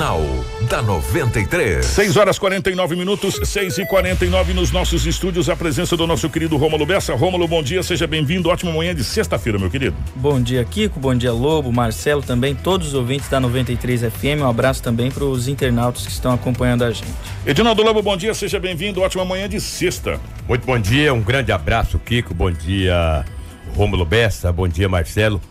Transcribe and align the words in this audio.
Jornal 0.00 0.22
da 0.62 0.80
93. 0.80 1.84
6 1.84 2.16
horas 2.16 2.38
49 2.38 2.96
minutos, 2.96 3.38
6 3.44 3.76
e 3.76 3.86
49 3.86 4.54
nos 4.54 4.72
nossos 4.72 5.04
estúdios. 5.04 5.50
A 5.50 5.54
presença 5.54 5.94
do 5.94 6.06
nosso 6.06 6.30
querido 6.30 6.56
Rômulo 6.56 6.86
Bessa. 6.86 7.14
Rômulo, 7.14 7.46
bom 7.46 7.62
dia, 7.62 7.82
seja 7.82 8.06
bem-vindo. 8.06 8.48
Ótima 8.48 8.72
manhã 8.72 8.94
de 8.94 9.04
sexta-feira, 9.04 9.58
meu 9.58 9.68
querido. 9.68 9.94
Bom 10.16 10.40
dia, 10.40 10.64
Kiko. 10.64 10.98
Bom 10.98 11.14
dia, 11.14 11.30
Lobo, 11.34 11.70
Marcelo 11.70 12.22
também, 12.22 12.54
todos 12.54 12.88
os 12.88 12.94
ouvintes 12.94 13.28
da 13.28 13.38
93 13.38 14.00
FM. 14.04 14.40
Um 14.40 14.48
abraço 14.48 14.82
também 14.82 15.10
para 15.10 15.24
os 15.24 15.48
internautas 15.48 16.06
que 16.06 16.12
estão 16.12 16.32
acompanhando 16.32 16.82
a 16.82 16.90
gente. 16.90 17.12
Edinaldo 17.44 17.82
Lobo, 17.82 18.00
bom 18.00 18.16
dia, 18.16 18.32
seja 18.32 18.58
bem-vindo. 18.58 19.02
Ótima 19.02 19.26
manhã 19.26 19.46
de 19.50 19.60
sexta. 19.60 20.18
Muito 20.48 20.64
bom 20.64 20.78
dia, 20.78 21.12
um 21.12 21.20
grande 21.20 21.52
abraço, 21.52 21.98
Kiko. 21.98 22.32
Bom 22.32 22.50
dia, 22.50 23.22
Rômulo 23.76 24.06
Bessa. 24.06 24.50
Bom 24.50 24.66
dia, 24.66 24.88
Marcelo. 24.88 25.42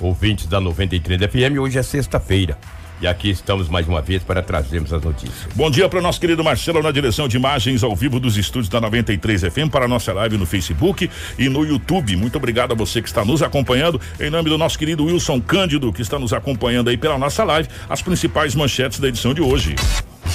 Ouvintes 0.00 0.46
da 0.46 0.58
93 0.58 1.20
FM. 1.30 1.60
Hoje 1.60 1.78
é 1.78 1.82
sexta-feira. 1.82 2.56
E 3.00 3.06
aqui 3.06 3.30
estamos 3.30 3.68
mais 3.68 3.86
uma 3.86 4.02
vez 4.02 4.22
para 4.22 4.42
trazermos 4.42 4.92
as 4.92 5.02
notícias. 5.02 5.52
Bom 5.54 5.70
dia 5.70 5.88
para 5.88 6.00
o 6.00 6.02
nosso 6.02 6.20
querido 6.20 6.42
Marcelo 6.42 6.82
na 6.82 6.90
direção 6.90 7.28
de 7.28 7.36
imagens 7.36 7.84
ao 7.84 7.94
vivo 7.94 8.18
dos 8.18 8.36
estúdios 8.36 8.68
da 8.68 8.80
93 8.80 9.42
FM 9.42 9.70
para 9.70 9.84
a 9.84 9.88
nossa 9.88 10.12
live 10.12 10.36
no 10.36 10.44
Facebook 10.44 11.08
e 11.38 11.48
no 11.48 11.64
YouTube. 11.64 12.16
Muito 12.16 12.36
obrigado 12.36 12.72
a 12.72 12.74
você 12.74 13.00
que 13.00 13.08
está 13.08 13.24
nos 13.24 13.42
acompanhando. 13.42 14.00
Em 14.18 14.30
nome 14.30 14.50
do 14.50 14.58
nosso 14.58 14.78
querido 14.78 15.04
Wilson 15.04 15.40
Cândido, 15.40 15.92
que 15.92 16.02
está 16.02 16.18
nos 16.18 16.32
acompanhando 16.32 16.90
aí 16.90 16.96
pela 16.96 17.16
nossa 17.16 17.44
live, 17.44 17.68
as 17.88 18.02
principais 18.02 18.54
manchetes 18.54 18.98
da 18.98 19.08
edição 19.08 19.32
de 19.32 19.40
hoje. 19.40 19.76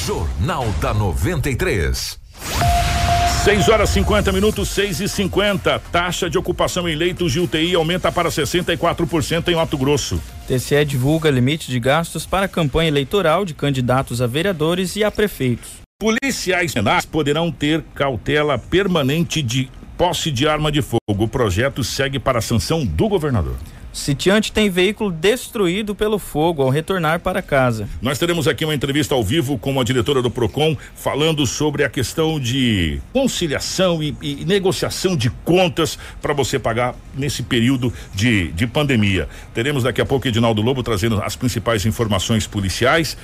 Jornal 0.05 0.65
da 0.79 0.93
93. 0.93 2.19
6 3.43 3.67
horas 3.67 3.89
50 3.89 4.31
minutos, 4.31 4.69
6 4.69 5.01
e 5.01 5.09
50. 5.09 5.77
Taxa 5.91 6.29
de 6.29 6.37
ocupação 6.37 6.87
em 6.87 6.95
leitos 6.95 7.33
de 7.33 7.41
UTI 7.41 7.75
aumenta 7.75 8.09
para 8.09 8.29
64% 8.29 9.49
em 9.49 9.55
Mato 9.55 9.77
Grosso. 9.77 10.17
TCE 10.47 10.85
divulga 10.85 11.29
limite 11.29 11.69
de 11.69 11.77
gastos 11.77 12.25
para 12.25 12.45
a 12.45 12.47
campanha 12.47 12.87
eleitoral 12.87 13.43
de 13.43 13.53
candidatos 13.53 14.21
a 14.21 14.27
vereadores 14.27 14.95
e 14.95 15.03
a 15.03 15.11
prefeitos. 15.11 15.71
Policiais 15.99 16.73
penais 16.73 17.05
poderão 17.05 17.51
ter 17.51 17.83
cautela 17.93 18.57
permanente 18.57 19.41
de 19.41 19.69
posse 19.97 20.31
de 20.31 20.47
arma 20.47 20.71
de 20.71 20.81
fogo. 20.81 21.01
O 21.09 21.27
projeto 21.27 21.83
segue 21.83 22.19
para 22.19 22.39
a 22.39 22.41
sanção 22.41 22.85
do 22.85 23.09
governador. 23.09 23.57
Sitiante 23.93 24.51
tem 24.51 24.71
veículo 24.71 25.11
destruído 25.11 25.93
pelo 25.93 26.17
fogo 26.17 26.63
ao 26.63 26.69
retornar 26.69 27.19
para 27.19 27.43
casa. 27.43 27.87
Nós 28.01 28.17
teremos 28.17 28.47
aqui 28.47 28.65
uma 28.65 28.73
entrevista 28.73 29.13
ao 29.13 29.23
vivo 29.23 29.55
com 29.55 29.79
a 29.79 29.83
diretora 29.83 30.19
do 30.19 30.31
PROCON 30.31 30.75
falando 30.95 31.45
sobre 31.45 31.83
a 31.83 31.89
questão 31.89 32.39
de 32.39 32.99
conciliação 33.13 34.01
e, 34.01 34.15
e 34.19 34.43
negociação 34.45 35.15
de 35.15 35.29
contas 35.45 35.99
para 36.19 36.33
você 36.33 36.57
pagar 36.57 36.95
nesse 37.15 37.43
período 37.43 37.93
de, 38.15 38.51
de 38.53 38.65
pandemia. 38.65 39.29
Teremos 39.53 39.83
daqui 39.83 40.01
a 40.01 40.05
pouco 40.05 40.27
Edinaldo 40.27 40.63
Lobo 40.63 40.81
trazendo 40.81 41.21
as 41.21 41.35
principais 41.35 41.85
informações 41.85 42.47
policiais. 42.47 43.15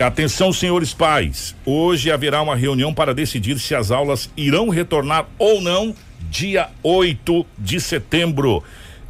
Atenção, 0.00 0.52
senhores 0.54 0.94
pais. 0.94 1.54
Hoje 1.66 2.10
haverá 2.10 2.40
uma 2.40 2.56
reunião 2.56 2.94
para 2.94 3.14
decidir 3.14 3.58
se 3.58 3.74
as 3.74 3.90
aulas 3.90 4.30
irão 4.36 4.70
retornar 4.70 5.26
ou 5.38 5.60
não 5.60 5.94
dia 6.30 6.70
8 6.82 7.46
de 7.58 7.78
setembro. 7.78 8.64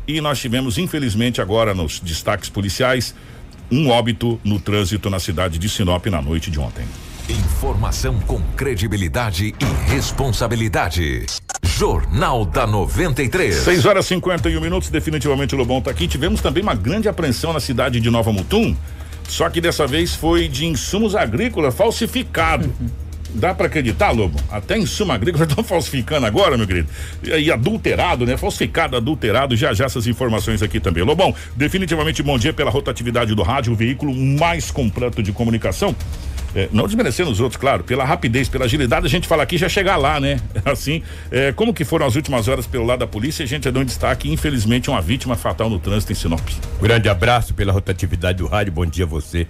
E 0.07 0.21
nós 0.21 0.39
tivemos, 0.39 0.77
infelizmente, 0.77 1.41
agora 1.41 1.75
nos 1.75 1.99
destaques 1.99 2.51
policiais, 2.51 3.15
um 3.71 3.89
óbito 3.89 4.39
no 4.45 4.61
trânsito 4.61 5.09
na 5.09 5.19
cidade 5.19 5.59
de 5.59 5.69
Sinop 5.69 6.07
na 6.07 6.21
noite 6.21 6.51
de 6.51 6.61
ontem. 6.61 6.85
Informação 7.29 8.21
com 8.21 8.39
credibilidade 8.55 9.55
e 9.59 9.91
responsabilidade. 9.91 11.25
Jornal 11.63 12.45
da 12.45 12.67
93. 12.67 13.55
6 13.55 13.87
horas 13.87 14.05
e 14.05 14.09
51 14.09 14.61
minutos, 14.61 14.91
definitivamente 14.91 15.55
o 15.55 15.59
Lobão 15.59 15.81
tá 15.81 15.91
aqui. 15.91 16.07
Tivemos 16.07 16.43
também 16.43 16.63
uma 16.63 16.75
grande 16.75 17.09
apreensão 17.09 17.55
na 17.55 17.61
cidade 17.61 17.99
de 17.99 18.11
Nova 18.11 18.31
Mutum, 18.31 18.77
só 19.27 19.49
que 19.49 19.61
dessa 19.61 19.87
vez 19.87 20.15
foi 20.15 20.49
de 20.49 20.67
insumos 20.67 21.17
agrícolas 21.17 21.75
falsificado. 21.75 22.73
Dá 23.35 23.53
para 23.53 23.67
acreditar, 23.67 24.13
Lobo? 24.13 24.41
Até 24.49 24.79
em 24.79 24.87
suma 24.87 25.15
agrícola 25.15 25.45
estão 25.45 25.65
falsificando 25.65 26.25
agora, 26.25 26.57
meu 26.57 26.67
querido. 26.67 26.89
E, 27.25 27.51
adulterado, 27.51 28.25
né? 28.25 28.37
Falsificado, 28.37 28.97
adulterado. 28.97 29.57
Já 29.57 29.75
já 29.75 29.87
essas 29.87 30.07
informações 30.07 30.63
aqui 30.63 30.79
também. 30.79 31.03
Lobão, 31.03 31.35
definitivamente 31.57 32.23
bom 32.23 32.39
dia 32.39 32.53
pela 32.53 32.71
rotatividade 32.71 33.35
do 33.35 33.43
rádio, 33.43 33.73
o 33.73 33.77
veículo 33.77 34.15
mais 34.15 34.71
completo 34.71 35.23
de 35.23 35.33
comunicação. 35.33 35.95
É, 36.55 36.69
não 36.73 36.87
desmerecendo 36.87 37.33
os 37.33 37.41
outros, 37.41 37.61
claro, 37.61 37.83
pela 37.83 38.05
rapidez, 38.05 38.49
pela 38.49 38.65
agilidade, 38.65 39.05
a 39.05 39.11
gente 39.11 39.27
fala 39.27 39.43
aqui 39.43 39.59
já 39.59 39.69
chegar 39.69 39.97
lá, 39.97 40.21
né? 40.21 40.39
Assim, 40.65 41.03
é, 41.29 41.51
como 41.51 41.75
que 41.75 41.85
foram 41.85 42.07
as 42.07 42.15
últimas 42.15 42.47
horas 42.47 42.65
pelo 42.65 42.85
lado 42.85 43.01
da 43.01 43.09
polícia, 43.09 43.43
a 43.43 43.47
gente 43.47 43.65
já 43.65 43.73
deu 43.73 43.83
um 43.83 43.85
destaque, 43.85 44.31
infelizmente, 44.31 44.89
uma 44.89 45.03
vítima 45.03 45.35
fatal 45.35 45.69
no 45.69 45.81
trânsito 45.81 46.13
em 46.13 46.15
Sinop. 46.15 46.49
Grande 46.81 47.09
abraço 47.09 47.53
pela 47.55 47.73
rotatividade 47.73 48.39
do 48.39 48.47
rádio, 48.47 48.73
bom 48.73 48.87
dia 48.87 49.05
a 49.05 49.09
você, 49.09 49.49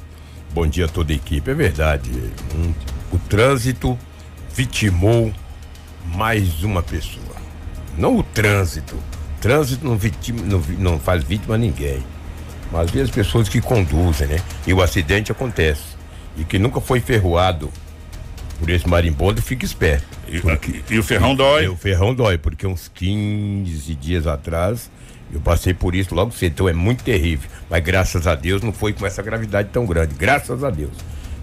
bom 0.55 0.67
dia 0.67 0.87
a 0.87 0.89
toda 0.89 1.13
a 1.13 1.17
equipe. 1.17 1.51
É 1.51 1.55
verdade, 1.55 2.11
um 2.55 2.73
o 3.15 3.19
trânsito 3.29 3.97
vitimou 4.53 5.33
mais 6.17 6.65
uma 6.65 6.83
pessoa. 6.83 7.37
Não 7.97 8.17
o 8.17 8.23
trânsito. 8.25 8.97
O 8.97 9.41
trânsito 9.41 9.87
não, 9.87 9.97
vitima, 9.97 10.43
não, 10.43 10.59
não 10.79 10.99
faz 10.99 11.23
vítima 11.23 11.55
a 11.55 11.59
ninguém. 11.59 12.03
Mas 12.73 12.95
as 12.97 13.11
pessoas 13.11 13.49
que 13.49 13.61
conduzem, 13.61 14.27
né? 14.27 14.41
E 14.67 14.73
o 14.73 14.83
acidente 14.83 15.31
acontece. 15.31 15.95
E 16.37 16.45
que 16.45 16.59
nunca 16.59 16.81
foi 16.81 17.01
ferroado 17.01 17.71
por 18.59 18.69
esse 18.69 18.89
marimbondo, 18.89 19.41
fica 19.41 19.65
esperto. 19.65 20.07
E, 20.27 20.41
porque, 20.41 20.83
e 20.91 20.99
o 20.99 21.03
ferrão 21.03 21.37
dói. 21.37 21.69
o 21.69 21.77
ferrão 21.77 22.13
dói, 22.13 22.37
porque 22.37 22.67
uns 22.67 22.89
15 22.89 23.95
dias 23.95 24.27
atrás 24.27 24.91
eu 25.33 25.41
passei 25.41 25.73
por 25.73 25.95
isso 25.95 26.15
logo 26.15 26.33
cedo, 26.33 26.53
então 26.53 26.69
é 26.69 26.73
muito 26.73 27.05
terrível. 27.05 27.49
Mas 27.71 27.83
graças 27.85 28.27
a 28.27 28.35
Deus 28.35 28.61
não 28.63 28.73
foi 28.73 28.93
com 28.93 29.07
essa 29.07 29.23
gravidade 29.23 29.69
tão 29.73 29.87
grande. 29.87 30.15
Graças 30.17 30.65
a 30.65 30.71
Deus. 30.71 30.93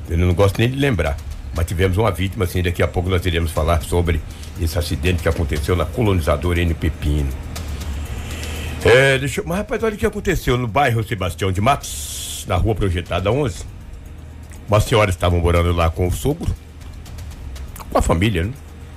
Eu 0.10 0.18
não 0.18 0.34
gosto 0.34 0.60
nem 0.60 0.70
de 0.70 0.76
lembrar. 0.78 1.16
Mas 1.54 1.66
tivemos 1.66 1.98
uma 1.98 2.12
vítima, 2.12 2.46
assim, 2.46 2.62
daqui 2.62 2.82
a 2.82 2.88
pouco 2.88 3.10
nós 3.10 3.26
iremos 3.26 3.52
falar 3.52 3.82
sobre 3.82 4.22
esse 4.60 4.78
acidente 4.78 5.22
que 5.22 5.30
aconteceu 5.30 5.76
na 5.76 5.86
colonizadora 5.86 6.62
N 6.62 6.74
Pepino. 6.74 7.30
É, 8.86 9.18
deixa 9.18 9.42
eu, 9.42 9.46
mas 9.46 9.58
rapaz, 9.58 9.84
olha 9.84 9.96
o 9.96 9.98
que 9.98 10.06
aconteceu 10.06 10.58
no 10.58 10.68
bairro 10.68 11.04
Sebastião 11.04 11.52
de 11.52 11.62
Matos, 11.62 12.46
na 12.48 12.56
rua 12.56 12.74
projetada 12.74 13.32
11. 13.32 13.64
Uma 14.68 14.80
senhora 14.80 15.10
estava 15.10 15.36
morando 15.38 15.74
lá 15.74 15.90
com 15.90 16.08
o 16.08 16.12
sogro, 16.12 16.56
com 17.90 17.98
a 17.98 18.02
família, 18.02 18.46
né? 18.46 18.54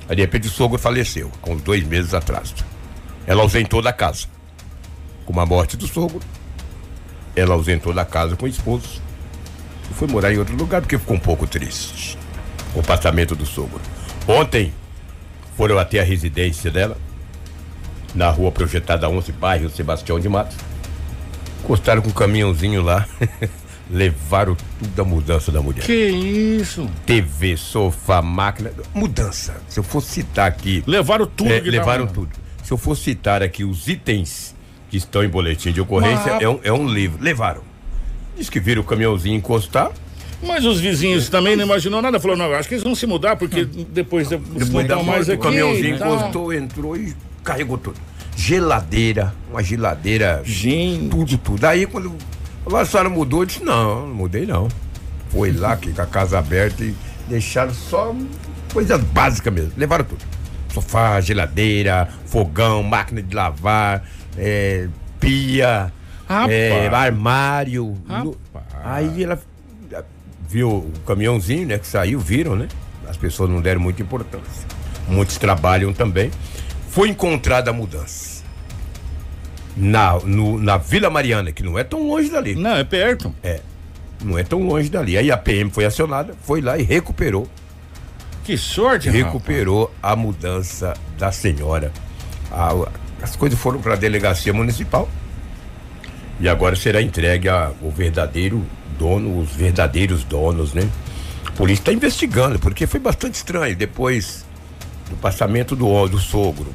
Aí 0.09 0.17
de 0.17 0.23
repente 0.23 0.47
o 0.47 0.51
sogro 0.51 0.79
faleceu, 0.79 1.31
com 1.41 1.55
uns 1.55 1.63
dois 1.63 1.85
meses 1.85 2.15
atrás. 2.15 2.55
Ela 3.27 3.43
ausentou 3.43 3.83
da 3.83 3.93
casa. 3.93 4.27
Com 5.27 5.39
a 5.41 5.47
morte 5.47 5.77
do 5.77 5.87
sogro, 5.87 6.21
ela 7.35 7.55
ausentou 7.55 7.93
da 7.93 8.05
casa 8.05 8.37
com 8.37 8.45
o 8.45 8.49
esposo 8.49 9.03
e 9.91 9.95
foi 9.95 10.07
morar 10.07 10.33
em 10.33 10.39
outro 10.39 10.55
lugar 10.55 10.83
porque 10.83 10.99
ficou 10.99 11.17
um 11.17 11.21
pouco 11.21 11.47
triste 11.47 12.17
o 12.75 12.81
apartamento 12.81 13.35
do 13.35 13.47
sogro. 13.47 13.81
Ontem 14.27 14.73
foram 15.57 15.79
até 15.79 16.01
a 16.01 16.05
residência 16.05 16.71
dela, 16.71 16.97
na 18.15 18.29
rua 18.31 18.51
projetada 18.51 19.09
11, 19.09 19.33
bairro 19.33 19.71
Sebastião 19.71 20.19
de 20.19 20.29
Matos. 20.29 20.57
Encostaram 21.63 22.03
com 22.03 22.09
um 22.09 22.13
caminhãozinho 22.13 22.83
lá. 22.83 23.07
levaram 23.91 24.57
tudo 24.79 25.03
a 25.03 25.05
mudança 25.05 25.53
da 25.53 25.61
mulher. 25.61 25.85
Que 25.85 25.95
isso? 25.95 26.89
TV, 27.05 27.57
sofá, 27.57 28.23
máquina, 28.23 28.73
mudança. 28.95 29.55
Se 29.69 29.79
eu 29.79 29.85
for 29.85 30.01
citar 30.01 30.49
aqui. 30.49 30.83
Levaram 30.87 31.27
tudo. 31.27 31.53
É, 31.53 31.61
levaram 31.61 32.07
tudo. 32.07 32.31
Se 32.63 32.73
eu 32.73 32.79
for 32.79 32.97
citar 32.97 33.43
aqui 33.43 33.65
os 33.65 33.89
itens 33.89 34.55
que 34.91 34.97
estão 34.97 35.23
em 35.23 35.29
boletim 35.29 35.73
de 35.73 35.81
ocorrência, 35.81 36.35
Mas... 36.35 36.43
é, 36.43 36.49
um, 36.49 36.61
é 36.63 36.73
um 36.73 36.89
livro. 36.89 37.23
Levaram. 37.23 37.63
Diz 38.37 38.49
que 38.49 38.59
viram 38.59 38.83
o 38.83 38.85
caminhãozinho 38.85 39.37
encostar, 39.37 39.93
mas 40.45 40.65
os 40.65 40.81
vizinhos 40.81 41.29
também 41.29 41.57
não 41.57 41.65
imaginou 41.65 42.01
nada, 42.01 42.21
falou, 42.21 42.37
não, 42.37 42.53
acho 42.53 42.69
que 42.69 42.75
eles 42.75 42.85
vão 42.85 42.95
se 42.95 43.07
mudar, 43.07 43.37
porque 43.37 43.65
depois 43.65 44.29
de, 44.29 44.37
depois 44.37 44.87
não 44.87 45.03
mais 45.03 45.29
aqui. 45.29 45.39
O 45.39 45.43
caminhãozinho 45.43 45.99
tá. 45.99 46.09
encostou, 46.09 46.53
entrou 46.53 46.97
e 46.97 47.15
carregou 47.43 47.79
tudo. 47.79 47.97
Geladeira, 48.37 49.35
uma 49.51 49.63
geladeira. 49.63 50.43
Gente. 50.45 51.09
Tudo, 51.09 51.39
tudo. 51.39 51.65
Aí 51.65 51.87
quando 51.87 52.17
a 52.75 52.85
senhora 52.85 53.09
mudou, 53.09 53.43
eu 53.43 53.47
disse, 53.47 53.63
não, 53.63 54.07
não 54.07 54.15
mudei 54.15 54.47
não. 54.47 54.69
Foi 55.31 55.53
lá 55.53 55.73
aqui 55.73 55.93
com 55.93 56.03
a 56.03 56.07
casa 56.07 56.39
aberta 56.39 56.85
e 56.85 56.95
deixaram 57.29 57.73
só 57.73 58.15
coisas 58.73 59.01
básicas 59.01 59.53
mesmo. 59.53 59.73
Levaram 59.77 60.05
tudo. 60.05 60.25
Sofá, 60.73 61.21
geladeira, 61.21 62.09
fogão, 62.27 62.83
máquina 62.83 63.23
de 63.23 63.35
lavar, 63.35 64.09
é, 64.37 64.89
pia, 65.21 65.93
é, 66.49 66.89
armário. 66.93 67.97
Rapaz. 68.09 68.65
Aí 68.85 69.23
ela 69.23 69.41
viu 70.55 70.71
o 70.71 70.93
caminhãozinho, 71.05 71.67
né, 71.67 71.79
que 71.79 71.87
saiu, 71.87 72.21
viram, 72.21 72.55
né? 72.55 72.69
As 73.09 73.17
pessoas 73.17 73.51
não 73.51 73.61
deram 73.61 73.81
muita 73.81 74.03
importância. 74.03 74.65
Muitos 75.09 75.37
trabalham 75.37 75.93
também. 75.93 76.31
Foi 76.91 77.09
encontrada 77.09 77.71
a 77.71 77.73
mudança. 77.73 78.45
Na, 79.77 80.21
no, 80.21 80.57
na 80.57 80.77
Vila 80.79 81.11
Mariana, 81.11 81.51
que 81.51 81.65
não 81.65 81.77
é 81.77 81.83
tão 81.83 82.07
longe 82.07 82.31
dali. 82.31 82.55
Não, 82.55 82.77
é 82.77 82.85
perto. 82.85 83.35
É. 83.43 83.61
Não 84.23 84.39
é 84.39 84.45
tão 84.45 84.63
longe 84.63 84.89
dali. 84.89 85.19
Aí 85.19 85.29
a 85.29 85.37
PM 85.37 85.73
foi 85.73 85.85
acionada, 85.85 86.35
foi 86.45 86.61
lá 86.61 86.79
e 86.79 86.85
recuperou. 86.85 87.49
Que 88.45 88.57
sorte, 88.57 89.11
Recuperou 89.11 89.87
rapaz. 89.87 90.13
a 90.13 90.17
mudança 90.17 90.95
da 91.19 91.33
senhora. 91.33 91.91
A, 92.53 92.71
as 93.21 93.35
coisas 93.35 93.59
foram 93.59 93.81
para 93.81 93.95
a 93.95 93.97
delegacia 93.97 94.53
municipal 94.53 95.09
e 96.39 96.49
agora 96.49 96.77
será 96.77 97.03
entregue 97.03 97.49
ao 97.49 97.91
verdadeiro 97.91 98.65
dono, 98.99 99.41
os 99.41 99.51
verdadeiros 99.51 100.25
donos, 100.25 100.73
né? 100.73 100.89
A 101.47 101.51
polícia 101.53 101.83
está 101.83 101.93
investigando, 101.93 102.59
porque 102.59 102.87
foi 102.87 103.01
bastante 103.01 103.35
estranho. 103.35 103.77
Depois 103.77 104.45
do 105.11 105.17
passamento 105.17 105.77
do, 105.77 106.09
do 106.09 106.19
sogro, 106.19 106.73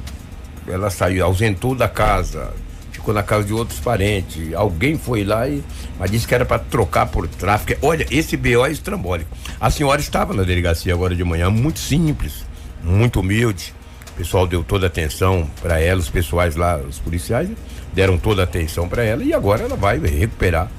ela 0.66 0.90
saiu, 0.90 1.24
ausentou 1.24 1.74
da 1.74 1.88
casa, 1.88 2.52
ficou 2.92 3.12
na 3.12 3.22
casa 3.22 3.46
de 3.46 3.52
outros 3.52 3.80
parentes. 3.80 4.54
Alguém 4.54 4.96
foi 4.96 5.24
lá 5.24 5.48
e 5.48 5.62
mas 5.98 6.10
disse 6.10 6.26
que 6.26 6.34
era 6.34 6.46
para 6.46 6.58
trocar 6.58 7.06
por 7.06 7.28
tráfico. 7.28 7.78
Olha, 7.86 8.06
esse 8.10 8.34
BO 8.34 8.64
é 8.64 8.72
estrambólico. 8.72 9.30
A 9.60 9.70
senhora 9.70 10.00
estava 10.00 10.32
na 10.32 10.42
delegacia 10.42 10.94
agora 10.94 11.14
de 11.14 11.22
manhã, 11.22 11.50
muito 11.50 11.78
simples, 11.78 12.46
muito 12.82 13.20
humilde. 13.20 13.74
O 14.12 14.12
pessoal 14.14 14.46
deu 14.46 14.64
toda 14.64 14.86
a 14.86 14.88
atenção 14.88 15.48
para 15.60 15.78
ela, 15.78 16.00
os 16.00 16.08
pessoais 16.08 16.56
lá, 16.56 16.78
os 16.78 16.98
policiais, 16.98 17.50
deram 17.92 18.16
toda 18.16 18.40
a 18.40 18.44
atenção 18.44 18.88
para 18.88 19.04
ela 19.04 19.22
e 19.22 19.34
agora 19.34 19.64
ela 19.64 19.76
vai 19.76 19.98
recuperar 19.98 20.70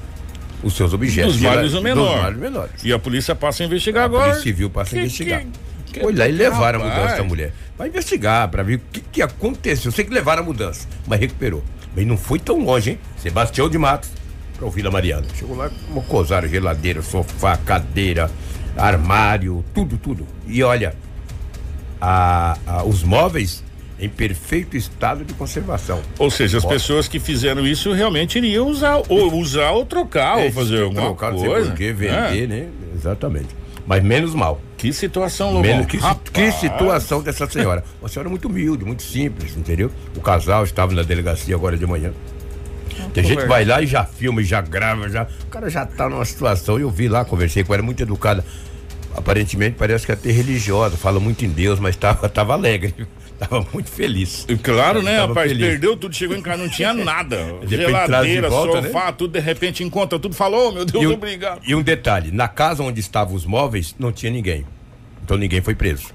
os 0.62 0.74
seus 0.74 0.92
objetos. 0.92 1.34
Dos 1.34 1.42
males 1.42 1.74
ou 1.74 1.82
menor. 1.82 2.34
menores. 2.34 2.84
E 2.84 2.92
a 2.92 2.98
polícia 2.98 3.34
passa 3.34 3.62
a 3.62 3.66
investigar 3.66 4.02
a 4.02 4.06
agora. 4.06 4.24
A 4.24 4.28
Polícia 4.28 4.42
Civil 4.42 4.70
passa 4.70 4.90
que, 4.90 4.96
a 4.96 5.00
investigar. 5.00 5.40
Que, 5.86 5.92
que, 5.94 6.00
Foi 6.00 6.14
lá 6.14 6.28
e 6.28 6.32
levaram 6.32 6.80
rapaz. 6.80 6.98
a 6.98 7.00
mudança 7.00 7.16
da 7.22 7.28
mulher. 7.28 7.52
Vai 7.76 7.88
investigar 7.88 8.48
para 8.48 8.62
ver 8.62 8.76
o 8.76 8.80
que, 8.92 9.00
que 9.00 9.22
aconteceu. 9.22 9.88
Eu 9.88 9.92
sei 9.94 10.04
que 10.04 10.12
levaram 10.12 10.42
a 10.42 10.44
mudança, 10.44 10.88
mas 11.06 11.20
recuperou. 11.20 11.62
Mas 11.94 12.06
não 12.06 12.16
foi 12.16 12.38
tão 12.38 12.58
longe, 12.58 12.92
hein? 12.92 12.98
Sebastião 13.18 13.68
de 13.68 13.76
Matos, 13.76 14.10
pra 14.56 14.64
ouvir 14.64 14.86
a 14.86 14.90
Mariana. 14.90 15.26
Chegou 15.34 15.56
lá, 15.56 15.70
mocosaram 15.90 16.48
geladeira, 16.48 17.02
sofá, 17.02 17.56
cadeira, 17.56 18.30
armário, 18.76 19.64
tudo, 19.74 19.98
tudo. 19.98 20.26
E 20.46 20.62
olha, 20.62 20.94
a, 22.00 22.56
a, 22.66 22.84
os 22.84 23.02
móveis 23.02 23.62
em 24.02 24.08
perfeito 24.08 24.76
estado 24.76 25.24
de 25.24 25.32
conservação. 25.32 26.02
Ou 26.18 26.28
seja, 26.28 26.58
as 26.58 26.64
pessoas 26.64 27.06
que 27.06 27.20
fizeram 27.20 27.64
isso 27.64 27.92
realmente 27.92 28.36
iriam 28.36 28.66
usar, 28.66 29.00
ou 29.08 29.32
usar 29.34 29.70
ou 29.70 29.86
trocar, 29.86 30.40
é, 30.40 30.46
ou 30.46 30.52
fazer 30.52 30.82
alguma 30.82 31.02
trocar, 31.02 31.30
coisa. 31.30 31.44
Trocar, 31.44 31.66
porque 31.66 31.92
vender, 31.92 32.44
é. 32.44 32.46
né? 32.46 32.68
Exatamente. 32.94 33.48
Mas 33.86 34.02
menos 34.02 34.34
mal. 34.34 34.60
Que 34.76 34.92
situação, 34.92 35.48
Lobão. 35.52 35.62
Menos, 35.62 35.86
que, 35.86 35.98
que, 36.32 36.52
situação 36.52 37.22
dessa 37.22 37.48
senhora. 37.48 37.84
Uma 38.00 38.08
senhora 38.08 38.28
muito 38.28 38.48
humilde, 38.48 38.84
muito 38.84 39.02
simples, 39.02 39.56
entendeu? 39.56 39.90
O 40.16 40.20
casal 40.20 40.64
estava 40.64 40.92
na 40.92 41.02
delegacia 41.02 41.54
agora 41.54 41.76
de 41.76 41.86
manhã. 41.86 42.12
Tem 43.14 43.24
gente 43.24 43.42
que 43.42 43.46
vai 43.46 43.64
lá 43.64 43.80
e 43.80 43.86
já 43.86 44.04
filma 44.04 44.42
e 44.42 44.44
já 44.44 44.60
grava, 44.60 45.08
já. 45.08 45.26
O 45.44 45.46
cara 45.46 45.70
já 45.70 45.86
tá 45.86 46.08
numa 46.08 46.24
situação. 46.24 46.78
Eu 46.78 46.90
vi 46.90 47.08
lá, 47.08 47.24
conversei 47.24 47.62
com 47.62 47.72
ela, 47.72 47.82
muito 47.82 48.02
educada. 48.02 48.44
Aparentemente 49.14 49.76
parece 49.78 50.06
que 50.06 50.12
é 50.12 50.14
até 50.14 50.30
religiosa, 50.30 50.96
fala 50.96 51.20
muito 51.20 51.44
em 51.44 51.48
Deus, 51.48 51.78
mas 51.78 51.96
tava, 51.96 52.28
tava 52.28 52.54
alegre. 52.54 52.94
Tava 53.48 53.66
muito 53.72 53.90
feliz. 53.90 54.46
Claro, 54.62 55.02
né, 55.02 55.18
rapaz? 55.18 55.50
Feliz. 55.50 55.66
Perdeu 55.66 55.96
tudo, 55.96 56.14
chegou 56.14 56.36
em 56.36 56.42
casa, 56.42 56.62
não 56.62 56.68
tinha 56.68 56.94
nada. 56.94 57.36
Geladeira, 57.66 58.48
volta, 58.48 58.80
né? 58.80 58.86
sofá, 58.86 59.06
né? 59.06 59.12
tudo 59.18 59.32
de 59.32 59.40
repente 59.40 59.82
encontra 59.82 60.18
tudo, 60.18 60.34
falou, 60.34 60.68
oh, 60.68 60.72
meu 60.72 60.84
Deus, 60.84 61.02
e 61.02 61.06
um, 61.08 61.12
obrigado. 61.12 61.60
E 61.66 61.74
um 61.74 61.82
detalhe, 61.82 62.30
na 62.30 62.46
casa 62.46 62.82
onde 62.82 63.00
estavam 63.00 63.34
os 63.34 63.44
móveis, 63.44 63.96
não 63.98 64.12
tinha 64.12 64.30
ninguém. 64.30 64.64
Então 65.24 65.36
ninguém 65.36 65.60
foi 65.60 65.74
preso. 65.74 66.12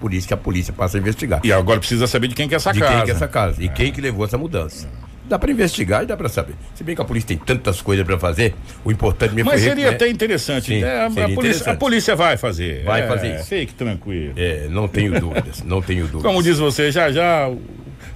Por 0.00 0.14
isso 0.14 0.28
que 0.28 0.34
a 0.34 0.36
polícia 0.36 0.72
passa 0.72 0.96
a 0.96 1.00
investigar. 1.00 1.40
E 1.42 1.52
agora 1.52 1.80
precisa 1.80 2.06
saber 2.06 2.28
de 2.28 2.36
quem 2.36 2.46
que 2.46 2.54
é 2.54 2.56
essa 2.56 2.72
de 2.72 2.78
casa. 2.78 2.92
De 2.92 2.96
quem 2.96 3.04
que 3.06 3.10
é 3.10 3.14
essa 3.14 3.28
casa. 3.28 3.62
E 3.62 3.66
é. 3.66 3.68
quem 3.68 3.92
que 3.92 4.00
levou 4.00 4.24
essa 4.24 4.38
mudança. 4.38 4.88
Dá 5.28 5.38
para 5.38 5.52
investigar 5.52 6.02
e 6.02 6.06
dá 6.06 6.16
para 6.16 6.28
saber. 6.28 6.54
Se 6.74 6.82
bem 6.82 6.94
que 6.94 7.02
a 7.02 7.04
polícia 7.04 7.28
tem 7.28 7.36
tantas 7.36 7.82
coisas 7.82 8.04
para 8.04 8.18
fazer, 8.18 8.54
o 8.84 8.90
importante 8.90 9.34
mesmo 9.34 9.50
Mas 9.50 9.60
seria 9.60 9.90
né? 9.90 9.94
até 9.94 10.08
interessante. 10.08 10.66
Sim, 10.66 10.80
né? 10.80 11.04
a, 11.04 11.10
polícia, 11.10 11.32
interessante. 11.32 11.68
a, 11.68 11.76
polícia, 11.76 12.16
vai 12.16 12.36
fazer. 12.36 12.84
Vai 12.84 13.02
é, 13.02 13.06
fazer 13.06 13.34
isso. 13.34 13.44
Fique 13.44 13.74
tranquilo. 13.74 14.32
É, 14.36 14.68
não 14.70 14.88
tenho 14.88 15.20
dúvidas, 15.20 15.62
não 15.62 15.82
tenho 15.82 16.06
dúvidas. 16.08 16.22
Como 16.22 16.42
diz 16.42 16.58
você, 16.58 16.90
já 16.90 17.12
já 17.12 17.46
o, 17.46 17.60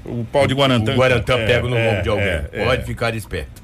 o 0.06 0.26
pau 0.32 0.46
de 0.46 0.54
Guarantã. 0.54 0.94
O 0.94 0.96
Guarantã 0.96 1.34
é, 1.34 1.46
pega 1.46 1.68
no 1.68 1.76
é, 1.76 2.00
de 2.00 2.08
alguém. 2.08 2.26
É, 2.26 2.64
Pode 2.64 2.84
ficar 2.84 3.14
esperto. 3.14 3.62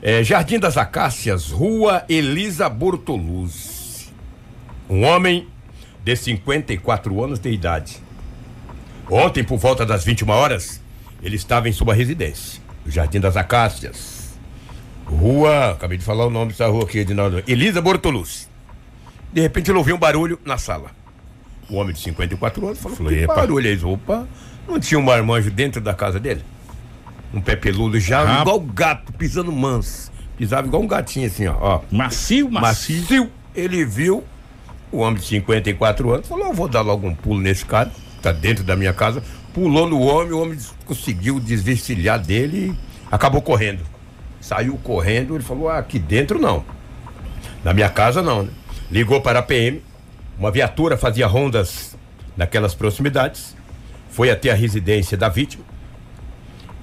É, 0.00 0.22
Jardim 0.22 0.58
das 0.58 0.76
Acácias, 0.76 1.50
Rua 1.50 2.04
Elisa 2.08 2.68
Bortoluz. 2.68 4.12
Um 4.88 5.02
homem 5.04 5.48
de 6.04 6.14
54 6.14 7.24
anos 7.24 7.38
de 7.40 7.50
idade. 7.50 7.96
Ontem, 9.10 9.42
por 9.42 9.58
volta 9.58 9.84
das 9.84 10.04
21 10.04 10.28
horas, 10.30 10.80
ele 11.22 11.36
estava 11.36 11.68
em 11.68 11.72
sua 11.72 11.94
residência. 11.94 12.63
Jardim 12.86 13.20
das 13.20 13.36
Acácias. 13.36 14.34
Rua, 15.06 15.72
acabei 15.72 15.98
de 15.98 16.04
falar 16.04 16.26
o 16.26 16.30
nome 16.30 16.52
dessa 16.52 16.66
rua 16.66 16.84
aqui, 16.84 16.98
Edinaldo. 16.98 17.42
Elisa 17.46 17.80
Bortolucci. 17.80 18.48
De 19.32 19.40
repente 19.40 19.70
ele 19.70 19.78
ouviu 19.78 19.96
um 19.96 19.98
barulho 19.98 20.38
na 20.44 20.56
sala. 20.56 20.90
O 21.68 21.76
homem 21.76 21.94
de 21.94 22.00
54 22.00 22.66
anos 22.66 22.78
falou: 22.78 22.96
Falei, 22.96 23.20
que 23.20 23.26
barulho 23.26 23.68
é 23.68 23.72
isso? 23.72 23.88
Opa, 23.88 24.26
não 24.68 24.78
tinha 24.78 24.98
um 24.98 25.02
marmanjo 25.02 25.50
dentro 25.50 25.80
da 25.80 25.94
casa 25.94 26.20
dele? 26.20 26.42
Um 27.32 27.40
pé 27.40 27.56
peludo 27.56 27.98
já, 27.98 28.38
ah. 28.38 28.42
igual 28.42 28.60
gato, 28.60 29.12
pisando 29.12 29.50
manso. 29.50 30.12
Pisava 30.36 30.66
igual 30.66 30.82
um 30.82 30.86
gatinho 30.86 31.26
assim, 31.26 31.46
ó. 31.46 31.56
ó. 31.58 31.80
Macio, 31.90 32.50
macio. 32.50 33.00
Macio. 33.00 33.30
Ele 33.54 33.84
viu 33.84 34.24
o 34.90 34.98
homem 34.98 35.20
de 35.20 35.26
54 35.26 36.12
anos, 36.12 36.28
falou: 36.28 36.46
Eu 36.46 36.54
vou 36.54 36.68
dar 36.68 36.82
logo 36.82 37.06
um 37.06 37.14
pulo 37.14 37.40
nesse 37.40 37.64
cara, 37.64 37.90
tá 38.22 38.30
dentro 38.30 38.62
da 38.62 38.76
minha 38.76 38.92
casa 38.92 39.22
pulou 39.54 39.88
no 39.88 40.00
homem, 40.00 40.32
o 40.32 40.42
homem 40.42 40.58
conseguiu 40.84 41.38
desvencilhar 41.38 42.18
dele 42.18 42.72
e 42.72 42.78
acabou 43.10 43.40
correndo. 43.40 43.80
Saiu 44.40 44.76
correndo, 44.82 45.36
ele 45.36 45.44
falou: 45.44 45.68
ah, 45.68 45.78
aqui 45.78 45.98
dentro 45.98 46.38
não. 46.38 46.64
Na 47.62 47.72
minha 47.72 47.88
casa 47.88 48.20
não, 48.20 48.42
né? 48.42 48.50
Ligou 48.90 49.20
para 49.22 49.38
a 49.38 49.42
PM, 49.42 49.82
uma 50.38 50.50
viatura 50.50 50.98
fazia 50.98 51.26
rondas 51.26 51.96
naquelas 52.36 52.74
proximidades, 52.74 53.56
foi 54.10 54.30
até 54.30 54.50
a 54.50 54.54
residência 54.54 55.16
da 55.16 55.28
vítima. 55.28 55.64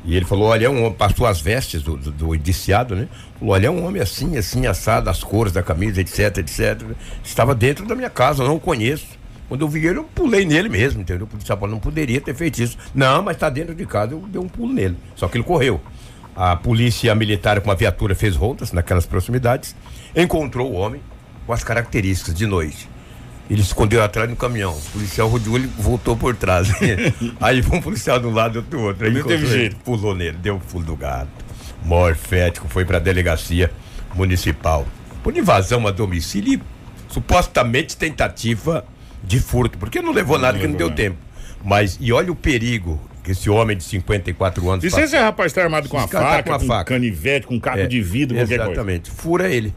E 0.04 0.16
ele 0.16 0.26
falou: 0.26 0.48
olha, 0.48 0.66
é 0.66 0.70
um 0.70 0.86
homem, 0.86 0.94
passou 0.94 1.28
as 1.28 1.40
vestes 1.40 1.84
do, 1.84 1.98
do, 1.98 2.10
do 2.10 2.34
indiciado, 2.34 2.96
né? 2.96 3.08
Falou: 3.38 3.54
olha, 3.54 3.68
é 3.68 3.70
um 3.70 3.86
homem 3.86 4.02
assim, 4.02 4.38
assim, 4.38 4.66
assado, 4.66 5.10
as 5.10 5.24
cores 5.24 5.54
da 5.54 5.62
camisa, 5.62 6.02
etc, 6.02 6.38
etc. 6.38 6.82
Estava 7.24 7.54
dentro 7.54 7.86
da 7.86 7.96
minha 7.96 8.10
casa, 8.10 8.44
não 8.44 8.56
o 8.56 8.60
conheço. 8.60 9.21
Quando 9.52 9.64
eu 9.64 9.68
vi 9.68 9.86
ele, 9.86 10.00
eu 10.00 10.06
pulei 10.06 10.46
nele 10.46 10.70
mesmo, 10.70 11.02
entendeu? 11.02 11.26
O 11.26 11.28
policial 11.28 11.60
não 11.68 11.78
poderia 11.78 12.22
ter 12.22 12.34
feito 12.34 12.64
isso. 12.64 12.78
Não, 12.96 13.22
mas 13.22 13.36
está 13.36 13.50
dentro 13.50 13.76
de 13.76 13.86
casa, 13.86 14.14
eu 14.14 14.20
dei 14.20 14.40
um 14.40 14.48
pulo 14.48 14.72
nele. 14.72 14.96
Só 15.14 15.28
que 15.28 15.36
ele 15.36 15.44
correu. 15.44 15.82
A 16.34 16.56
polícia 16.56 17.14
militar 17.14 17.60
com 17.60 17.70
a 17.70 17.76
viatura 17.76 18.16
fez 18.16 18.38
rondas 18.38 18.72
naquelas 18.72 19.06
proximidades, 19.06 19.76
encontrou 20.16 20.72
o 20.72 20.76
homem 20.76 21.02
com 21.46 21.52
as 21.52 21.66
características 21.66 22.34
de 22.34 22.48
noite. 22.48 22.88
Ele 23.50 23.60
escondeu 23.60 24.02
atrás 24.02 24.30
do 24.30 24.38
caminhão. 24.38 24.72
O 24.72 24.92
policial 24.92 25.28
rodeou 25.28 25.58
ele 25.58 25.70
voltou 25.78 26.16
por 26.16 26.34
trás. 26.34 26.70
Aí 27.42 27.62
foi 27.62 27.78
um 27.78 27.82
policial 27.82 28.22
de 28.22 28.28
um 28.28 28.34
lado 28.34 28.56
e 28.56 28.58
outro 28.60 28.72
do 28.72 28.82
outro. 28.82 29.06
Aí 29.06 29.22
teve 29.22 29.46
jeito. 29.48 29.76
pulou 29.84 30.16
nele, 30.16 30.38
deu 30.38 30.54
o 30.54 30.58
um 30.58 30.60
pulo 30.62 30.86
do 30.86 30.96
gato. 30.96 31.28
Morfético, 31.84 32.70
foi 32.70 32.86
para 32.86 33.00
a 33.00 33.02
delegacia 33.02 33.70
municipal. 34.16 34.88
Por 35.22 35.36
invasão 35.36 35.86
a 35.86 35.92
domicílio 35.92 36.54
e 36.54 36.62
supostamente 37.12 37.98
tentativa 37.98 38.86
de 39.24 39.40
furto, 39.40 39.78
porque 39.78 40.02
não 40.02 40.12
levou 40.12 40.38
nada, 40.38 40.58
que 40.58 40.68
não 40.68 40.76
deu 40.76 40.92
tempo. 40.92 41.18
Mas, 41.64 41.98
e 42.02 42.12
olha 42.12 42.32
o 42.32 42.36
perigo 42.36 43.00
que 43.24 43.32
esse 43.32 43.50
homem 43.50 43.78
de 43.78 43.84
54 43.84 44.70
anos. 44.70 44.84
E 44.84 44.90
se 44.90 45.02
esse 45.02 45.16
rapaz 45.16 45.52
está 45.52 45.64
armado 45.64 45.88
com 45.88 45.98
a 45.98 46.08
faca, 46.08 46.20
tá 46.20 46.44
com, 46.44 46.54
a 46.54 46.60
com 46.60 46.66
faca. 46.66 46.86
canivete, 46.86 47.46
com 47.46 47.60
caco 47.60 47.80
é, 47.80 47.88
de 47.88 48.02
vidro, 48.02 48.36
qualquer 48.36 48.56
exatamente. 48.56 48.76
coisa. 48.76 48.92
Exatamente. 48.92 49.12
Fura 49.12 49.50
ele 49.50 49.74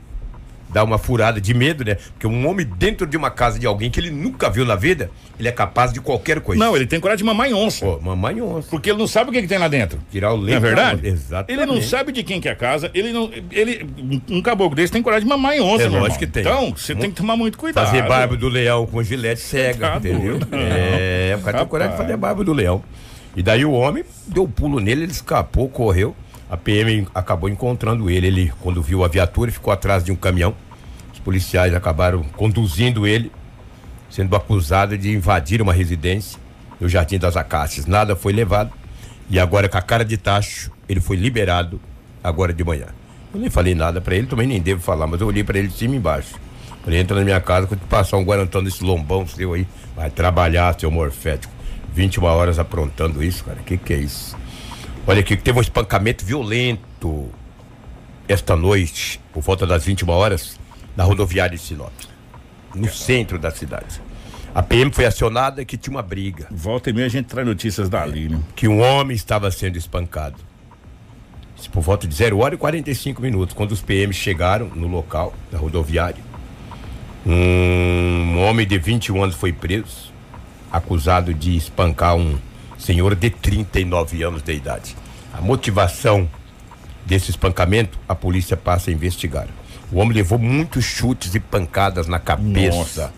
dá 0.74 0.82
uma 0.82 0.98
furada 0.98 1.40
de 1.40 1.54
medo, 1.54 1.84
né? 1.84 1.94
Porque 1.94 2.26
um 2.26 2.48
homem 2.48 2.66
dentro 2.66 3.06
de 3.06 3.16
uma 3.16 3.30
casa 3.30 3.60
de 3.60 3.66
alguém 3.66 3.90
que 3.92 4.00
ele 4.00 4.10
nunca 4.10 4.50
viu 4.50 4.64
na 4.64 4.74
vida, 4.74 5.08
ele 5.38 5.46
é 5.46 5.52
capaz 5.52 5.92
de 5.92 6.00
qualquer 6.00 6.40
coisa. 6.40 6.62
Não, 6.62 6.74
ele 6.74 6.84
tem 6.84 6.98
coragem 6.98 7.18
de 7.18 7.24
mamãe 7.24 7.54
onça. 7.54 7.86
Pô, 7.86 8.00
mamãe 8.00 8.42
onça. 8.42 8.68
Porque 8.68 8.90
ele 8.90 8.98
não 8.98 9.06
sabe 9.06 9.30
o 9.30 9.32
que, 9.32 9.40
que 9.40 9.46
tem 9.46 9.56
lá 9.56 9.68
dentro. 9.68 10.00
Tirar 10.10 10.32
o 10.32 10.36
leite. 10.36 10.50
Não 10.50 10.56
é 10.56 10.60
verdade? 10.60 11.06
Exatamente. 11.06 11.52
Ele 11.52 11.64
não 11.72 11.80
sabe 11.80 12.10
de 12.10 12.24
quem 12.24 12.40
que 12.40 12.48
é 12.48 12.52
a 12.52 12.56
casa, 12.56 12.90
ele 12.92 13.12
não. 13.12 13.30
Ele, 13.52 13.86
um 14.28 14.42
caboclo 14.42 14.74
desse 14.74 14.92
tem 14.92 15.00
coragem 15.00 15.24
de 15.24 15.28
mamãe 15.28 15.60
onça, 15.60 15.84
É 15.84 15.88
lógico 15.88 16.18
que 16.18 16.26
tem. 16.26 16.42
Então, 16.42 16.74
você 16.76 16.94
tem 16.94 17.08
que 17.08 17.16
tomar 17.16 17.36
muito 17.36 17.56
cuidado. 17.56 17.86
Fazer 17.86 18.02
barba 18.02 18.36
do 18.36 18.48
leão 18.48 18.84
com 18.84 19.00
gilete 19.00 19.40
cega, 19.40 19.92
tá 19.92 19.96
entendeu? 19.98 20.40
Não. 20.50 20.58
É, 20.58 21.36
o 21.38 21.44
cara 21.44 21.58
tem 21.58 21.66
coragem 21.68 21.92
de 21.92 22.02
fazer 22.02 22.16
barba 22.16 22.42
do 22.42 22.52
leão. 22.52 22.82
E 23.36 23.42
daí 23.42 23.64
o 23.64 23.70
homem 23.70 24.04
deu 24.26 24.42
um 24.42 24.50
pulo 24.50 24.80
nele, 24.80 25.04
ele 25.04 25.12
escapou, 25.12 25.68
correu. 25.68 26.16
A 26.48 26.56
PM 26.56 27.08
acabou 27.14 27.48
encontrando 27.48 28.08
ele. 28.10 28.26
Ele, 28.26 28.52
quando 28.60 28.82
viu 28.82 29.04
a 29.04 29.08
viatura, 29.08 29.50
ficou 29.50 29.72
atrás 29.72 30.04
de 30.04 30.12
um 30.12 30.16
caminhão 30.16 30.54
policiais 31.24 31.74
acabaram 31.74 32.22
conduzindo 32.22 33.06
ele, 33.06 33.32
sendo 34.10 34.36
acusado 34.36 34.96
de 34.96 35.10
invadir 35.10 35.62
uma 35.62 35.72
residência 35.72 36.38
no 36.78 36.88
Jardim 36.88 37.18
das 37.18 37.36
Acácias. 37.36 37.86
Nada 37.86 38.14
foi 38.14 38.32
levado 38.32 38.70
e 39.30 39.40
agora 39.40 39.68
com 39.68 39.78
a 39.78 39.82
cara 39.82 40.04
de 40.04 40.16
tacho, 40.16 40.70
ele 40.88 41.00
foi 41.00 41.16
liberado 41.16 41.80
agora 42.22 42.52
de 42.52 42.62
manhã. 42.62 42.86
Eu 43.32 43.40
nem 43.40 43.50
falei 43.50 43.74
nada 43.74 44.00
para 44.00 44.14
ele, 44.14 44.26
também 44.26 44.46
nem 44.46 44.60
devo 44.60 44.80
falar, 44.80 45.06
mas 45.06 45.20
eu 45.20 45.26
olhei 45.26 45.42
para 45.42 45.58
ele 45.58 45.68
de 45.68 45.74
cima 45.74 45.94
e 45.94 45.96
embaixo. 45.96 46.34
Falei, 46.84 47.00
entra 47.00 47.16
na 47.16 47.24
minha 47.24 47.40
casa, 47.40 47.66
quando 47.66 47.80
passar 47.88 48.18
um 48.18 48.24
guarantão 48.24 48.62
desse 48.62 48.84
lombão 48.84 49.26
seu 49.26 49.54
aí, 49.54 49.66
vai 49.96 50.10
trabalhar, 50.10 50.78
seu 50.78 50.90
morfético. 50.90 51.52
21 51.94 52.24
horas 52.24 52.58
aprontando 52.58 53.22
isso, 53.22 53.42
cara. 53.44 53.58
Que 53.64 53.78
que 53.78 53.94
é 53.94 53.96
isso? 53.96 54.36
Olha 55.06 55.20
aqui, 55.20 55.36
teve 55.36 55.58
um 55.58 55.60
espancamento 55.60 56.24
violento 56.24 57.28
esta 58.26 58.56
noite, 58.56 59.20
por 59.34 59.42
volta 59.42 59.66
das 59.66 59.84
21 59.84 60.08
horas, 60.08 60.58
na 60.96 61.04
rodoviária 61.04 61.58
de 61.58 61.62
Sinop, 61.62 61.92
no 62.74 62.88
centro 62.88 63.38
da 63.38 63.50
cidade. 63.50 64.00
A 64.54 64.62
PM 64.62 64.90
foi 64.90 65.04
acionada 65.04 65.62
que 65.62 65.76
tinha 65.76 65.94
uma 65.94 66.02
briga. 66.02 66.46
Volta 66.50 66.88
e 66.88 66.94
meia 66.94 67.04
a 67.04 67.10
gente 67.10 67.26
traz 67.26 67.46
notícias 67.46 67.90
dali, 67.90 68.30
né? 68.30 68.40
Que 68.56 68.66
um 68.66 68.80
homem 68.80 69.14
estava 69.14 69.50
sendo 69.50 69.76
espancado. 69.76 70.36
por 71.70 71.82
volta 71.82 72.06
de 72.06 72.14
0 72.14 72.38
hora 72.38 72.54
e 72.54 72.58
45 72.58 73.20
minutos, 73.20 73.54
quando 73.54 73.72
os 73.72 73.82
PMs 73.82 74.16
chegaram 74.16 74.68
no 74.68 74.86
local 74.86 75.34
da 75.52 75.58
rodoviária. 75.58 76.24
Um 77.26 78.38
homem 78.38 78.66
de 78.66 78.78
21 78.78 79.22
anos 79.22 79.34
foi 79.34 79.52
preso, 79.52 80.10
acusado 80.72 81.34
de 81.34 81.56
espancar 81.56 82.16
um 82.16 82.38
senhor 82.84 83.14
de 83.14 83.30
39 83.30 84.22
anos 84.22 84.42
de 84.42 84.52
idade. 84.52 84.94
A 85.32 85.40
motivação 85.40 86.28
desse 87.06 87.30
espancamento, 87.30 87.98
a 88.06 88.14
polícia 88.14 88.58
passa 88.58 88.90
a 88.90 88.92
investigar. 88.92 89.48
O 89.90 89.98
homem 89.98 90.12
levou 90.14 90.38
muitos 90.38 90.84
chutes 90.84 91.34
e 91.34 91.40
pancadas 91.40 92.06
na 92.06 92.18
cabeça, 92.18 93.12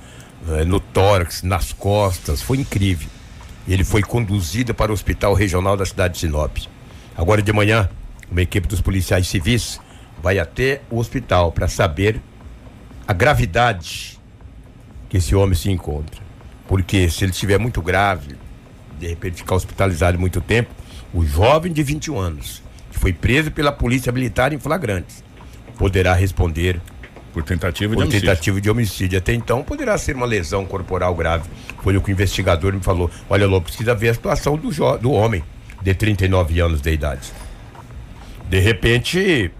eh, 0.49 0.65
no 0.65 0.79
tórax, 0.79 1.43
nas 1.43 1.73
costas, 1.73 2.41
foi 2.43 2.59
incrível. 2.59 3.09
Ele 3.67 3.83
foi 3.83 4.03
conduzido 4.03 4.73
para 4.73 4.93
o 4.93 4.95
hospital 4.95 5.35
regional 5.35 5.77
da 5.77 5.85
cidade 5.85 6.15
de 6.15 6.21
Sinop. 6.21 6.57
Agora 7.17 7.43
de 7.43 7.53
manhã, 7.53 7.89
uma 8.31 8.43
equipe 8.43 8.69
dos 8.69 8.81
policiais 8.81 9.27
civis 9.27 9.81
vai 10.23 10.39
até 10.39 10.81
o 10.89 10.99
hospital 10.99 11.51
para 11.51 11.67
saber 11.67 12.21
a 13.07 13.13
gravidade 13.13 14.17
que 15.09 15.17
esse 15.17 15.35
homem 15.35 15.57
se 15.57 15.71
encontra. 15.71 16.21
Porque 16.69 17.11
se 17.11 17.25
ele 17.25 17.33
estiver 17.33 17.59
muito 17.59 17.83
grave, 17.83 18.37
de 18.99 19.07
repente 19.07 19.37
ficar 19.37 19.55
hospitalizado 19.55 20.19
muito 20.19 20.41
tempo, 20.41 20.71
o 21.13 21.25
jovem 21.25 21.73
de 21.73 21.83
21 21.83 22.19
anos, 22.19 22.63
que 22.91 22.99
foi 22.99 23.13
preso 23.13 23.51
pela 23.51 23.73
polícia 23.73 24.11
militar 24.13 24.53
em 24.53 24.59
flagrantes, 24.59 25.23
poderá 25.79 26.15
responder 26.15 26.81
Por 27.33 27.43
tentativa 27.43 27.91
de 27.91 27.97
por 27.97 28.03
homicídio. 28.05 28.29
tentativa 28.29 28.61
de 28.61 28.71
homicídio. 28.71 29.19
Até 29.19 29.33
então 29.35 29.63
poderá 29.63 29.97
ser 29.99 30.17
uma 30.17 30.27
lesão 30.27 30.65
corporal 30.65 31.15
grave. 31.15 31.49
Foi 31.83 31.97
o 31.97 32.01
que 32.01 32.11
o 32.11 32.13
investigador 32.13 32.73
me 32.73 32.81
falou. 32.81 33.11
Olha, 33.29 33.47
Lô, 33.47 33.61
precisa 33.61 33.95
ver 33.95 34.09
a 34.11 34.15
situação 34.15 34.57
do, 34.57 34.71
do 34.99 35.13
homem 35.13 35.43
de 35.83 35.95
39 35.95 36.61
anos 36.61 36.81
de 36.81 36.91
idade. 36.91 37.33
De 38.49 38.59
repente, 38.59 39.51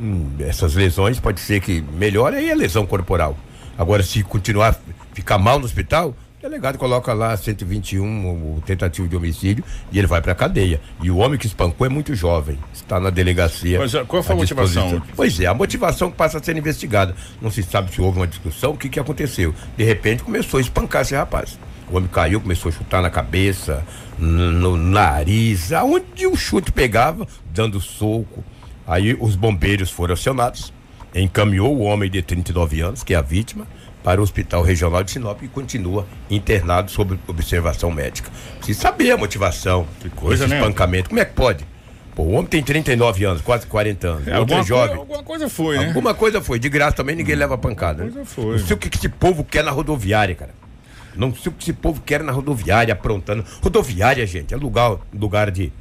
hum, 0.00 0.30
essas 0.40 0.74
lesões 0.74 1.20
pode 1.20 1.40
ser 1.40 1.60
que 1.60 1.80
melhore 1.80 2.36
aí 2.36 2.50
a 2.50 2.54
lesão 2.54 2.86
corporal. 2.86 3.36
Agora, 3.76 4.02
se 4.02 4.22
continuar 4.22 4.76
ficar 5.12 5.38
mal 5.38 5.58
no 5.58 5.64
hospital, 5.64 6.14
delegado 6.48 6.78
coloca 6.78 7.12
lá 7.12 7.36
121, 7.36 8.56
o 8.56 8.62
tentativa 8.62 9.06
de 9.06 9.16
homicídio, 9.16 9.64
e 9.92 9.98
ele 9.98 10.06
vai 10.06 10.20
pra 10.20 10.34
cadeia. 10.34 10.80
E 11.02 11.10
o 11.10 11.18
homem 11.18 11.38
que 11.38 11.46
espancou 11.46 11.86
é 11.86 11.90
muito 11.90 12.14
jovem, 12.14 12.58
está 12.72 12.98
na 12.98 13.10
delegacia. 13.10 13.78
Mas, 13.78 13.94
ah, 13.94 14.04
qual 14.04 14.22
foi 14.22 14.34
a 14.34 14.38
motivação? 14.38 14.82
disposição. 14.84 15.14
Pois 15.14 15.38
é, 15.40 15.46
a 15.46 15.54
motivação 15.54 16.10
que 16.10 16.16
passa 16.16 16.38
a 16.38 16.42
ser 16.42 16.56
investigada. 16.56 17.14
Não 17.40 17.50
se 17.50 17.62
sabe 17.62 17.92
se 17.92 18.00
houve 18.00 18.18
uma 18.18 18.26
discussão, 18.26 18.72
o 18.72 18.76
que, 18.76 18.88
que 18.88 18.98
aconteceu. 18.98 19.54
De 19.76 19.84
repente 19.84 20.22
começou 20.22 20.58
a 20.58 20.60
espancar 20.60 21.02
esse 21.02 21.14
rapaz. 21.14 21.58
O 21.90 21.96
homem 21.96 22.08
caiu, 22.08 22.40
começou 22.40 22.70
a 22.70 22.72
chutar 22.72 23.00
na 23.00 23.10
cabeça, 23.10 23.84
no 24.18 24.76
nariz, 24.76 25.72
aonde 25.72 26.26
o 26.26 26.36
chute 26.36 26.72
pegava, 26.72 27.26
dando 27.52 27.80
soco. 27.80 28.44
Aí 28.86 29.16
os 29.18 29.36
bombeiros 29.36 29.90
foram 29.90 30.14
acionados, 30.14 30.72
encaminhou 31.14 31.76
o 31.76 31.80
homem 31.80 32.10
de 32.10 32.22
39 32.22 32.80
anos, 32.80 33.02
que 33.02 33.14
é 33.14 33.16
a 33.16 33.22
vítima, 33.22 33.66
para 34.02 34.20
o 34.20 34.24
Hospital 34.24 34.62
Regional 34.62 35.02
de 35.02 35.10
Sinop 35.10 35.42
e 35.42 35.48
continua 35.48 36.06
internado 36.30 36.90
sob 36.90 37.18
observação 37.26 37.90
médica. 37.90 38.30
Precisa 38.58 38.80
saber 38.80 39.10
a 39.10 39.16
motivação. 39.16 39.86
Que 40.00 40.08
coisa, 40.10 40.44
esse 40.44 40.52
né? 40.52 40.60
espancamento. 40.60 41.08
Como 41.08 41.20
é 41.20 41.24
que 41.24 41.34
pode? 41.34 41.66
Pô, 42.14 42.24
o 42.24 42.30
homem 42.32 42.46
tem 42.46 42.62
39 42.62 43.24
anos, 43.24 43.42
quase 43.42 43.66
40 43.66 44.08
anos. 44.08 44.28
É, 44.28 44.38
outro 44.38 44.40
alguma, 44.40 44.60
é 44.60 44.64
jovem. 44.64 44.88
Coisa, 44.88 45.00
alguma 45.00 45.22
coisa 45.22 45.48
foi, 45.48 45.78
né? 45.78 45.86
Alguma 45.86 46.14
coisa 46.14 46.40
foi. 46.40 46.58
De 46.58 46.68
graça 46.68 46.96
também 46.96 47.14
ninguém 47.14 47.36
leva 47.36 47.56
pancada. 47.56 48.04
né? 48.04 48.10
coisa 48.10 48.24
foi. 48.24 48.58
Não 48.58 48.66
sei 48.66 48.74
o 48.74 48.78
que, 48.78 48.90
que 48.90 48.98
esse 48.98 49.08
povo 49.08 49.44
quer 49.44 49.62
na 49.62 49.70
rodoviária, 49.70 50.34
cara. 50.34 50.50
Não 51.14 51.34
sei 51.34 51.50
o 51.50 51.54
que 51.54 51.64
esse 51.64 51.72
povo 51.72 52.00
quer 52.00 52.22
na 52.22 52.32
rodoviária, 52.32 52.92
aprontando. 52.92 53.44
Rodoviária, 53.62 54.26
gente, 54.26 54.52
é 54.52 54.56
lugar, 54.56 54.96
lugar 55.12 55.50
de 55.50 55.72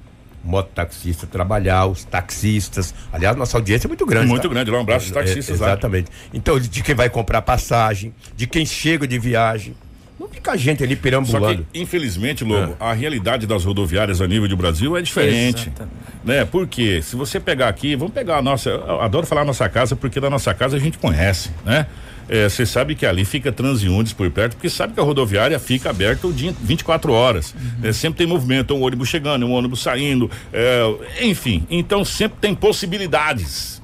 mototaxista 0.44 1.28
trabalhar, 1.28 1.86
os 1.86 2.04
taxistas. 2.04 2.94
Aliás, 3.12 3.36
nossa 3.36 3.58
audiência 3.58 3.88
é 3.88 3.90
muito 3.90 4.06
grande. 4.06 4.28
Muito 4.28 4.44
tá? 4.44 4.50
grande 4.50 4.72
lá, 4.72 4.78
um 4.78 4.82
abraço 4.82 5.06
aos 5.06 5.14
taxistas 5.14 5.60
É, 5.60 5.64
lá. 5.64 5.72
Exatamente. 5.72 6.10
Então, 6.34 6.60
de 6.60 6.84
quem 6.84 6.96
vai 6.96 7.10
comprar 7.10 7.42
passagem, 7.42 8.14
de 8.36 8.48
quem 8.48 8.66
chega 8.66 9.08
de 9.08 9.20
viagem. 9.20 9.76
Não 10.20 10.28
fica 10.28 10.58
gente 10.58 10.84
ali 10.84 10.96
Só 10.96 11.02
perambulando. 11.02 11.68
que, 11.72 11.80
infelizmente, 11.80 12.44
Lobo, 12.44 12.76
Ah. 12.80 12.90
a 12.90 12.94
realidade 12.94 13.46
das 13.46 13.64
rodoviárias 13.64 14.20
a 14.20 14.28
nível 14.28 14.48
de 14.48 14.56
Brasil 14.56 14.98
é 14.98 15.02
diferente. 15.02 15.68
Exatamente. 15.68 15.96
Né? 16.24 16.44
Porque 16.46 17.02
se 17.04 17.16
você 17.16 17.40
pegar 17.40 17.68
aqui, 17.68 17.96
vamos 17.96 18.14
pegar 18.14 18.38
a 18.38 18.42
nossa. 18.42 18.70
Eu 18.70 19.00
adoro 19.00 19.28
falar 19.28 19.46
nossa 19.46 19.70
casa, 19.70 19.96
porque 19.96 20.20
da 20.20 20.30
nossa 20.30 20.54
casa 20.56 20.76
a 20.76 20.80
gente 20.80 20.98
conhece, 20.98 21.52
né? 21.64 21.86
É, 22.30 22.48
Você 22.50 22.66
sabe 22.66 22.96
que 22.96 23.06
ali 23.06 23.24
fica 23.26 23.52
transeuntes 23.52 24.14
por 24.14 24.30
perto, 24.32 24.54
porque 24.56 24.70
sabe 24.70 24.94
que 24.94 25.00
a 25.00 25.04
rodoviária 25.04 25.58
fica 25.60 25.90
aberta 25.90 26.28
o 26.28 26.34
dia 26.34 26.54
24 26.62 27.12
horas. 27.12 27.56
É, 27.82 27.92
sempre 27.92 28.20
tem 28.20 28.28
movimento, 28.28 28.74
um 28.74 28.82
ônibus 28.82 29.10
chegando, 29.10 29.46
um 29.46 29.52
ônibus 29.52 29.82
saindo, 29.82 30.30
é, 30.52 30.84
enfim. 31.22 31.66
Então 31.70 32.04
sempre 32.04 32.38
tem 32.40 32.54
possibilidades. 32.54 33.77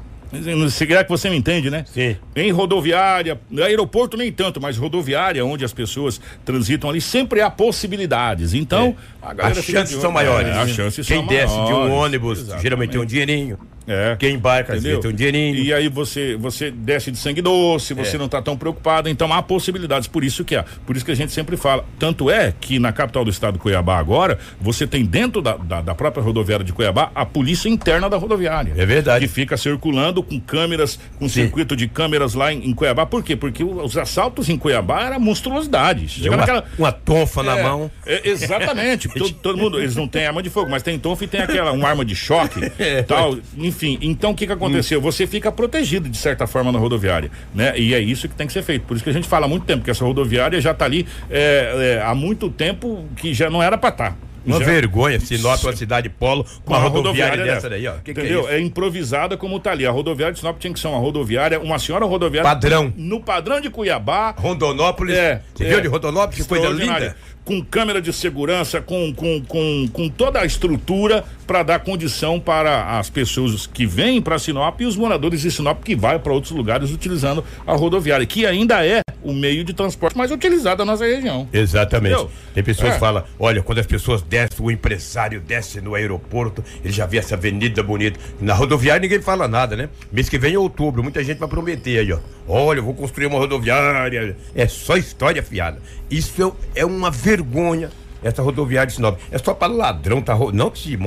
Se 0.71 0.85
quer 0.87 1.03
que 1.03 1.09
você 1.09 1.29
me 1.29 1.35
entende, 1.37 1.69
né? 1.69 1.85
Sim. 1.91 2.15
Em 2.35 2.51
rodoviária, 2.51 3.39
aeroporto 3.59 4.17
nem 4.17 4.31
tanto, 4.31 4.59
mas 4.61 4.77
rodoviária, 4.77 5.45
onde 5.45 5.63
as 5.63 5.73
pessoas 5.73 6.19
transitam 6.43 6.89
ali, 6.89 6.99
sempre 7.01 7.41
há 7.41 7.49
possibilidades. 7.49 8.53
Então, 8.53 8.95
a 9.21 9.33
galera 9.33 9.59
As 9.59 9.65
chances 9.65 9.95
de 9.95 10.01
são 10.01 10.11
maiores. 10.11 10.47
É, 10.49 10.59
as 10.59 10.69
chances 10.71 11.07
Quem 11.07 11.17
são 11.17 11.27
desce 11.27 11.53
de 11.53 11.59
um 11.61 11.63
maiores. 11.65 11.93
ônibus, 11.93 12.39
Exatamente. 12.39 12.63
geralmente 12.63 12.89
tem 12.91 13.01
um 13.01 13.05
dinheirinho. 13.05 13.57
É. 13.85 14.15
Quem 14.17 14.35
embarca, 14.35 14.71
Entendeu? 14.77 14.91
vezes 14.91 15.01
tem 15.01 15.11
um 15.11 15.13
dinheirinho. 15.13 15.55
E 15.57 15.73
aí 15.73 15.89
você 15.89 16.37
você 16.37 16.71
desce 16.71 17.11
de 17.11 17.17
sangue 17.17 17.41
doce, 17.41 17.93
você 17.93 18.15
É. 18.15 18.17
não 18.19 18.27
está 18.27 18.41
tão 18.41 18.55
preocupado, 18.55 19.09
então 19.09 19.31
há 19.33 19.41
possibilidades, 19.43 20.07
por 20.07 20.23
isso 20.23 20.45
que 20.45 20.55
há. 20.55 20.63
Por 20.85 20.95
isso 20.95 21.03
que 21.03 21.11
a 21.11 21.15
gente 21.15 21.33
sempre 21.33 21.57
fala. 21.57 21.83
Tanto 21.99 22.31
é 22.31 22.53
que 22.61 22.79
na 22.79 22.93
capital 22.93 23.25
do 23.25 23.29
estado, 23.29 23.59
Cuiabá, 23.59 23.97
agora, 23.97 24.39
você 24.61 24.87
tem 24.87 25.03
dentro 25.03 25.41
da, 25.41 25.57
da, 25.57 25.81
da 25.81 25.93
própria 25.93 26.23
rodoviária 26.23 26.63
de 26.63 26.71
Cuiabá 26.71 27.11
a 27.13 27.25
polícia 27.25 27.67
interna 27.67 28.09
da 28.09 28.15
rodoviária. 28.15 28.73
É 28.77 28.85
verdade. 28.85 29.27
Que 29.27 29.33
fica 29.33 29.57
circulando 29.57 30.22
com 30.23 30.39
câmeras, 30.39 30.99
com 31.19 31.27
Sim. 31.27 31.43
circuito 31.43 31.75
de 31.75 31.87
câmeras 31.87 32.33
lá 32.33 32.51
em, 32.51 32.69
em 32.69 32.73
Cuiabá. 32.73 33.05
Por 33.05 33.23
quê? 33.23 33.35
Porque 33.35 33.63
os 33.63 33.97
assaltos 33.97 34.49
em 34.49 34.57
Cuiabá 34.57 35.03
eram 35.05 35.19
monstruosidades. 35.19 36.23
Uma, 36.25 36.37
naquela- 36.37 36.65
uma 36.77 36.91
tonfa 36.91 37.43
na 37.43 37.57
é, 37.57 37.63
mão. 37.63 37.91
é, 38.05 38.29
exatamente. 38.29 39.07
todo, 39.13 39.31
todo 39.33 39.57
mundo, 39.57 39.79
eles 39.79 39.95
não 39.95 40.07
têm 40.07 40.25
arma 40.25 40.41
de 40.41 40.49
fogo, 40.49 40.69
mas 40.69 40.83
tem 40.83 40.97
tonfa 40.97 41.23
e 41.23 41.27
tem 41.27 41.41
aquela, 41.41 41.71
uma 41.71 41.87
arma 41.89 42.03
de 42.05 42.15
choque, 42.15 42.59
É. 42.79 43.01
tal. 43.03 43.37
Enfim, 43.57 43.97
então 44.01 44.31
o 44.31 44.35
que 44.35 44.45
que 44.47 44.53
aconteceu? 44.53 44.99
Você 45.01 45.25
fica 45.27 45.51
protegido 45.51 46.09
de 46.09 46.17
certa 46.17 46.47
forma 46.47 46.71
na 46.71 46.79
rodoviária, 46.79 47.29
né? 47.53 47.77
E 47.77 47.93
é 47.93 47.99
isso 47.99 48.27
que 48.27 48.35
tem 48.35 48.47
que 48.47 48.53
ser 48.53 48.63
feito. 48.63 48.85
Por 48.85 48.95
isso 48.95 49.03
que 49.03 49.09
a 49.09 49.13
gente 49.13 49.27
fala 49.27 49.45
há 49.45 49.49
muito 49.49 49.65
tempo 49.65 49.83
que 49.83 49.91
essa 49.91 50.03
rodoviária 50.05 50.59
já 50.61 50.71
está 50.71 50.85
ali 50.85 51.05
é, 51.29 51.97
é, 51.99 52.03
há 52.05 52.13
muito 52.15 52.49
tempo 52.49 53.05
que 53.15 53.33
já 53.33 53.49
não 53.49 53.61
era 53.61 53.77
para 53.77 53.89
estar. 53.89 54.17
Uma 54.45 54.59
Já- 54.59 54.65
vergonha, 54.65 55.19
Sinop 55.19 55.63
é 55.63 55.67
uma 55.67 55.75
cidade 55.75 56.09
polo 56.09 56.45
com 56.65 56.73
uma 56.73 56.79
rodoviária, 56.87 57.43
dessa 57.43 57.69
daí, 57.69 57.87
ó. 57.87 57.93
Que 58.03 58.13
que 58.13 58.19
é 58.19 58.23
Entendeu? 58.23 58.49
é, 58.49 58.59
improvisada 58.59 59.37
como 59.37 59.59
tá 59.59 59.71
ali. 59.71 59.85
A 59.85 59.91
rodoviária 59.91 60.33
de 60.33 60.39
Sinop 60.39 60.57
tinha 60.59 60.73
que 60.73 60.79
ser 60.79 60.87
uma 60.87 60.97
rodoviária, 60.99 61.59
uma 61.59 61.79
senhora 61.79 62.05
rodoviária. 62.05 62.49
Padrão. 62.49 62.93
No 62.97 63.21
padrão 63.21 63.61
de 63.61 63.69
Cuiabá, 63.69 64.31
Rondonópolis. 64.37 65.15
é, 65.15 65.41
Você 65.55 65.65
é. 65.65 65.69
viu 65.69 65.81
de 65.81 65.87
Rondonópolis? 65.87 66.41
Que 66.41 66.47
coisa 66.47 66.69
linda. 66.69 67.15
Com 67.45 67.61
câmera 67.61 68.01
de 68.01 68.13
segurança, 68.13 68.79
com, 68.81 69.13
com, 69.13 69.41
com, 69.41 69.87
com 69.91 70.09
toda 70.09 70.39
a 70.39 70.45
estrutura 70.45 71.25
para 71.45 71.61
dar 71.61 71.79
condição 71.79 72.39
para 72.39 72.97
as 72.97 73.09
pessoas 73.09 73.67
que 73.67 73.85
vêm 73.85 74.21
para 74.21 74.39
Sinop 74.39 74.79
e 74.79 74.85
os 74.85 74.95
moradores 74.95 75.41
de 75.41 75.51
Sinop 75.51 75.83
que 75.83 75.93
vai 75.95 76.17
para 76.17 76.31
outros 76.31 76.53
lugares 76.53 76.89
utilizando 76.91 77.43
a 77.67 77.73
rodoviária, 77.73 78.25
que 78.25 78.45
ainda 78.45 78.85
é 78.85 79.01
o 79.21 79.33
meio 79.33 79.63
de 79.63 79.73
transporte 79.73 80.17
mais 80.17 80.31
utilizado 80.31 80.77
da 80.77 80.85
nossa 80.85 81.05
região. 81.05 81.47
Exatamente. 81.51 82.13
Entendeu? 82.13 82.31
Tem 82.53 82.63
pessoas 82.63 82.91
É. 82.91 82.93
que 82.93 82.99
falam, 82.99 83.23
olha, 83.39 83.61
quando 83.61 83.79
as 83.79 83.85
pessoas 83.85 84.21
descem, 84.21 84.65
o 84.65 84.71
empresário 84.71 85.41
desce 85.41 85.81
no 85.81 85.95
aeroporto, 85.95 86.63
ele 86.83 86.93
já 86.93 87.05
vê 87.05 87.17
essa 87.17 87.35
avenida 87.35 87.83
bonita. 87.83 88.19
Na 88.39 88.53
rodoviária 88.53 89.01
ninguém 89.01 89.21
fala 89.21 89.47
nada, 89.47 89.75
né? 89.75 89.89
Mês 90.11 90.29
que 90.29 90.37
vem 90.37 90.53
é 90.53 90.59
outubro, 90.59 91.03
muita 91.03 91.21
gente 91.23 91.37
vai 91.39 91.47
prometer 91.49 91.99
aí, 91.99 92.13
ó. 92.13 92.19
Olha, 92.47 92.79
eu 92.79 92.83
vou 92.83 92.93
construir 92.93 93.27
uma 93.27 93.37
rodoviária. 93.39 94.35
É 94.55 94.67
só 94.67 94.97
história 94.97 95.41
fiada. 95.41 95.81
Isso 96.11 96.55
é, 96.75 96.81
é 96.81 96.85
uma 96.85 97.09
vergonha. 97.37 97.89
Essa 98.23 98.41
rodoviária 98.41 98.87
de 98.87 98.93
Sinop. 98.93 99.19
É 99.31 99.37
só 99.37 99.53
para 99.53 99.71
ladrão, 99.73 100.21
tá? 100.21 100.33
ro- 100.33 100.51
Não 100.53 100.69
que 100.71 100.79
se, 100.79 100.97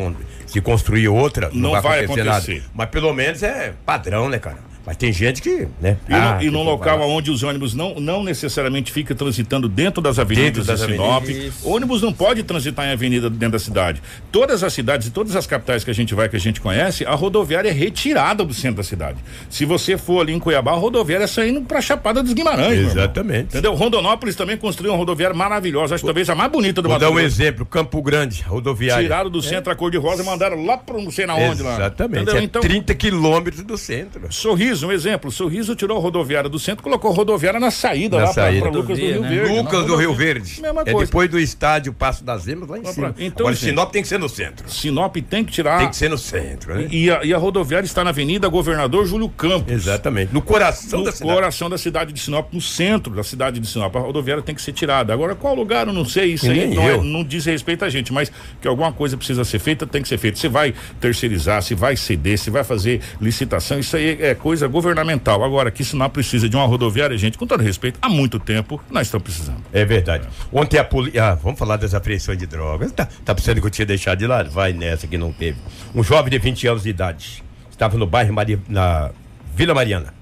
se 0.47 0.61
construir 0.61 1.09
outra, 1.09 1.49
não, 1.53 1.61
Não 1.61 1.71
vai, 1.73 1.81
vai 1.81 2.05
acontecer, 2.05 2.29
acontecer. 2.29 2.55
nada. 2.59 2.67
Mas 2.75 2.91
pelo 2.91 3.13
menos 3.15 3.43
é 3.43 3.73
padrão, 3.87 4.29
né, 4.29 4.39
cara? 4.39 4.59
Mas 4.87 4.97
tem 4.97 5.13
gente 5.13 5.43
que, 5.43 5.67
né? 5.81 5.97
E, 6.09 6.15
Ah, 6.15 6.37
no, 6.37 6.43
e 6.45 6.51
num 6.51 6.63
local 6.63 6.99
fala. 7.01 7.11
onde 7.11 7.29
os 7.31 7.43
ônibus 7.43 7.75
não, 7.75 7.97
não 7.97 8.23
necessariamente 8.23 8.93
ficam 8.93 9.17
transitando 9.17 9.69
dentro 9.69 10.01
das 10.01 10.19
avenidas 10.19 10.65
Dentro 10.65 10.65
das 10.65 10.81
de 10.81 10.93
Sinop. 10.93 11.23
avenidas. 11.25 11.55
Ônibus 11.65 12.03
não 12.03 12.13
pode 12.13 12.43
transitar 12.45 12.87
em 12.87 12.93
avenida 12.93 13.29
dentro 13.29 13.51
da 13.53 13.59
cidade. 13.59 14.01
Todas 14.31 14.63
as 14.63 14.73
cidades 14.73 15.09
e 15.09 15.11
todas 15.11 15.35
as 15.35 15.45
capitais 15.47 15.83
que 15.83 15.91
a 15.91 15.95
gente 15.95 16.15
vai, 16.15 16.29
que 16.29 16.37
a 16.37 16.41
gente 16.41 16.61
conhece, 16.61 17.05
a 17.05 17.15
rodoviária 17.17 17.69
é 17.69 17.73
retirada 17.73 18.45
do 18.45 18.55
centro 18.55 18.77
da 18.77 18.83
cidade. 18.85 19.19
Se 19.51 19.65
você 19.65 19.99
for 19.99 20.21
ali 20.21 20.33
em 20.33 20.39
Cuiabá, 20.39 20.71
a 20.73 20.77
rodoviária 20.77 21.25
é 21.25 21.27
saindo 21.27 21.61
pra 21.63 21.81
Chapada 21.81 22.23
dos 22.23 22.33
Guimarães. 22.33 22.79
Exatamente. 22.93 23.49
Entendeu? 23.49 23.75
Rondonópolis 23.75 24.37
também 24.37 24.57
construiu 24.57 24.93
uma 24.93 24.99
rodoviária 24.99 25.37
maravilhosa, 25.37 25.97
acho 25.97 26.03
que 26.03 26.07
talvez 26.07 26.31
a 26.31 26.35
mais 26.37 26.51
bonita 26.53 26.81
do 26.81 26.89
Vou 26.89 26.99
dar 26.99 27.09
um 27.11 27.15
Grosso. 27.15 27.27
exemplo, 27.27 27.67
Campo 27.67 28.01
Grande, 28.03 28.43
rodoviária. 28.43 29.03
Tiraram 29.03 29.31
do 29.31 29.43
centro 29.43 29.73
a 29.73 29.75
cor 29.75 29.91
de 29.91 29.97
rosa 29.97 30.23
e 30.23 30.27
mandaram 30.27 30.65
lá 30.65 30.77
pra 30.79 30.97
não 30.97 31.11
sei 31.11 31.27
na 31.27 31.35
onde 31.35 31.63
lá. 31.63 31.75
Exatamente. 31.75 32.31
É 32.37 32.43
Então, 32.43 32.61
30 32.63 32.95
quilômetros 32.95 33.65
do 33.65 33.77
centro. 33.77 34.23
Sorriso 34.31 34.76
Sorriso, 34.77 34.87
um 34.87 34.93
exemplo. 34.93 35.31
Sorriso 35.31 35.75
tirou 35.75 35.97
a 35.99 36.01
rodoviária 36.01 36.49
do 36.49 36.59
centro, 36.59 36.83
colocou 36.83 37.11
a 37.11 37.15
rodoviária 37.15 37.59
na 37.59 37.71
saída 37.71 38.19
Na 38.19 38.25
lá 38.27 38.35
para 38.35 38.71
Lucas 38.71 38.99
do 38.99 39.05
Rio 39.05 39.21
né? 39.23 39.29
Verde. 39.29 39.57
Lucas 39.59 39.87
do 39.87 39.97
Rio. 39.97 40.15
Verde. 40.15 40.61
Mesma 40.61 40.83
é 40.83 40.93
coisa. 40.93 41.07
depois 41.07 41.31
do 41.31 41.39
estádio 41.39 41.93
Passo 41.93 42.25
das 42.25 42.47
Emas 42.47 42.69
lá 42.69 42.79
em 42.79 42.85
cima. 42.85 43.15
então, 43.19 43.47
Agora, 43.47 43.57
Sinop 43.57 43.91
tem 43.91 44.03
que 44.03 44.09
ser 44.09 44.19
no 44.19 44.29
centro. 44.29 44.69
Sinop 44.71 45.17
tem 45.29 45.45
que 45.45 45.53
tirar. 45.53 45.79
Tem 45.79 45.89
que 45.89 45.97
ser 45.97 46.09
no 46.11 46.19
centro, 46.19 46.75
né? 46.75 46.89
E 46.91 47.11
a, 47.11 47.25
e 47.25 47.33
a 47.35 47.39
rodoviária 47.39 47.87
está 47.87 48.03
na 48.05 48.11
Avenida 48.11 48.49
Governador 48.49 49.07
Júlio 49.07 49.29
Campos. 49.29 49.73
Exatamente. 49.73 50.33
No 50.33 50.43
coração 50.43 51.01
No 51.01 51.05
da 51.07 51.13
cidade. 51.13 51.33
coração 51.35 51.71
da 51.71 51.79
cidade 51.79 52.13
de 52.13 52.21
Sinop, 52.21 52.53
no 52.53 52.61
centro 52.61 53.13
da 53.15 53.23
cidade 53.23 53.59
de 53.61 53.67
Sinop. 53.67 53.95
A 53.97 54.01
rodoviária 54.01 54.43
tem 54.43 54.55
que 54.55 54.63
ser 54.63 54.73
tirada. 54.73 55.13
Agora, 55.13 55.35
qual 55.35 55.55
lugar, 55.55 55.87
eu 55.87 55.93
não 55.93 56.05
sei. 56.05 56.35
Isso 56.35 56.47
E 56.47 56.51
aí 56.61 56.75
não, 56.75 56.83
é- 56.83 56.97
não 57.03 57.25
diz 57.25 57.45
respeito 57.45 57.85
a 57.85 57.89
gente, 57.89 58.13
mas 58.13 58.31
que 58.61 58.69
alguma 58.69 58.93
coisa 58.93 59.17
precisa 59.17 59.45
ser 59.45 59.59
feita, 59.59 59.87
tem 59.87 60.03
que 60.03 60.09
ser 60.09 60.19
feita. 60.19 60.39
Se 60.39 60.49
vai 60.49 60.75
terceirizar, 61.01 61.63
se 61.63 61.75
vai 61.75 61.97
ceder, 61.97 62.39
se 62.39 62.51
vai 62.51 62.65
fazer 62.65 63.01
licitação, 63.21 63.79
isso 63.79 63.97
aí 63.97 64.19
é 64.21 64.35
coisa 64.35 64.66
governamental. 64.69 65.43
Agora, 65.45 65.71
que 65.71 65.85
Sinop 65.85 66.13
precisa 66.13 66.49
de 66.49 66.57
uma 66.57 66.67
rodoviária, 66.67 67.17
gente, 67.17 67.37
com 67.39 67.47
todo 67.47 67.63
respeito, 67.63 67.99
há 68.03 68.09
muito 68.09 68.39
tempo 68.39 68.81
nós 68.91 69.07
estamos 69.07 69.25
precisando. 69.25 69.63
É 69.73 69.85
verdade. 69.85 70.27
Ontem 70.53 70.79
a 70.79 70.85
polícia. 70.85 71.25
Ah, 71.25 71.35
vamos 71.35 71.59
falar 71.59 71.77
das 71.77 71.95
apreensões 71.95 72.39
de 72.39 72.47
drogas. 72.47 72.93
Tá, 72.93 73.07
tá 73.25 73.35
que 73.35 73.51
eu 73.67 73.71
tinha 73.71 73.87
deixado 73.87 74.19
de 74.19 74.27
lado? 74.27 74.51
Vai 74.51 74.73
nessa 74.73 75.07
que 75.07 75.17
não 75.19 75.33
teve. 75.33 75.59
Um 75.95 76.03
jovem 76.03 76.31
de 76.31 76.39
20 76.39 76.67
anos 76.69 76.83
de 76.83 76.91
idade 76.91 77.43
estava 77.71 77.97
no 77.97 78.07
bairro 78.07 78.33
Mari- 78.33 78.61
na 78.69 79.11
Vila 79.55 79.75
Mariana. 79.75 80.15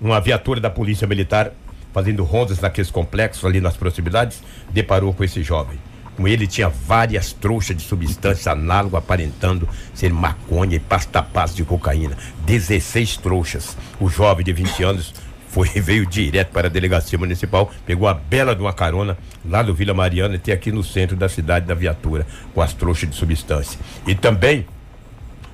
Uma 0.00 0.20
viatura 0.20 0.60
da 0.60 0.68
Polícia 0.70 1.06
Militar, 1.06 1.52
fazendo 1.92 2.24
rondas 2.24 2.60
naqueles 2.60 2.90
complexos 2.90 3.44
ali 3.44 3.60
nas 3.60 3.76
proximidades, 3.76 4.42
deparou 4.70 5.14
com 5.14 5.22
esse 5.24 5.42
jovem. 5.42 5.78
Com 6.16 6.28
ele 6.28 6.46
tinha 6.46 6.68
várias 6.68 7.32
trouxas 7.32 7.76
de 7.76 7.82
substância 7.82 8.52
análoga 8.52 8.98
aparentando 8.98 9.68
ser 9.92 10.12
maconha 10.12 10.76
e 10.76 10.80
pasta 10.80 11.22
pasta 11.22 11.56
de 11.56 11.64
cocaína. 11.64 12.16
16 12.46 13.16
trouxas. 13.16 13.76
O 13.98 14.08
jovem 14.08 14.44
de 14.44 14.52
20 14.52 14.82
anos 14.84 15.12
foi 15.48 15.68
veio 15.80 16.04
direto 16.04 16.50
para 16.50 16.66
a 16.66 16.70
delegacia 16.70 17.18
municipal, 17.18 17.70
pegou 17.86 18.08
a 18.08 18.14
bela 18.14 18.54
de 18.54 18.60
uma 18.60 18.72
carona 18.72 19.16
lá 19.44 19.62
do 19.62 19.74
Vila 19.74 19.94
Mariana, 19.94 20.36
até 20.36 20.52
aqui 20.52 20.72
no 20.72 20.82
centro 20.82 21.16
da 21.16 21.28
cidade 21.28 21.66
da 21.66 21.74
viatura, 21.74 22.26
com 22.52 22.60
as 22.60 22.72
trouxas 22.72 23.08
de 23.08 23.16
substância. 23.16 23.78
E 24.06 24.14
também, 24.14 24.66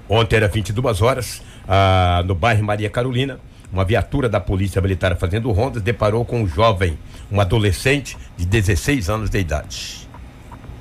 ontem 0.08 0.36
era 0.36 0.48
22 0.48 1.02
horas, 1.02 1.42
ah, 1.68 2.22
no 2.26 2.34
bairro 2.34 2.64
Maria 2.64 2.88
Carolina, 2.88 3.38
uma 3.72 3.84
viatura 3.84 4.28
da 4.28 4.40
Polícia 4.40 4.80
Militar 4.80 5.16
fazendo 5.16 5.52
rondas 5.52 5.82
deparou 5.82 6.24
com 6.24 6.42
um 6.42 6.48
jovem, 6.48 6.98
um 7.30 7.40
adolescente 7.40 8.16
de 8.36 8.44
16 8.44 9.08
anos 9.08 9.30
de 9.30 9.38
idade. 9.38 10.09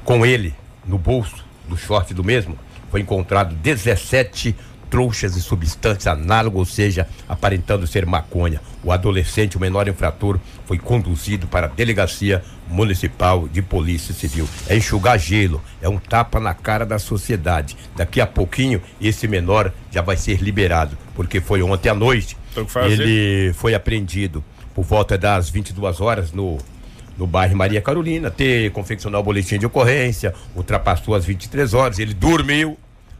Com 0.09 0.25
ele, 0.25 0.55
no 0.87 0.97
bolso 0.97 1.45
do 1.67 1.77
short 1.77 2.15
do 2.15 2.23
mesmo, 2.23 2.57
foi 2.89 2.99
encontrado 2.99 3.53
17 3.53 4.55
trouxas 4.89 5.35
de 5.35 5.39
substância 5.39 6.11
análoga, 6.11 6.57
ou 6.57 6.65
seja, 6.65 7.07
aparentando 7.27 7.85
ser 7.85 8.07
maconha. 8.07 8.59
O 8.83 8.91
adolescente, 8.91 9.55
o 9.55 9.59
menor 9.59 9.87
infrator, 9.87 10.39
foi 10.65 10.79
conduzido 10.79 11.45
para 11.45 11.67
a 11.67 11.69
Delegacia 11.69 12.43
Municipal 12.67 13.47
de 13.47 13.61
Polícia 13.61 14.11
Civil. 14.11 14.49
É 14.67 14.75
enxugar 14.75 15.19
gelo, 15.19 15.61
é 15.79 15.87
um 15.87 15.99
tapa 15.99 16.39
na 16.39 16.55
cara 16.55 16.87
da 16.87 16.97
sociedade. 16.97 17.77
Daqui 17.95 18.19
a 18.19 18.25
pouquinho, 18.25 18.81
esse 18.99 19.27
menor 19.27 19.71
já 19.91 20.01
vai 20.01 20.17
ser 20.17 20.41
liberado, 20.41 20.97
porque 21.13 21.39
foi 21.39 21.61
ontem 21.61 21.89
à 21.89 21.93
noite. 21.93 22.35
Tem 22.55 22.63
o 22.63 22.65
que 22.65 22.71
fazer. 22.71 22.99
Ele 22.99 23.53
foi 23.53 23.75
apreendido 23.75 24.43
por 24.73 24.83
volta 24.83 25.19
das 25.19 25.51
22 25.51 26.01
horas 26.01 26.31
no 26.31 26.57
no 27.19 27.27
bairro 27.27 27.55
Maria 27.55 27.81
Carolina, 27.81 28.31
ter 28.31 28.71
confeccionar 28.71 29.19
o 29.19 29.23
boletim 29.23 29.59
de 29.59 29.65
ocorrência, 29.65 30.33
ultrapassou 30.55 31.13
as 31.13 31.25
23 31.25 31.73
horas, 31.73 31.99
ele 31.99 32.13
dormiu 32.13 32.77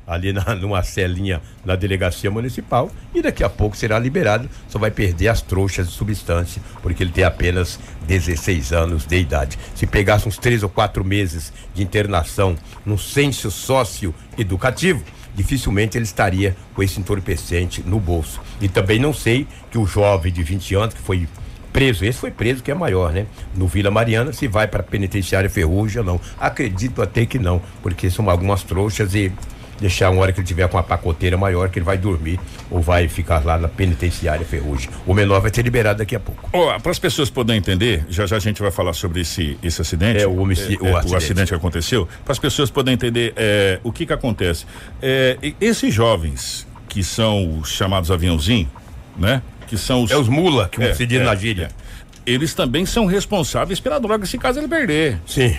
ali 0.08 0.32
na, 0.32 0.44
numa 0.56 0.82
celinha 0.82 1.42
na 1.66 1.76
delegacia 1.76 2.32
municipal 2.32 2.90
e 3.14 3.22
daqui 3.22 3.44
a 3.44 3.50
pouco 3.50 3.76
será 3.76 4.00
liberado, 4.00 4.50
só 4.70 4.80
vai 4.80 4.90
perder 4.90 5.28
as 5.28 5.42
trouxas 5.42 5.88
de 5.88 5.94
substância, 5.94 6.62
porque 6.82 7.04
ele 7.04 7.12
tem 7.12 7.26
apenas 7.26 7.78
16 8.08 8.72
anos 8.72 9.06
de 9.06 9.18
idade. 9.18 9.60
Se 9.76 9.86
pegasse 9.86 10.28
uns 10.28 10.38
três 10.38 10.64
ou 10.64 10.70
quatro 10.70 11.04
meses 11.04 11.52
de 11.76 11.84
internação 11.84 12.56
num 12.86 12.98
censo 12.98 13.52
sócio-educativo, 13.52 15.04
dificilmente 15.36 15.98
ele 15.98 16.06
estaria 16.06 16.56
com 16.74 16.82
esse 16.82 17.00
entorpecente 17.00 17.84
no 17.86 18.00
bolso. 18.00 18.42
E 18.62 18.70
também 18.70 18.98
não 18.98 19.14
sei 19.14 19.46
que 19.70 19.78
o 19.78 19.86
jovem 19.86 20.32
de 20.32 20.42
20 20.42 20.76
anos 20.76 20.94
que 20.96 21.02
foi 21.02 21.28
preso, 21.72 22.04
esse 22.06 22.20
foi 22.20 22.32
preso 22.32 22.62
que 22.64 22.72
é 22.72 22.74
maior, 22.76 23.12
né? 23.14 23.26
No 23.56 23.68
Vila 23.68 23.92
Mariana, 23.92 24.34
se 24.34 24.48
vai 24.48 24.68
para 24.68 24.82
penitenciária 24.84 25.50
Ferrugem 25.50 26.00
ou 26.00 26.06
não. 26.06 26.22
Acredito 26.40 27.02
até 27.02 27.26
que 27.26 27.38
não, 27.40 27.62
porque 27.82 28.10
são 28.10 28.30
algumas 28.30 28.64
trouxas 28.64 29.14
e 29.16 29.32
deixar 29.80 30.10
uma 30.10 30.22
hora 30.22 30.34
que 30.34 30.42
ele 30.42 30.48
tiver 30.48 30.68
com 30.68 30.76
uma 30.76 30.84
pacoteira 30.84 31.38
maior 31.38 31.70
que 31.70 31.80
ele 31.80 31.86
vai 31.86 31.98
dormir 31.98 32.38
ou 32.70 32.82
vai 32.82 33.08
ficar 33.08 33.46
lá 33.46 33.58
na 33.58 33.70
penitenciária 33.70 34.46
Ferrugem. 34.46 34.90
O 35.08 35.14
menor 35.14 35.40
vai 35.40 35.50
ser 35.54 35.62
liberado 35.62 36.00
daqui 36.00 36.16
a 36.18 36.20
pouco. 36.20 36.50
para 36.82 36.92
as 36.92 37.00
pessoas 37.00 37.30
poderem 37.30 37.60
entender, 37.60 38.06
já 38.10 38.26
já 38.26 38.36
a 38.36 38.40
gente 38.40 38.62
vai 38.62 38.72
falar 38.72 38.92
sobre 38.92 39.22
esse, 39.22 39.58
esse 39.64 39.82
acidente. 39.82 40.22
É, 40.22 40.28
o 40.28 40.38
homici- 40.38 40.78
o 40.82 40.84
o 40.86 40.98
acidente. 40.98 41.16
acidente 41.16 41.48
que 41.50 41.56
aconteceu. 41.56 42.08
Para 42.26 42.34
as 42.34 42.40
pessoas 42.40 42.70
poderem 42.70 42.96
entender 42.96 43.32
é, 43.38 43.80
o 43.82 43.90
que 43.94 44.06
que 44.06 44.12
acontece. 44.12 44.66
É, 45.02 45.38
esses 45.62 45.94
jovens 45.94 46.68
que 46.90 47.02
são 47.02 47.60
os 47.60 47.70
chamados 47.72 48.12
aviãozinho, 48.12 48.70
né? 49.18 49.42
Que 49.70 49.78
são 49.78 50.04
os. 50.04 50.12
É 50.12 50.18
os 50.18 50.28
mula 50.28 50.68
que 50.68 50.82
É, 50.84 50.94
se 50.94 51.06
diz 51.06 51.22
é, 51.22 51.24
na 51.24 51.36
gíria. 51.36 51.70
é. 51.86 51.90
Eles 52.26 52.54
também 52.54 52.86
são 52.86 53.06
responsáveis 53.06 53.80
pela 53.80 54.00
droga 54.00 54.26
se 54.26 54.38
caso 54.38 54.60
ele 54.60 54.68
perder. 54.68 55.20
Sim. 55.26 55.56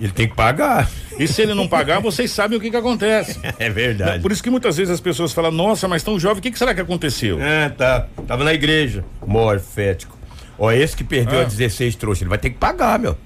Ele 0.00 0.12
tem 0.12 0.28
que 0.28 0.34
pagar. 0.34 0.88
E 1.18 1.26
se 1.28 1.42
ele 1.42 1.54
não 1.54 1.66
pagar, 1.68 2.00
vocês 2.02 2.30
sabem 2.30 2.58
o 2.58 2.60
que 2.60 2.70
que 2.70 2.76
acontece. 2.76 3.38
É 3.58 3.70
verdade. 3.70 4.20
Por 4.20 4.30
isso 4.32 4.42
que 4.42 4.50
muitas 4.50 4.76
vezes 4.76 4.92
as 4.92 5.00
pessoas 5.00 5.32
falam, 5.32 5.50
nossa, 5.50 5.86
mas 5.88 6.02
tão 6.02 6.18
jovem, 6.18 6.38
o 6.38 6.42
que, 6.42 6.50
que 6.50 6.58
será 6.58 6.74
que 6.74 6.80
aconteceu? 6.80 7.40
É, 7.40 7.68
tá. 7.70 8.06
Tava 8.26 8.44
na 8.44 8.52
igreja. 8.52 9.04
Morfético. 9.26 10.16
Ó, 10.58 10.70
esse 10.70 10.96
que 10.96 11.04
perdeu 11.04 11.38
Ah. 11.40 11.42
a 11.42 11.44
16 11.44 11.94
trouxa, 11.96 12.22
ele 12.24 12.28
vai 12.30 12.38
ter 12.38 12.50
que 12.50 12.56
pagar, 12.58 12.98
meu. 12.98 13.16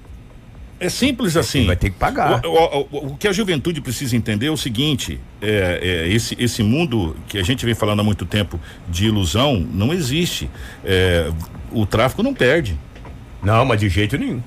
É 0.79 0.89
simples 0.89 1.37
assim. 1.37 1.65
Vai 1.67 1.77
ter 1.77 1.91
que 1.91 1.97
pagar. 1.97 2.45
O, 2.45 2.51
o- 2.51 2.89
o- 2.91 3.07
o 3.13 3.17
que 3.17 3.27
a 3.27 3.33
juventude 3.33 3.81
precisa 3.81 4.15
entender 4.17 4.47
é 4.47 4.51
o 4.51 4.57
seguinte: 4.57 5.19
é, 5.41 5.81
é, 6.07 6.09
esse, 6.13 6.37
esse 6.39 6.63
mundo 6.63 7.17
que 7.29 7.39
a 7.39 7.43
gente 7.43 7.65
vem 7.65 7.75
falando 7.75 8.01
há 8.01 8.05
muito 8.05 8.27
tempo 8.27 8.61
de 8.89 9.07
ilusão 9.07 9.59
não 9.73 9.93
existe. 9.93 10.51
É, 10.85 11.31
o 11.73 11.87
tráfico 11.87 12.23
não 12.23 12.35
perde. 12.35 12.79
Não, 13.43 13.65
mas 13.65 13.81
de 13.81 13.89
jeito 13.89 14.17
nenhum. 14.19 14.43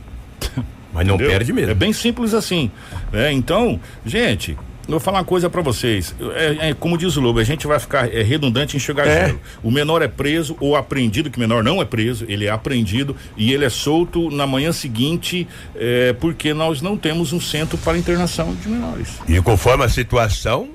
Mas 0.91 1.05
não 1.05 1.13
entendeu? 1.15 1.31
perde 1.37 1.53
mesmo. 1.53 1.69
É 1.69 1.75
bem 1.75 1.93
simples 1.93 2.33
assim. 2.33 2.71
né? 3.13 3.31
Então, 3.31 3.79
gente, 4.03 4.57
eu 4.89 4.99
vou 4.99 4.99
falar 4.99 5.19
uma 5.19 5.23
coisa 5.25 5.49
pra 5.49 5.61
vocês. 5.61 6.15
É, 6.35 6.69
é 6.69 6.73
como 6.73 6.97
diz 6.97 7.15
o 7.15 7.21
Lobo, 7.21 7.39
a 7.39 7.43
gente 7.43 7.67
vai 7.67 7.79
ficar 7.79 8.13
é, 8.13 8.21
redundante 8.23 8.75
em 8.75 8.77
enxugar 8.77 9.07
É. 9.07 9.27
gelo. 9.27 9.39
O 9.63 9.69
menor 9.71 10.01
é 10.01 10.07
preso 10.07 10.57
ou 10.59 10.75
apreendido, 10.75 11.29
que 11.29 11.37
o 11.37 11.39
menor 11.39 11.63
não 11.63 11.81
é 11.81 11.85
preso, 11.85 12.25
ele 12.27 12.45
é 12.45 12.49
apreendido 12.49 13.15
e 13.37 13.53
ele 13.53 13.65
é 13.65 13.69
solto 13.69 14.29
na 14.31 14.47
manhã 14.47 14.71
seguinte, 14.71 15.47
é, 15.75 16.13
porque 16.13 16.53
nós 16.53 16.81
não 16.81 16.97
temos 16.97 17.31
um 17.33 17.39
centro 17.39 17.77
para 17.77 17.97
internação 17.97 18.53
de 18.55 18.67
menores. 18.67 19.09
E 19.27 19.39
conforme 19.41 19.83
a 19.83 19.89
situação, 19.89 20.69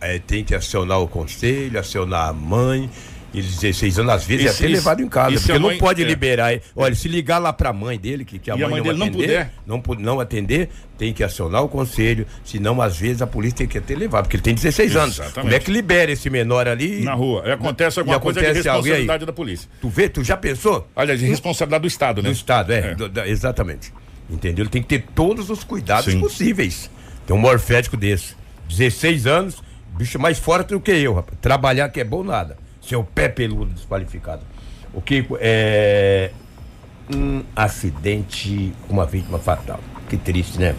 é, 0.00 0.18
tem 0.18 0.44
que 0.44 0.54
acionar 0.54 1.00
o 1.00 1.08
conselho, 1.08 1.78
acionar 1.78 2.28
a 2.28 2.32
mãe. 2.32 2.90
E 3.34 3.42
16 3.42 3.98
anos, 3.98 4.12
às 4.14 4.24
vezes, 4.24 4.44
E 4.44 4.48
é 4.48 4.50
até 4.52 4.66
levado 4.68 5.02
em 5.02 5.08
casa. 5.08 5.34
e 5.34 5.38
Porque 5.38 5.50
a 5.52 5.58
não 5.58 5.68
mãe- 5.68 5.78
pode 5.78 6.00
é. 6.02 6.06
liberar. 6.06 6.52
Olha, 6.76 6.94
se 6.94 7.08
ligar 7.08 7.38
lá 7.38 7.52
pra 7.52 7.72
mãe 7.72 7.98
dele, 7.98 8.24
que, 8.24 8.38
que 8.38 8.48
a, 8.48 8.54
E 8.56 8.62
a 8.62 8.68
mãe, 8.68 8.74
mãe 8.80 8.82
dele 8.82 8.96
não 8.98 9.06
atender, 9.08 9.22
puder? 9.26 9.52
Não, 9.66 9.82
não 9.98 10.20
atender, 10.20 10.68
tem 10.96 11.12
que 11.12 11.24
acionar 11.24 11.64
o 11.64 11.68
conselho. 11.68 12.26
Senão, 12.44 12.80
às 12.80 12.96
vezes, 12.96 13.20
a 13.22 13.26
polícia 13.26 13.58
tem 13.58 13.66
que 13.66 13.76
até 13.78 13.96
levar, 13.96 14.22
porque 14.22 14.36
ele 14.36 14.42
tem 14.44 14.54
16 14.54 14.94
anos. 14.94 15.18
Como 15.34 15.52
é 15.52 15.58
que 15.58 15.68
libera 15.70 16.12
esse 16.12 16.30
menor 16.30 16.68
ali? 16.68 17.02
Na 17.02 17.14
rua. 17.14 17.42
E 17.44 17.50
acontece 17.50 17.98
E 17.98 18.00
alguma 18.00 18.20
coisa 18.20 18.38
de 18.40 18.46
acontece 18.46 18.68
algo, 18.68 18.86
e 18.86 18.90
aí? 18.90 18.98
responsabilidade 18.98 19.26
da 19.26 19.32
polícia. 19.32 19.68
Tu 19.80 19.88
vê, 19.88 20.08
tu 20.08 20.22
já 20.22 20.36
pensou? 20.36 20.88
Olha, 20.94 21.16
de 21.16 21.26
responsabilidade 21.26 21.82
do 21.82 21.88
Estado, 21.88 22.22
né? 22.22 22.28
Do 22.28 22.32
Estado, 22.32 22.72
é. 22.72 22.78
É. 22.78 22.94
do- 22.94 23.08
da- 23.08 23.26
exatamente. 23.26 23.92
Entendeu? 24.30 24.62
Ele 24.62 24.70
tem 24.70 24.80
que 24.80 24.88
ter 24.88 25.04
todos 25.12 25.50
os 25.50 25.64
cuidados 25.64 26.12
Sim. 26.12 26.20
possíveis. 26.20 26.88
Tem 27.26 27.34
um 27.34 27.38
morfético 27.40 27.96
desse. 27.96 28.36
16 28.68 29.26
anos, 29.26 29.56
bicho 29.98 30.18
mais 30.20 30.38
forte 30.38 30.68
do 30.68 30.80
que 30.80 30.92
eu, 30.92 31.14
rapaz. 31.14 31.36
Trabalhar 31.42 31.88
que 31.88 32.00
é 32.00 32.04
bom 32.04 32.22
nada. 32.22 32.56
Seu 32.86 33.02
pé 33.04 33.28
peludo 33.28 33.72
desqualificado. 33.72 34.42
O 34.92 35.00
que 35.00 35.26
é 35.40 36.30
um 37.14 37.42
acidente 37.54 38.72
com 38.86 38.94
uma 38.94 39.06
vítima 39.06 39.38
fatal. 39.38 39.80
Que 40.08 40.16
triste, 40.16 40.58
né? 40.58 40.74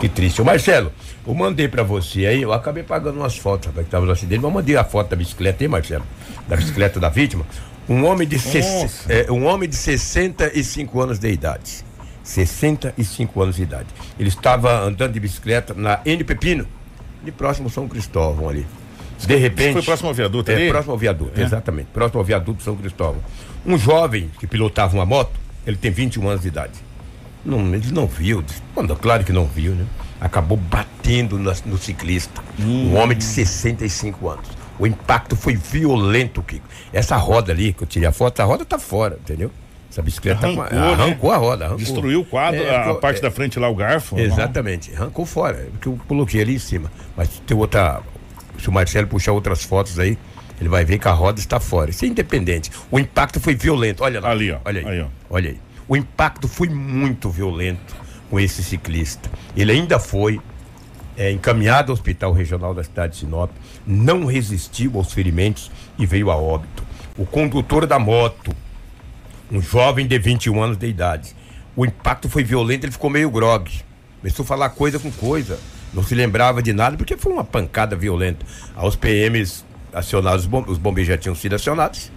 Que 0.00 0.08
triste. 0.08 0.40
Ô 0.42 0.44
Marcelo, 0.44 0.92
eu 1.26 1.34
mandei 1.34 1.68
pra 1.68 1.82
você 1.82 2.26
aí, 2.26 2.42
eu 2.42 2.52
acabei 2.52 2.82
pagando 2.82 3.18
umas 3.18 3.36
fotos, 3.36 3.66
rapaz, 3.68 3.86
que 3.86 3.90
tava 3.90 4.04
no 4.06 4.12
acidente, 4.12 4.36
mas 4.40 4.44
eu 4.44 4.50
mandei 4.50 4.76
a 4.76 4.84
foto 4.84 5.08
da 5.10 5.16
bicicleta 5.16 5.64
aí, 5.64 5.68
Marcelo. 5.68 6.04
Da 6.48 6.56
bicicleta 6.56 7.00
da 7.00 7.08
vítima. 7.08 7.46
Um 7.88 8.04
homem 8.04 8.26
de, 8.26 8.38
ses- 8.38 9.04
é, 9.08 9.30
um 9.30 9.46
homem 9.46 9.68
de 9.68 9.76
65 9.76 11.00
anos 11.00 11.18
de 11.18 11.28
idade. 11.30 11.84
65 12.22 13.40
anos 13.42 13.56
de 13.56 13.62
idade. 13.62 13.86
Ele 14.18 14.28
estava 14.28 14.80
andando 14.80 15.12
de 15.12 15.20
bicicleta 15.20 15.72
na 15.74 16.00
N 16.04 16.24
Pepino, 16.24 16.66
de 17.24 17.30
próximo 17.30 17.70
São 17.70 17.86
Cristóvão 17.88 18.48
ali. 18.48 18.66
De 19.24 19.36
repente. 19.36 19.72
Foi 19.74 19.82
próximo 19.82 20.08
ao 20.08 20.14
viaduto 20.14 20.50
É, 20.50 20.54
ali? 20.54 20.68
próximo 20.68 20.92
ao 20.92 20.98
viaduto, 20.98 21.40
É. 21.40 21.44
exatamente. 21.44 21.88
Próximo 21.92 22.18
ao 22.20 22.24
viaduto 22.24 22.62
São 22.62 22.76
Cristóvão. 22.76 23.22
Um 23.64 23.78
jovem 23.78 24.30
que 24.38 24.46
pilotava 24.46 24.94
uma 24.94 25.06
moto, 25.06 25.32
ele 25.66 25.76
tem 25.76 25.90
21 25.90 26.28
anos 26.28 26.42
de 26.42 26.48
idade. 26.48 26.74
Não, 27.44 27.60
ele 27.74 27.90
não 27.92 28.06
viu, 28.06 28.42
quando, 28.74 28.94
claro 28.96 29.24
que 29.24 29.32
não 29.32 29.46
viu, 29.46 29.72
né? 29.72 29.84
Acabou 30.20 30.56
batendo 30.58 31.38
na- 31.38 31.54
no, 31.64 31.78
ciclista. 31.78 32.42
Um 32.58 32.96
homem 32.96 33.16
de 33.16 33.24
65 33.24 34.28
anos. 34.28 34.48
O 34.78 34.86
impacto 34.86 35.36
foi 35.36 35.54
violento, 35.56 36.42
Kiko. 36.42 36.66
Essa 36.92 37.16
roda 37.16 37.52
ali, 37.52 37.72
que 37.72 37.82
eu 37.82 37.86
tirei 37.86 38.08
a 38.08 38.12
foto, 38.12 38.40
a 38.40 38.44
roda 38.44 38.64
tá 38.64 38.78
fora, 38.78 39.18
entendeu? 39.22 39.50
Essa 39.90 40.02
bicicleta 40.02 40.46
Arrancou, 40.46 40.64
tá 40.66 40.76
arrancou 40.92 41.30
né? 41.30 41.36
a 41.36 41.38
roda. 41.38 41.64
Arrancou. 41.66 41.78
Destruiu 41.84 42.20
o 42.20 42.24
quadro, 42.24 42.60
É, 42.62 42.74
a, 42.76 42.90
a 42.90 42.94
parte 42.96 43.18
é, 43.18 43.22
da 43.22 43.30
frente 43.30 43.58
lá, 43.58 43.68
o 43.68 43.74
garfo. 43.74 44.18
Exatamente, 44.18 44.94
arrancou 44.94 45.24
fora, 45.24 45.68
porque 45.72 45.88
eu 45.88 45.98
coloquei 46.08 46.40
ali 46.42 46.56
em 46.56 46.58
cima. 46.58 46.90
Mas 47.16 47.28
tem 47.46 47.56
outra. 47.56 48.00
Se 48.58 48.68
o 48.68 48.72
Marcelo 48.72 49.06
puxar 49.06 49.32
outras 49.32 49.62
fotos 49.62 49.98
aí, 49.98 50.18
ele 50.60 50.68
vai 50.68 50.84
ver 50.84 50.98
que 50.98 51.08
a 51.08 51.12
roda 51.12 51.38
está 51.38 51.60
fora. 51.60 51.90
Isso 51.90 52.04
é 52.04 52.08
independente. 52.08 52.70
O 52.90 52.98
impacto 52.98 53.38
foi 53.38 53.54
violento. 53.54 54.02
Olha 54.02 54.20
lá. 54.20 54.30
Ali, 54.30 54.50
ó. 54.50 54.58
Olha 54.64 54.80
aí. 54.80 54.86
Aí, 54.86 55.00
ó. 55.00 55.06
Olha 55.28 55.50
aí. 55.50 55.60
O 55.88 55.96
impacto 55.96 56.48
foi 56.48 56.68
muito 56.68 57.30
violento 57.30 57.94
com 58.30 58.40
esse 58.40 58.62
ciclista. 58.62 59.30
Ele 59.56 59.72
ainda 59.72 59.98
foi 59.98 60.40
é, 61.16 61.30
encaminhado 61.30 61.92
ao 61.92 61.94
Hospital 61.94 62.32
Regional 62.32 62.74
da 62.74 62.82
cidade 62.82 63.14
de 63.14 63.20
Sinop, 63.20 63.50
não 63.86 64.26
resistiu 64.26 64.92
aos 64.96 65.12
ferimentos 65.12 65.70
e 65.98 66.04
veio 66.04 66.30
a 66.30 66.36
óbito. 66.36 66.84
O 67.16 67.24
condutor 67.24 67.86
da 67.86 67.98
moto, 67.98 68.54
um 69.50 69.60
jovem 69.60 70.06
de 70.06 70.18
21 70.18 70.62
anos 70.62 70.76
de 70.76 70.86
idade. 70.86 71.34
O 71.74 71.86
impacto 71.86 72.28
foi 72.28 72.42
violento, 72.42 72.84
ele 72.84 72.92
ficou 72.92 73.08
meio 73.08 73.30
grogue. 73.30 73.82
Começou 74.20 74.42
a 74.42 74.46
falar 74.46 74.70
coisa 74.70 74.98
com 74.98 75.10
coisa. 75.10 75.58
Não 75.94 76.02
se 76.02 76.14
lembrava 76.14 76.62
de 76.62 76.72
nada, 76.72 76.96
porque 76.96 77.16
foi 77.16 77.32
uma 77.32 77.44
pancada 77.44 77.96
violenta. 77.96 78.44
Aos 78.74 78.96
PMs 78.96 79.64
acionados, 79.92 80.42
os 80.42 80.46
bom- 80.46 80.64
os 80.66 80.78
bombeiros 80.78 81.08
já 81.08 81.16
tinham 81.18 81.34
sido 81.34 81.54
acionados. 81.54 82.10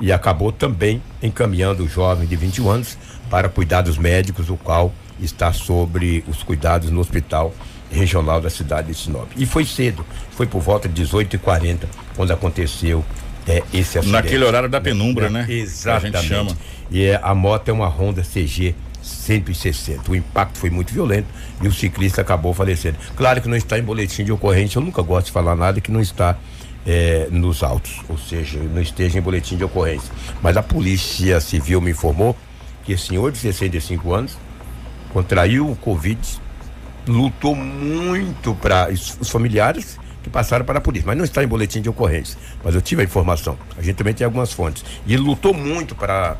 E 0.00 0.10
acabou 0.12 0.50
também 0.50 1.00
encaminhando 1.22 1.84
o 1.84 1.88
jovem 1.88 2.26
de 2.26 2.34
21 2.36 2.68
anos 2.68 2.98
para 3.30 3.48
cuidados 3.48 3.96
médicos, 3.96 4.50
o 4.50 4.56
qual 4.56 4.92
está 5.20 5.52
sobre 5.52 6.24
os 6.26 6.42
cuidados 6.42 6.90
no 6.90 7.00
hospital 7.00 7.54
regional 7.90 8.40
da 8.40 8.50
cidade 8.50 8.88
de 8.88 8.94
Sinop. 8.94 9.28
E 9.36 9.46
foi 9.46 9.64
cedo, 9.64 10.04
foi 10.32 10.46
por 10.46 10.60
volta 10.60 10.88
de 10.88 11.02
18h40 11.02 11.80
quando 12.16 12.32
aconteceu 12.32 13.04
é, 13.46 13.62
esse 13.72 13.98
acidente. 13.98 14.10
Naquele 14.12 14.44
horário 14.44 14.68
da 14.68 14.80
penumbra, 14.80 15.28
né? 15.30 15.46
Exatamente. 15.48 16.16
A 16.16 16.20
gente 16.20 16.28
chama. 16.28 16.56
E 16.90 17.04
é, 17.04 17.20
a 17.22 17.34
moto 17.34 17.68
é 17.68 17.72
uma 17.72 17.86
Honda 17.88 18.22
CG 18.22 18.74
160. 19.02 20.10
O 20.10 20.16
impacto 20.16 20.58
foi 20.58 20.70
muito 20.70 20.92
violento 20.92 21.26
e 21.60 21.68
o 21.68 21.72
ciclista 21.72 22.20
acabou 22.20 22.54
falecendo. 22.54 22.96
Claro 23.16 23.40
que 23.40 23.48
não 23.48 23.56
está 23.56 23.78
em 23.78 23.82
boletim 23.82 24.24
de 24.24 24.32
ocorrência, 24.32 24.78
eu 24.78 24.82
nunca 24.82 25.02
gosto 25.02 25.26
de 25.26 25.32
falar 25.32 25.56
nada 25.56 25.80
que 25.80 25.90
não 25.90 26.00
está 26.00 26.38
é, 26.86 27.28
nos 27.30 27.62
autos, 27.62 28.00
ou 28.08 28.18
seja, 28.18 28.58
não 28.58 28.80
esteja 28.80 29.18
em 29.18 29.22
boletim 29.22 29.56
de 29.56 29.64
ocorrência. 29.64 30.12
Mas 30.40 30.56
a 30.56 30.62
Polícia 30.62 31.40
Civil 31.40 31.80
me 31.80 31.90
informou 31.90 32.36
que 32.84 32.92
esse 32.92 33.08
senhor 33.08 33.30
de 33.30 33.38
65 33.38 34.12
anos 34.12 34.36
contraiu 35.12 35.70
o 35.70 35.76
Covid, 35.76 36.18
lutou 37.06 37.54
muito 37.54 38.54
para 38.54 38.88
os 38.90 39.28
familiares 39.28 39.98
que 40.22 40.30
passaram 40.30 40.64
para 40.64 40.78
a 40.78 40.80
polícia, 40.80 41.06
mas 41.06 41.16
não 41.16 41.24
está 41.24 41.42
em 41.42 41.48
boletim 41.48 41.80
de 41.80 41.88
ocorrência. 41.88 42.38
Mas 42.62 42.74
eu 42.76 42.80
tive 42.80 43.02
a 43.02 43.04
informação. 43.04 43.58
A 43.76 43.82
gente 43.82 43.96
também 43.96 44.14
tem 44.14 44.24
algumas 44.24 44.52
fontes. 44.52 44.84
E 45.04 45.14
ele 45.14 45.22
lutou 45.22 45.52
muito 45.52 45.96
para 45.96 46.36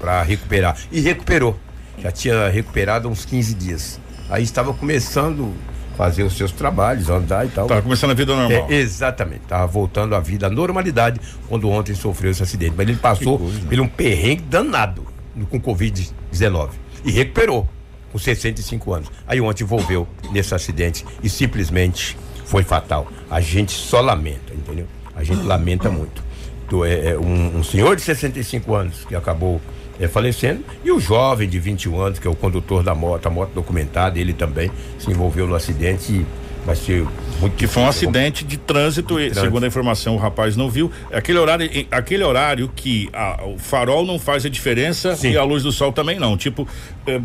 para 0.00 0.22
recuperar 0.22 0.76
e 0.90 1.00
recuperou. 1.00 1.56
Já 2.02 2.10
tinha 2.10 2.48
recuperado 2.48 3.08
há 3.08 3.10
uns 3.10 3.24
15 3.24 3.54
dias. 3.54 4.00
Aí 4.28 4.42
estava 4.42 4.72
começando 4.72 5.54
a 5.92 5.96
fazer 5.96 6.22
os 6.22 6.36
seus 6.36 6.52
trabalhos, 6.52 7.10
andar 7.10 7.44
e 7.44 7.48
tal. 7.48 7.66
Tava 7.66 7.82
começando 7.82 8.12
a 8.12 8.14
vida 8.14 8.34
normal. 8.34 8.66
É, 8.70 8.74
exatamente, 8.74 9.42
estava 9.42 9.66
voltando 9.66 10.14
à 10.14 10.20
vida 10.20 10.46
à 10.46 10.50
normalidade 10.50 11.20
quando 11.48 11.68
ontem 11.68 11.94
sofreu 11.94 12.30
esse 12.30 12.42
acidente. 12.42 12.74
Mas 12.76 12.88
ele 12.88 12.98
passou 12.98 13.38
por 13.38 13.80
um 13.80 13.88
perrengue 13.88 14.42
danado 14.42 15.06
com 15.50 15.60
Covid-19 15.60 16.70
e 17.04 17.10
recuperou 17.10 17.68
com 18.12 18.18
65 18.18 18.92
anos. 18.92 19.10
Aí 19.26 19.40
ontem 19.40 19.64
envolveu 19.64 20.06
nesse 20.32 20.54
acidente 20.54 21.04
e 21.22 21.28
simplesmente 21.28 22.16
foi 22.44 22.62
fatal. 22.62 23.08
A 23.30 23.40
gente 23.40 23.72
só 23.72 24.00
lamenta, 24.00 24.52
entendeu? 24.54 24.86
A 25.14 25.22
gente 25.22 25.42
lamenta 25.42 25.90
muito. 25.90 26.22
Então, 26.66 26.84
é, 26.84 27.10
é 27.10 27.18
um, 27.18 27.58
um 27.58 27.64
senhor 27.64 27.96
de 27.96 28.02
65 28.02 28.74
anos 28.74 29.04
que 29.04 29.14
acabou 29.14 29.60
é, 30.00 30.08
falecendo 30.08 30.64
e 30.84 30.90
o 30.90 30.98
jovem 30.98 31.48
de 31.48 31.58
21 31.60 32.00
anos, 32.00 32.18
que 32.18 32.26
é 32.26 32.30
o 32.30 32.34
condutor 32.34 32.82
da 32.82 32.94
moto, 32.94 33.26
a 33.26 33.30
moto 33.30 33.50
documentada, 33.54 34.18
ele 34.18 34.32
também 34.32 34.70
se 34.98 35.10
envolveu 35.10 35.46
no 35.46 35.54
acidente 35.54 36.12
e 36.12 36.26
vai 36.66 36.74
ser 36.76 37.06
muito 37.40 37.56
Que 37.56 37.66
foi 37.66 37.82
um 37.82 37.86
difícil. 37.86 38.08
acidente 38.08 38.44
de 38.44 38.56
trânsito, 38.56 39.14
e, 39.14 39.24
trânsito. 39.24 39.40
segundo 39.40 39.64
a 39.64 39.66
informação, 39.66 40.14
o 40.14 40.18
rapaz 40.18 40.56
não 40.56 40.68
viu. 40.70 40.90
Aquele 41.12 41.38
horário, 41.38 41.68
aquele 41.90 42.22
horário 42.24 42.70
que 42.74 43.08
a- 43.12 43.44
o 43.46 43.58
farol 43.58 44.04
não 44.06 44.18
faz 44.18 44.44
a 44.44 44.48
diferença 44.48 45.14
Sim. 45.16 45.30
e 45.32 45.36
a 45.36 45.42
luz 45.44 45.62
do 45.62 45.72
sol 45.72 45.92
também 45.92 46.18
não. 46.18 46.36
Tipo, 46.36 46.66
é, 47.06 47.20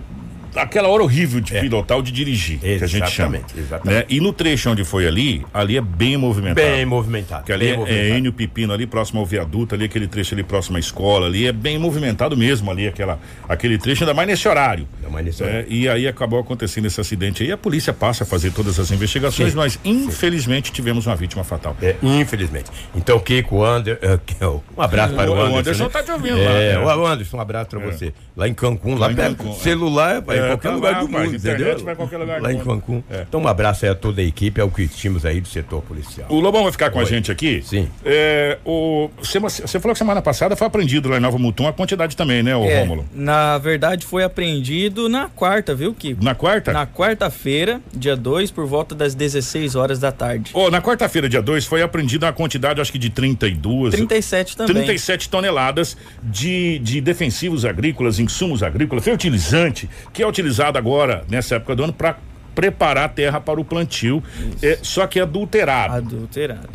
aquela 0.63 0.87
hora 0.87 1.03
horrível 1.03 1.39
de 1.41 1.55
É. 1.55 1.61
pilotar 1.61 1.97
ou 1.97 2.03
de 2.03 2.11
dirigir, 2.11 2.59
que 2.59 2.83
a 2.83 2.87
gente 2.87 3.09
chama. 3.11 3.37
Exatamente, 3.37 3.59
exatamente. 3.59 3.97
Né? 3.99 4.05
E 4.09 4.19
no 4.19 4.31
trecho 4.33 4.69
onde 4.69 4.83
foi 4.83 5.07
ali, 5.07 5.45
ali 5.53 5.77
é 5.77 5.81
bem 5.81 6.17
movimentado. 6.17 6.67
Bem 6.67 6.85
movimentado. 6.85 7.43
Que 7.45 7.51
ali 7.53 7.67
é, 7.67 7.73
é 7.73 7.77
movimentado. 7.77 8.17
Enio 8.17 8.33
Pepino, 8.33 8.73
ali 8.73 8.85
próximo 8.87 9.19
ao 9.19 9.25
viaduto, 9.25 9.75
ali 9.75 9.85
aquele 9.85 10.07
trecho 10.07 10.33
ali 10.33 10.43
próximo 10.43 10.77
à 10.77 10.79
escola, 10.79 11.27
ali 11.27 11.45
é 11.47 11.51
bem 11.51 11.77
movimentado 11.77 12.35
mesmo 12.37 12.69
ali, 12.71 12.87
aquela, 12.87 13.19
aquele 13.47 13.77
trecho, 13.77 14.03
ainda 14.03 14.13
mais 14.13 14.27
nesse 14.27 14.47
horário. 14.47 14.87
Ainda 14.97 15.09
mais 15.09 15.25
nesse 15.25 15.43
É, 15.43 15.45
horário. 15.47 15.67
e 15.69 15.89
aí 15.89 16.07
acabou 16.07 16.39
acontecendo 16.39 16.85
esse 16.85 16.99
acidente 16.99 17.43
aí, 17.43 17.51
a 17.51 17.57
polícia 17.57 17.93
passa 17.93 18.23
a 18.23 18.27
fazer 18.27 18.51
todas 18.51 18.79
as 18.79 18.91
investigações, 18.91 19.51
Sim, 19.51 19.57
mas 19.57 19.79
infelizmente 19.83 20.71
tivemos 20.71 21.05
uma 21.05 21.15
vítima 21.15 21.43
fatal. 21.43 21.75
É, 21.81 21.95
infelizmente. 22.01 22.69
Então, 22.95 23.19
Kiko, 23.19 23.63
Ander, 23.63 23.99
é 24.01 24.45
o- 24.45 24.63
um 24.77 24.81
abraço 24.81 25.13
para 25.13 25.29
o 25.29 25.33
O 25.33 25.37
Anderson. 25.41 25.57
Anderson 25.59 25.83
né? 25.85 25.89
tá 25.89 26.03
te 26.03 26.11
ouvindo 26.11 26.37
é, 26.39 26.77
lá, 26.77 26.95
né? 26.95 26.95
O 26.95 27.05
Anderson, 27.05 27.37
um 27.37 27.41
abraço 27.41 27.69
para 27.69 27.79
você. 27.79 28.13
Lá 28.35 28.47
em 28.47 28.53
Cancún, 28.53 28.95
lá, 28.95 29.07
Lá 29.07 29.13
em. 29.13 29.15
Cancún, 29.15 29.51
é. 29.51 29.55
celular 29.55 30.17
É, 30.17 30.21
em 30.45 30.49
qualquer 30.51 30.69
tá 30.69 30.75
lugar 30.75 30.91
lá, 30.93 30.99
do 30.99 31.09
mundo, 31.09 31.35
entendeu? 31.35 31.79
vai 31.79 31.95
qualquer 31.95 32.17
lugar 32.17 32.41
Lá 32.41 32.53
em. 32.53 32.59
Cancún. 32.59 33.03
É. 33.09 33.25
Então, 33.27 33.41
um 33.41 33.47
abraço 33.47 33.85
aí 33.85 33.91
a 33.91 33.95
toda 33.95 34.21
a 34.21 34.23
equipe, 34.23 34.59
é 34.59 34.63
o 34.63 34.69
que 34.71 34.87
tínhamos 34.87 35.25
aí 35.25 35.39
do 35.41 35.47
setor 35.47 35.81
policial. 35.81 36.27
O 36.29 36.39
Lobão 36.39 36.63
vai 36.63 36.71
ficar 36.71 36.89
com 36.89 36.99
a 36.99 37.03
Oi. 37.03 37.07
gente 37.07 37.31
aqui? 37.31 37.61
Sim. 37.63 37.87
É, 38.03 38.57
o, 38.65 39.09
você, 39.21 39.39
você 39.39 39.79
falou 39.79 39.93
que 39.93 39.99
semana 39.99 40.21
passada 40.21 40.55
foi 40.55 40.67
apreendido 40.67 41.09
lá 41.09 41.17
em 41.17 41.19
Nova 41.19 41.37
Mutum 41.37 41.67
a 41.67 41.73
quantidade 41.73 42.15
também, 42.15 42.41
né, 42.41 42.55
ô 42.55 42.63
É, 42.65 42.79
Rômulo? 42.79 43.05
na 43.13 43.57
verdade 43.57 44.05
foi 44.05 44.23
apreendido 44.23 45.07
na 45.09 45.27
quarta, 45.29 45.73
viu, 45.75 45.93
Kiko? 45.93 46.23
Na 46.23 46.33
quarta? 46.35 46.71
Na 46.73 46.85
quarta-feira, 46.87 47.81
dia 47.93 48.15
2, 48.15 48.51
por 48.51 48.65
volta 48.65 48.95
das 48.95 49.13
16 49.15 49.75
horas 49.75 49.99
da 49.99 50.11
tarde. 50.11 50.51
Ô, 50.53 50.69
na 50.69 50.81
quarta-feira, 50.81 51.27
dia 51.29 51.41
2, 51.41 51.65
foi 51.65 51.81
apreendida 51.81 52.25
uma 52.25 52.33
quantidade, 52.33 52.81
acho 52.81 52.91
que 52.91 52.97
de 52.99 53.09
32. 53.09 53.93
37 53.93 54.57
também. 54.57 54.73
37 54.75 55.29
toneladas 55.29 55.97
de, 56.23 56.79
de 56.79 57.01
defensivos 57.01 57.65
agrícolas, 57.65 58.19
insumos 58.19 58.63
agrícolas, 58.63 59.03
fertilizante, 59.03 59.89
que 60.13 60.21
é 60.23 60.27
utilizado 60.35 60.77
agora, 60.77 61.23
nessa 61.29 61.55
época 61.55 61.75
do 61.75 61.83
ano, 61.85 61.93
para 61.93 62.17
preparar 62.53 63.05
a 63.05 63.09
terra 63.09 63.39
para 63.39 63.59
o 63.59 63.65
plantio, 63.65 64.21
é, 64.61 64.79
só 64.81 65.07
que 65.07 65.19
adulterado. 65.19 65.93
Adulterado. 65.95 66.69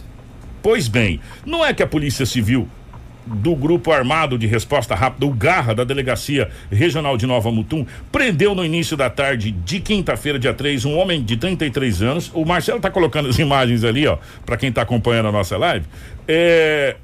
Pois 0.62 0.88
bem, 0.88 1.20
não 1.44 1.64
é 1.64 1.72
que 1.72 1.82
a 1.82 1.86
Polícia 1.86 2.26
Civil 2.26 2.68
do 3.26 3.54
Grupo 3.54 3.92
Armado 3.92 4.36
de 4.36 4.46
Resposta 4.46 4.94
Rápida, 4.94 5.24
o 5.24 5.32
Garra, 5.32 5.74
da 5.74 5.84
Delegacia 5.84 6.50
Regional 6.70 7.16
de 7.16 7.26
Nova 7.26 7.50
Mutum, 7.50 7.86
prendeu 8.10 8.54
no 8.54 8.64
início 8.64 8.96
da 8.96 9.08
tarde 9.08 9.52
de 9.52 9.80
quinta-feira, 9.80 10.38
dia 10.38 10.52
3, 10.52 10.84
um 10.84 10.98
homem 10.98 11.22
de 11.22 11.36
33 11.36 12.02
anos. 12.02 12.30
O 12.34 12.44
Marcelo 12.44 12.80
tá 12.80 12.90
colocando 12.90 13.28
as 13.28 13.38
imagens 13.38 13.84
ali, 13.84 14.06
ó, 14.06 14.18
para 14.44 14.56
quem 14.56 14.72
tá 14.72 14.82
acompanhando 14.82 15.28
a 15.28 15.32
nossa 15.32 15.56
live. 15.56 15.86
É, 16.26 16.96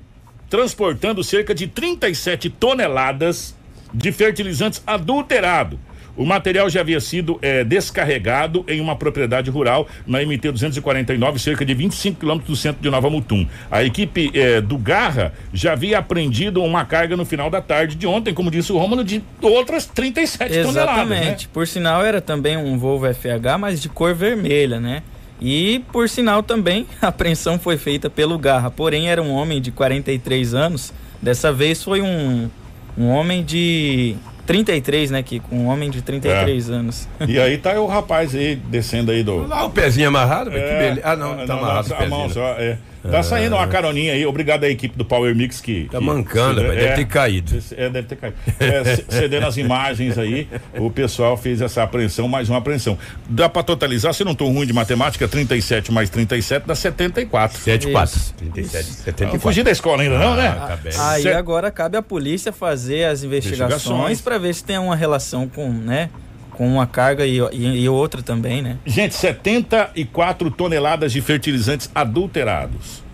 transportando 0.51 1.23
cerca 1.23 1.55
de 1.55 1.67
37 1.67 2.51
toneladas 2.51 3.55
de 3.93 4.11
fertilizantes 4.13 4.83
adulterado. 4.87 5.79
O 6.17 6.25
material 6.25 6.71
já 6.71 6.81
havia 6.81 6.99
sido 6.99 7.39
eh, 7.43 7.63
descarregado 7.63 8.65
em 8.67 8.81
uma 8.81 8.97
propriedade 8.97 9.51
rural 9.51 9.87
na 10.07 10.21
MT 10.21 10.51
249, 10.53 11.39
cerca 11.39 11.65
de 11.65 11.75
25 11.75 12.21
quilômetros 12.21 12.49
do 12.49 12.57
centro 12.57 12.83
de 12.83 12.89
Nova 12.89 13.11
Mutum. 13.11 13.47
A 13.71 13.85
equipe 13.85 14.31
eh, 14.35 14.61
do 14.63 14.79
Garra 14.79 15.35
já 15.53 15.73
havia 15.73 15.99
apreendido 15.99 16.63
uma 16.63 16.85
carga 16.85 17.17
no 17.17 17.27
final 17.27 17.51
da 17.51 17.61
tarde 17.61 17.97
de 17.97 18.07
ontem, 18.07 18.33
como 18.33 18.51
disse 18.51 18.73
o 18.73 18.79
Rômulo, 18.79 19.05
de 19.05 19.23
outras 19.43 19.85
37 19.85 20.63
toneladas. 20.63 20.75
Né? 21.09 21.17
Exatamente. 21.17 21.49
Por 21.49 21.67
sinal, 21.67 22.03
era 22.03 22.21
também 22.21 22.57
um 22.57 22.79
Volvo 22.79 23.07
FH, 23.13 23.59
mas 23.59 23.83
de 23.83 23.89
cor 23.89 24.15
vermelha, 24.15 24.81
né? 24.81 25.03
E, 25.41 25.85
por 25.93 26.09
sinal, 26.09 26.43
também 26.43 26.87
a 27.03 27.09
apreensão 27.09 27.59
foi 27.59 27.77
feita 27.77 28.09
pelo 28.09 28.39
Garra. 28.39 28.71
Porém, 28.71 29.09
era 29.09 29.21
um 29.23 29.33
homem 29.33 29.61
de 29.61 29.71
43 29.71 30.55
anos. 30.55 30.95
Dessa 31.21 31.53
vez 31.53 31.83
foi 31.83 32.01
um, 32.01 32.49
um 32.97 33.09
homem 33.09 33.45
de 33.45 34.17
33, 34.47 35.11
né, 35.11 35.23
Kiko? 35.23 35.55
Um 35.55 35.67
homem 35.67 35.91
de 35.91 36.01
33 36.01 36.71
anos. 36.71 37.09
E 37.27 37.39
aí 37.39 37.59
tá 37.59 37.79
o 37.81 37.87
rapaz 37.87 38.35
aí 38.35 38.57
descendo 38.57 39.11
aí 39.11 39.23
do. 39.23 39.47
Lá 39.47 39.65
o 39.65 39.71
pezinho 39.71 40.09
amarrado, 40.09 40.51
mas 40.51 40.61
que 40.63 40.69
É, 40.69 40.79
beleza. 40.79 41.01
Ah, 41.05 41.17
não, 41.17 41.45
tá 41.47 41.55
amarrado 41.55 41.91
o 41.91 41.95
a 41.95 42.07
mão 42.07 42.29
pezinho. 42.29 42.35
só, 42.35 42.55
é. 42.59 42.79
Tá 43.11 43.23
saindo 43.23 43.57
uma 43.57 43.67
caroninha 43.67 44.13
aí, 44.13 44.25
obrigado 44.27 44.65
à 44.65 44.69
equipe 44.69 44.97
do 44.97 45.05
Power 45.05 45.35
Mix 45.35 45.61
que. 45.61 45.89
Tá 45.91 45.99
que- 45.99 46.05
mancando, 46.05 46.61
que- 46.61 46.67
rapaz, 46.67 46.81
deve 46.83 46.95
ter 46.97 47.05
caído. 47.07 47.59
É, 47.77 47.89
deve 47.91 48.09
ter 48.09 48.17
caído. 48.17 48.37
É, 48.61 48.97
cedendo 49.09 49.47
as 49.47 49.57
imagens 49.57 50.19
aí, 50.19 50.49
o 50.79 50.91
pessoal 50.91 51.37
fez 51.37 51.61
essa 51.61 51.83
apreensão, 51.83 52.27
mais 52.29 52.49
uma 52.49 52.59
apreensão. 52.59 52.99
Dá 53.29 53.49
pra 53.49 53.63
totalizar, 53.63 54.13
se 54.15 54.25
não 54.25 54.35
tô 54.35 54.47
ruim 54.47 54.67
de 54.67 54.73
matemática, 54.73 55.27
37 55.29 55.93
mais 55.93 56.11
37 56.11 56.67
dá 56.67 56.75
74. 56.75 57.59
74. 57.59 58.17
Isso. 58.17 58.35
37, 58.35 58.87
Não 58.89 58.95
74. 59.05 59.41
fugi 59.41 59.63
da 59.63 59.71
escola 59.71 60.03
ainda, 60.03 60.19
não, 60.19 60.35
né? 60.35 60.51
tá 60.51 60.77
bem. 60.77 60.93
Aí 60.99 61.23
Cê- 61.23 61.33
agora 61.33 61.71
cabe 61.71 61.97
à 61.97 62.03
polícia 62.03 62.53
fazer 62.53 63.05
as 63.05 63.23
Investigações. 63.23 63.71
investigações 63.73 64.21
para 64.21 64.39
ver 64.39 64.55
se 64.55 64.65
tem 64.65 64.79
uma 64.79 64.97
relação 64.97 65.49
com, 65.49 65.69
né, 65.71 66.11
com 66.57 66.67
uma 66.67 66.87
carga 66.87 67.27
e, 67.27 67.39
e, 67.53 67.83
e 67.83 67.89
outra 67.89 68.23
também, 68.23 68.63
né? 68.63 68.79
Gente, 68.87 69.15
74 69.15 70.51
toneladas 70.51 71.13
de 71.13 71.21
fertilizantes 71.21 71.91
adulterados. 71.95 73.05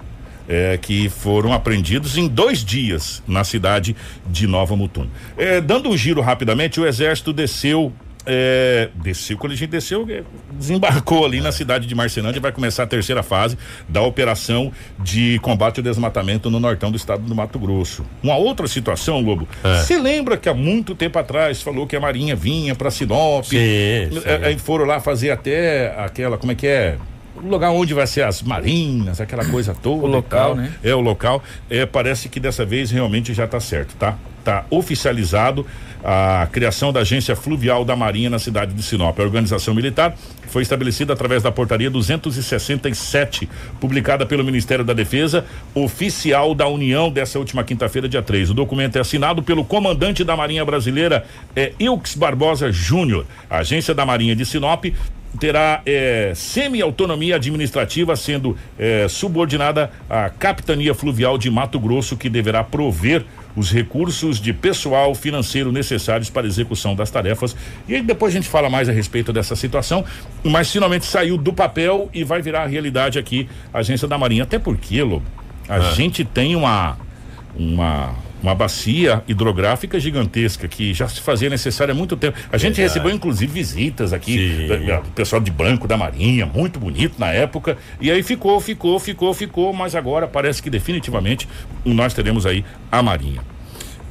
é, 0.48 0.76
que 0.76 1.09
foram 1.09 1.52
apreendidos 1.52 2.18
em 2.18 2.26
dois 2.28 2.64
dias 2.64 3.22
na 3.26 3.44
cidade 3.44 3.94
de 4.26 4.46
Nova 4.46 4.76
Mutum. 4.76 5.07
É, 5.37 5.61
dando 5.61 5.88
um 5.88 5.96
giro 5.96 6.20
rapidamente, 6.20 6.81
o 6.81 6.87
exército 6.87 7.33
desceu 7.33 7.92
é, 8.26 8.88
desceu, 8.94 9.37
quando 9.37 9.52
a 9.52 9.56
gente 9.56 9.70
desceu, 9.70 10.06
é, 10.08 10.22
desembarcou 10.52 11.24
ali 11.24 11.40
na 11.40 11.52
cidade 11.52 11.87
de 11.87 11.94
Marcelândia 11.94 12.38
e 12.38 12.42
vai 12.42 12.52
começar 12.52 12.85
a 12.85 12.87
terceira 12.87 13.22
fase 13.22 13.58
da 13.88 14.02
operação 14.02 14.72
de 14.98 15.38
combate 15.40 15.78
ao 15.78 15.85
desmatamento 15.85 16.50
no 16.50 16.61
nortão 16.61 16.90
do 16.90 16.96
estado 16.96 17.22
do 17.22 17.35
Mato 17.35 17.58
Grosso. 17.58 18.04
Uma 18.22 18.37
outra 18.37 18.66
situação, 18.66 19.20
Lobo, 19.20 19.48
você 19.62 19.98
lembra 19.98 20.37
que 20.37 20.48
há 20.48 20.54
muito 20.54 20.94
tempo 20.94 21.18
atrás 21.18 21.61
falou 21.62 21.87
que 21.87 21.96
a 21.96 22.00
Marinha 22.00 22.37
vinha 22.37 22.74
para 22.74 22.90
Sinop, 22.90 23.44
Sim, 23.44 23.56
é, 23.58 24.08
sim. 24.12 24.20
é, 24.24 24.58
foram 24.58 24.85
lá 24.85 25.00
fazer 25.00 25.30
até 25.30 25.94
aquela, 25.98 26.38
como 26.38 26.52
é 26.52 26.54
que 26.54 26.66
é? 26.66 26.96
O 27.35 27.48
lugar 27.48 27.70
onde 27.70 27.94
vai 27.94 28.06
ser 28.06 28.22
as 28.22 28.42
marinas, 28.42 29.20
aquela 29.20 29.44
coisa 29.44 29.74
toda. 29.74 30.04
O 30.04 30.06
local, 30.06 30.54
né? 30.54 30.72
É 30.82 30.94
o 30.94 31.00
local. 31.00 31.42
É, 31.68 31.87
parece 31.87 32.28
que 32.28 32.38
dessa 32.38 32.64
vez 32.64 32.90
realmente 32.90 33.32
já 33.32 33.46
está 33.46 33.58
certo, 33.58 33.96
tá? 33.96 34.16
Tá 34.44 34.66
oficializado 34.70 35.66
a 36.04 36.48
criação 36.50 36.92
da 36.92 37.00
Agência 37.00 37.36
Fluvial 37.36 37.84
da 37.84 37.94
Marinha 37.94 38.28
na 38.28 38.38
cidade 38.38 38.72
de 38.74 38.82
Sinop. 38.82 39.18
A 39.18 39.22
organização 39.22 39.74
militar 39.74 40.14
foi 40.48 40.62
estabelecida 40.62 41.12
através 41.12 41.42
da 41.42 41.52
portaria 41.52 41.90
267, 41.90 43.48
publicada 43.80 44.26
pelo 44.26 44.44
Ministério 44.44 44.84
da 44.84 44.92
Defesa, 44.92 45.44
oficial 45.74 46.54
da 46.54 46.66
União 46.66 47.10
dessa 47.10 47.38
última 47.38 47.64
quinta-feira, 47.64 48.08
dia 48.08 48.22
3. 48.22 48.50
O 48.50 48.54
documento 48.54 48.96
é 48.96 49.00
assinado 49.00 49.42
pelo 49.42 49.64
comandante 49.64 50.24
da 50.24 50.36
Marinha 50.36 50.64
Brasileira, 50.64 51.24
é 51.54 51.72
Ilks 51.78 52.14
Barbosa 52.14 52.70
Júnior. 52.70 53.24
A 53.48 53.58
Agência 53.58 53.94
da 53.94 54.04
Marinha 54.04 54.36
de 54.36 54.44
Sinop 54.44 54.84
terá 55.38 55.80
eh, 55.86 56.32
semi-autonomia 56.34 57.36
administrativa, 57.36 58.14
sendo 58.16 58.56
eh, 58.78 59.06
subordinada 59.08 59.90
à 60.08 60.28
Capitania 60.28 60.94
Fluvial 60.94 61.38
de 61.38 61.50
Mato 61.50 61.80
Grosso, 61.80 62.16
que 62.16 62.28
deverá 62.28 62.62
prover 62.62 63.24
os 63.56 63.70
recursos 63.70 64.40
de 64.40 64.52
pessoal 64.52 65.14
financeiro 65.14 65.70
necessários 65.70 66.30
para 66.30 66.46
a 66.46 66.48
execução 66.48 66.94
das 66.94 67.10
tarefas. 67.10 67.56
E 67.86 67.94
aí 67.94 68.02
depois 68.02 68.32
a 68.32 68.36
gente 68.36 68.48
fala 68.48 68.70
mais 68.70 68.88
a 68.88 68.92
respeito 68.92 69.32
dessa 69.32 69.54
situação, 69.54 70.04
mas 70.42 70.70
finalmente 70.70 71.04
saiu 71.04 71.36
do 71.36 71.52
papel 71.52 72.08
e 72.12 72.24
vai 72.24 72.40
virar 72.40 72.66
realidade 72.66 73.18
aqui 73.18 73.48
a 73.72 73.78
Agência 73.78 74.08
da 74.08 74.16
Marinha. 74.16 74.44
Até 74.44 74.58
porque, 74.58 75.02
Lobo, 75.02 75.26
a 75.68 75.80
gente 75.92 76.24
tem 76.24 76.56
uma 76.56 76.96
uma 77.54 78.14
uma 78.42 78.55
bacia 78.55 79.22
hidrográfica 79.28 80.00
gigantesca 80.00 80.66
que 80.66 80.92
já 80.92 81.07
se 81.09 81.20
fazia 81.20 81.48
necessária 81.48 81.92
há 81.92 81.94
muito 81.94 82.16
tempo. 82.16 82.37
A 82.50 82.57
gente 82.59 82.74
Verdade. 82.76 82.83
recebeu 82.83 83.11
inclusive 83.14 83.52
visitas 83.52 84.12
aqui 84.12 84.66
da- 84.68 84.76
da- 84.76 85.00
pessoal 85.14 85.40
de 85.40 85.50
branco 85.50 85.87
da 85.87 85.96
Marinha, 85.96 86.44
muito 86.44 86.81
bonito 86.81 87.14
na 87.18 87.28
época. 87.28 87.76
E 88.00 88.11
aí 88.11 88.22
ficou, 88.22 88.61
ficou, 88.61 88.98
ficou, 88.98 89.33
ficou, 89.33 89.72
mas 89.72 89.94
agora 89.94 90.26
parece 90.26 90.62
que 90.62 90.68
definitivamente 90.68 91.48
nós 91.85 92.12
teremos 92.14 92.44
aí 92.46 92.64
a 92.90 93.02
Marinha. 93.02 93.40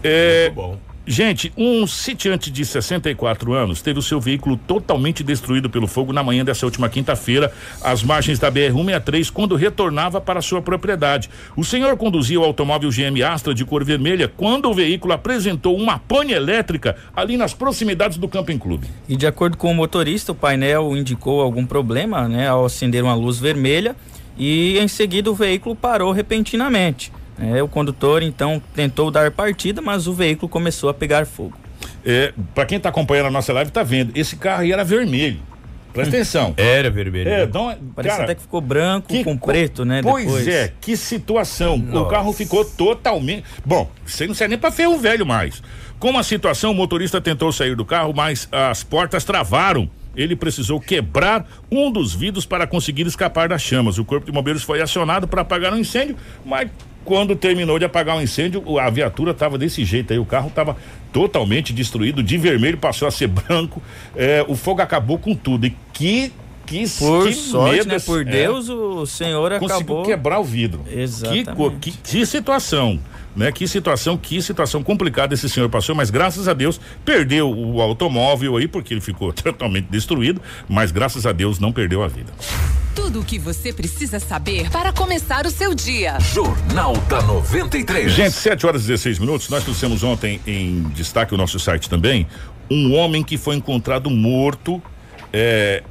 É, 0.04 0.46
Muito 0.46 0.56
bom. 0.56 0.91
Gente, 1.06 1.52
um 1.58 1.88
sitiante 1.88 2.52
de 2.52 2.64
64 2.64 3.54
anos 3.54 3.82
teve 3.82 3.98
o 3.98 4.04
seu 4.04 4.22
veículo 4.22 4.56
totalmente 4.56 5.24
destruído 5.24 5.68
pelo 5.68 5.88
fogo 5.88 6.14
na 6.14 6.22
manhã 6.22 6.46
dessa 6.46 6.64
última 6.64 6.88
quinta-feira, 6.90 7.52
às 7.84 8.04
margens 8.04 8.38
da 8.38 8.52
BR-163, 8.52 9.32
quando 9.32 9.56
retornava 9.56 10.22
para 10.22 10.44
sua 10.44 10.62
propriedade. 10.62 11.28
O 11.56 11.64
senhor 11.64 11.98
conduzia 11.98 12.40
o 12.40 12.44
automóvel 12.44 12.92
GM 12.92 13.24
Astra 13.24 13.52
de 13.52 13.66
cor 13.66 13.84
vermelha 13.84 14.28
quando 14.28 14.70
o 14.70 14.74
veículo 14.76 15.14
apresentou 15.14 15.76
uma 15.76 15.98
pane 15.98 16.34
elétrica 16.34 16.96
ali 17.16 17.36
nas 17.36 17.52
proximidades 17.52 18.20
do 18.20 18.28
Camping 18.28 18.60
Clube. 18.60 18.88
E 19.10 19.16
de 19.16 19.26
acordo 19.26 19.58
com 19.58 19.72
o 19.72 19.76
motorista, 19.76 20.34
o 20.34 20.36
painel 20.36 20.96
indicou 20.96 21.42
algum 21.42 21.66
problema, 21.66 22.28
né, 22.28 22.48
ao 22.48 22.66
acender 22.66 23.04
uma 23.04 23.16
luz 23.16 23.40
vermelha 23.40 23.96
e 24.38 24.78
em 24.78 24.88
seguida 24.88 25.32
o 25.32 25.36
veículo 25.36 25.76
parou 25.76 26.12
repentinamente. 26.12 27.12
Né. 27.42 27.62
o 27.64 27.68
condutor 27.68 28.22
então 28.24 28.62
tentou 28.74 29.10
dar 29.12 29.32
partida, 29.32 29.82
mas 29.82 30.08
o 30.08 30.14
veículo 30.14 30.48
começou 30.50 30.90
a 30.90 30.94
pegar 30.94 31.26
fogo. 31.26 31.58
É, 32.06 32.34
para 32.56 32.66
quem 32.66 32.80
tá 32.80 32.90
acompanhando 32.90 33.28
a 33.28 33.32
nossa 33.32 33.52
live, 33.54 33.72
tá 33.72 33.84
vendo. 33.84 34.12
Esse 34.16 34.36
carro 34.36 34.62
aí 34.62 34.72
era 34.72 34.84
vermelho. 34.84 35.40
Presta 35.94 36.16
atenção. 36.16 36.54
Era 36.56 36.90
vermelho. 36.90 37.30
É, 37.30 37.44
então, 37.44 37.76
Parece 37.94 38.14
cara, 38.16 38.24
até 38.24 38.36
que 38.36 38.42
ficou 38.42 38.62
branco 38.62 39.10
Que 39.10 39.24
com 39.26 39.38
co- 39.38 39.48
preto, 39.48 39.84
né? 39.84 40.02
Pois 40.02 40.26
depois. 40.26 40.48
é, 40.48 40.72
que 40.80 40.96
situação. 40.96 41.76
O 41.76 41.80
Nossa. 41.80 42.10
carro 42.10 42.32
ficou 42.32 42.64
totalmente. 42.64 43.44
Bom, 43.66 43.92
você 44.06 44.26
não 44.26 44.34
serve 44.34 44.52
nem 44.52 44.60
pra 44.60 44.72
ferro 44.72 44.98
velho 44.98 45.26
mais. 45.26 45.62
Com 46.00 46.18
a 46.18 46.24
situação, 46.24 46.72
o 46.72 46.74
motorista 46.74 47.20
tentou 47.20 47.52
sair 47.52 47.76
do 47.76 47.84
carro, 47.84 48.14
mas 48.16 48.48
as 48.52 48.84
portas 48.84 49.24
travaram. 49.26 49.90
Ele 50.16 50.36
precisou 50.36 50.80
quebrar 50.80 51.46
um 51.72 51.92
dos 51.92 52.14
vidros 52.14 52.46
para 52.46 52.66
conseguir 52.68 53.06
escapar 53.06 53.48
das 53.50 53.62
chamas. 53.62 53.98
O 53.98 54.04
corpo 54.06 54.26
de 54.26 54.32
bombeiros 54.32 54.64
foi 54.64 54.82
acionado 54.82 55.28
para 55.28 55.42
apagar 55.42 55.72
o 55.74 55.78
incêndio, 55.78 56.18
mas 56.46 56.70
quando 57.04 57.36
terminou 57.36 57.80
de 57.80 57.86
apagar 57.86 58.18
o 58.18 58.22
incêndio, 58.22 58.80
a 58.80 58.90
viatura 58.90 59.32
estava 59.32 59.58
desse 59.58 59.84
jeito 59.84 60.14
aí. 60.14 60.20
O 60.20 60.26
carro 60.26 60.50
estava 60.50 60.78
totalmente 61.12 61.74
destruído, 61.74 62.22
de 62.22 62.38
vermelho 62.38 62.78
passou 62.78 63.08
a 63.08 63.12
ser 63.12 63.28
branco. 63.30 63.82
É, 64.16 64.46
o 64.48 64.56
fogo 64.56 64.82
acabou 64.82 65.18
com 65.18 65.36
tudo. 65.36 65.66
E 65.66 65.76
que 65.94 66.32
que 66.72 66.90
Por 66.98 67.28
que 67.28 67.34
sorte, 67.34 67.76
medo 67.78 67.88
né? 67.90 67.96
esse- 67.98 68.06
Por 68.06 68.22
é 68.22 68.32
Deus, 68.32 68.70
o 68.70 69.06
senhor 69.06 69.52
conseguiu 69.60 69.76
acabou. 69.76 70.04
quebrar 70.04 70.40
o 70.40 70.44
vidro. 70.44 70.84
Exatamente. 70.90 71.52
Que, 71.80 71.92
que, 71.92 71.98
que 71.98 72.26
situação, 72.26 73.00
né? 73.36 73.52
Que 73.52 73.68
situação, 73.68 74.18
que 74.18 74.42
situação 74.42 74.82
complicada 74.84 75.34
esse 75.34 75.50
senhor 75.50 75.70
passou, 75.70 75.94
mas 75.96 76.10
graças 76.10 76.48
a 76.48 76.54
Deus 76.54 76.80
perdeu 77.04 77.50
o 77.52 77.82
automóvel 77.82 78.58
aí, 78.58 78.68
porque 78.68 78.94
ele 78.94 79.02
ficou 79.02 79.32
totalmente 79.34 79.88
destruído, 79.90 80.42
mas 80.70 80.92
graças 80.92 81.26
a 81.26 81.32
Deus 81.32 81.60
não 81.60 81.72
perdeu 81.72 82.04
a 82.04 82.08
vida. 82.08 82.32
Tudo 82.96 83.22
o 83.22 83.24
que 83.24 83.40
você 83.40 83.72
precisa 83.72 84.20
saber 84.20 84.70
para 84.70 84.92
começar 84.92 85.46
o 85.46 85.50
seu 85.50 85.74
dia. 85.74 86.18
Jornal 86.20 86.94
da 87.08 87.22
93. 87.22 88.12
Gente, 88.12 88.34
7 88.34 88.66
horas 88.66 88.84
e 88.84 88.88
16 88.88 89.18
minutos, 89.20 89.48
nós 89.50 89.64
trouxemos 89.64 90.04
ontem 90.04 90.42
em 90.46 90.84
destaque 90.94 91.34
o 91.34 91.38
nosso 91.38 91.58
site 91.58 91.90
também, 91.90 92.28
um 92.70 92.94
homem 92.94 93.24
que 93.24 93.38
foi 93.38 93.56
encontrado 93.56 94.10
morto, 94.10 94.82
é, 95.32 95.84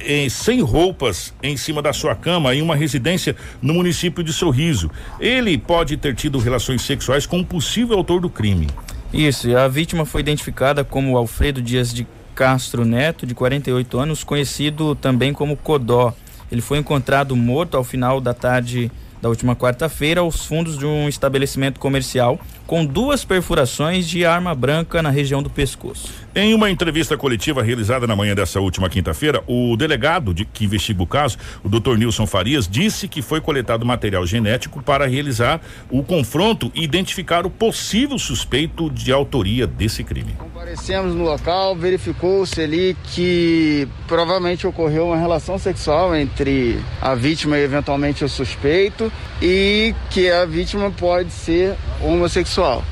em- 0.00 0.28
sem 0.28 0.60
roupas 0.60 1.32
em 1.42 1.56
cima 1.56 1.80
da 1.82 1.92
sua 1.92 2.14
cama 2.14 2.54
em 2.54 2.62
uma 2.62 2.76
residência 2.76 3.34
no 3.62 3.74
município 3.74 4.22
de 4.24 4.32
Sorriso. 4.32 4.90
Ele 5.20 5.56
pode 5.58 5.96
ter 5.96 6.14
tido 6.14 6.38
relações 6.38 6.82
sexuais 6.82 7.26
com 7.26 7.40
o 7.40 7.44
possível 7.44 7.96
autor 7.96 8.20
do 8.20 8.28
crime. 8.30 8.66
Isso, 9.12 9.56
a 9.56 9.68
vítima 9.68 10.04
foi 10.04 10.20
identificada 10.20 10.82
como 10.84 11.16
Alfredo 11.16 11.62
Dias 11.62 11.92
de 11.92 12.06
Castro 12.34 12.84
Neto, 12.84 13.26
de 13.26 13.34
48 13.34 13.98
anos, 13.98 14.22
conhecido 14.24 14.94
também 14.94 15.32
como 15.32 15.56
Codó. 15.56 16.12
Ele 16.52 16.60
foi 16.60 16.78
encontrado 16.78 17.34
morto 17.34 17.76
ao 17.76 17.82
final 17.84 18.20
da 18.20 18.34
tarde 18.34 18.90
da 19.22 19.30
última 19.30 19.56
quarta-feira 19.56 20.20
aos 20.20 20.44
fundos 20.44 20.76
de 20.76 20.84
um 20.84 21.08
estabelecimento 21.08 21.80
comercial 21.80 22.38
com 22.66 22.84
duas 22.84 23.24
perfurações 23.24 24.06
de 24.06 24.26
arma 24.26 24.54
branca 24.54 25.02
na 25.02 25.08
região 25.08 25.42
do 25.42 25.48
pescoço. 25.48 26.12
Em 26.38 26.52
uma 26.52 26.70
entrevista 26.70 27.16
coletiva 27.16 27.62
realizada 27.62 28.06
na 28.06 28.14
manhã 28.14 28.34
dessa 28.34 28.60
última 28.60 28.90
quinta-feira, 28.90 29.42
o 29.46 29.74
delegado 29.74 30.34
de, 30.34 30.44
que 30.44 30.66
investiga 30.66 31.02
o 31.02 31.06
caso, 31.06 31.38
o 31.64 31.68
Dr. 31.70 31.96
Nilson 31.96 32.26
Farias, 32.26 32.68
disse 32.68 33.08
que 33.08 33.22
foi 33.22 33.40
coletado 33.40 33.86
material 33.86 34.26
genético 34.26 34.82
para 34.82 35.06
realizar 35.06 35.62
o 35.90 36.02
confronto 36.02 36.70
e 36.74 36.84
identificar 36.84 37.46
o 37.46 37.50
possível 37.50 38.18
suspeito 38.18 38.90
de 38.90 39.10
autoria 39.10 39.66
desse 39.66 40.04
crime. 40.04 40.34
Comparecemos 40.36 41.14
no 41.14 41.24
local, 41.24 41.74
verificou-se 41.74 42.60
ali 42.60 42.94
que 43.14 43.88
provavelmente 44.06 44.66
ocorreu 44.66 45.06
uma 45.06 45.16
relação 45.16 45.58
sexual 45.58 46.14
entre 46.14 46.78
a 47.00 47.14
vítima 47.14 47.56
e 47.56 47.62
eventualmente 47.62 48.22
o 48.22 48.28
suspeito 48.28 49.10
e 49.40 49.94
que 50.10 50.30
a 50.30 50.44
vítima 50.44 50.90
pode 50.90 51.30
ser 51.30 51.74
homossexual. 52.02 52.84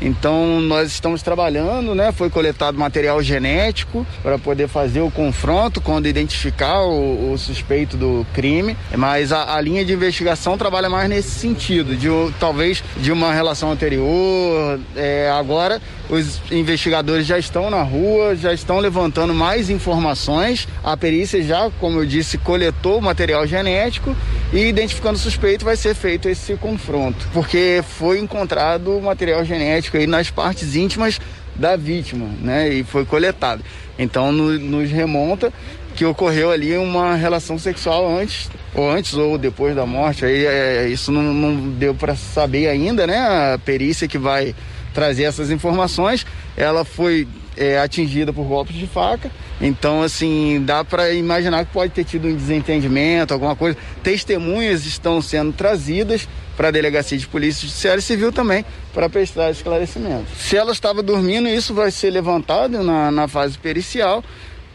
Então 0.00 0.60
nós 0.60 0.90
estamos 0.92 1.22
trabalhando, 1.22 1.94
né? 1.94 2.12
Foi 2.12 2.30
coletado 2.30 2.78
material 2.78 3.22
genético 3.22 4.06
para 4.22 4.38
poder 4.38 4.68
fazer 4.68 5.00
o 5.00 5.10
confronto 5.10 5.80
quando 5.80 6.06
identificar 6.06 6.80
o, 6.82 7.32
o 7.32 7.38
suspeito 7.38 7.96
do 7.96 8.26
crime. 8.32 8.76
Mas 8.96 9.32
a, 9.32 9.54
a 9.54 9.60
linha 9.60 9.84
de 9.84 9.92
investigação 9.92 10.56
trabalha 10.56 10.88
mais 10.88 11.08
nesse 11.08 11.30
sentido, 11.30 11.96
de 11.96 12.08
talvez 12.38 12.82
de 12.96 13.12
uma 13.12 13.32
relação 13.32 13.70
anterior. 13.70 14.80
É, 14.96 15.30
agora 15.30 15.80
os 16.08 16.40
investigadores 16.50 17.26
já 17.26 17.38
estão 17.38 17.70
na 17.70 17.82
rua, 17.82 18.34
já 18.34 18.52
estão 18.52 18.78
levantando 18.78 19.32
mais 19.34 19.70
informações. 19.70 20.66
A 20.82 20.96
perícia 20.96 21.42
já, 21.42 21.70
como 21.78 22.00
eu 22.00 22.06
disse, 22.06 22.38
coletou 22.38 22.98
o 22.98 23.02
material 23.02 23.46
genético 23.46 24.16
e 24.52 24.66
identificando 24.66 25.14
o 25.14 25.20
suspeito 25.20 25.64
vai 25.64 25.76
ser 25.76 25.94
feito 25.94 26.28
esse 26.28 26.56
confronto, 26.56 27.28
porque 27.32 27.84
foi 27.86 28.18
encontrado 28.18 29.00
material 29.00 29.44
genético 29.44 29.89
aí 29.96 30.06
nas 30.06 30.30
partes 30.30 30.74
íntimas 30.76 31.20
da 31.54 31.76
vítima, 31.76 32.26
né? 32.40 32.68
E 32.68 32.84
foi 32.84 33.04
coletado. 33.04 33.62
Então 33.98 34.32
no- 34.32 34.58
nos 34.58 34.90
remonta 34.90 35.52
que 35.94 36.04
ocorreu 36.04 36.50
ali 36.50 36.76
uma 36.76 37.14
relação 37.16 37.58
sexual 37.58 38.16
antes 38.16 38.48
ou 38.74 38.88
antes 38.90 39.14
ou 39.14 39.36
depois 39.36 39.74
da 39.74 39.84
morte. 39.84 40.24
Aí 40.24 40.46
é, 40.46 40.88
isso 40.88 41.10
não, 41.12 41.22
não 41.34 41.70
deu 41.72 41.94
para 41.94 42.14
saber 42.16 42.68
ainda, 42.68 43.06
né? 43.06 43.18
A 43.54 43.58
perícia 43.58 44.06
que 44.08 44.16
vai 44.16 44.54
trazer 44.94 45.24
essas 45.24 45.50
informações, 45.50 46.24
ela 46.56 46.84
foi 46.84 47.26
é, 47.60 47.78
atingida 47.78 48.32
por 48.32 48.44
golpes 48.44 48.74
de 48.74 48.86
faca. 48.86 49.30
Então, 49.60 50.02
assim, 50.02 50.62
dá 50.64 50.82
para 50.82 51.12
imaginar 51.12 51.66
que 51.66 51.72
pode 51.72 51.92
ter 51.92 52.04
tido 52.04 52.26
um 52.26 52.34
desentendimento, 52.34 53.34
alguma 53.34 53.54
coisa. 53.54 53.76
Testemunhas 54.02 54.86
estão 54.86 55.20
sendo 55.20 55.52
trazidas 55.52 56.26
para 56.56 56.68
a 56.68 56.70
Delegacia 56.70 57.18
de 57.18 57.26
Polícia 57.26 57.62
Judiciária 57.68 58.00
Civil 58.00 58.32
também 58.32 58.64
para 58.94 59.10
prestar 59.10 59.50
esclarecimento. 59.50 60.26
Se 60.36 60.56
ela 60.56 60.72
estava 60.72 61.02
dormindo, 61.02 61.48
isso 61.48 61.74
vai 61.74 61.90
ser 61.90 62.10
levantado 62.10 62.82
na, 62.82 63.10
na 63.10 63.28
fase 63.28 63.58
pericial. 63.58 64.24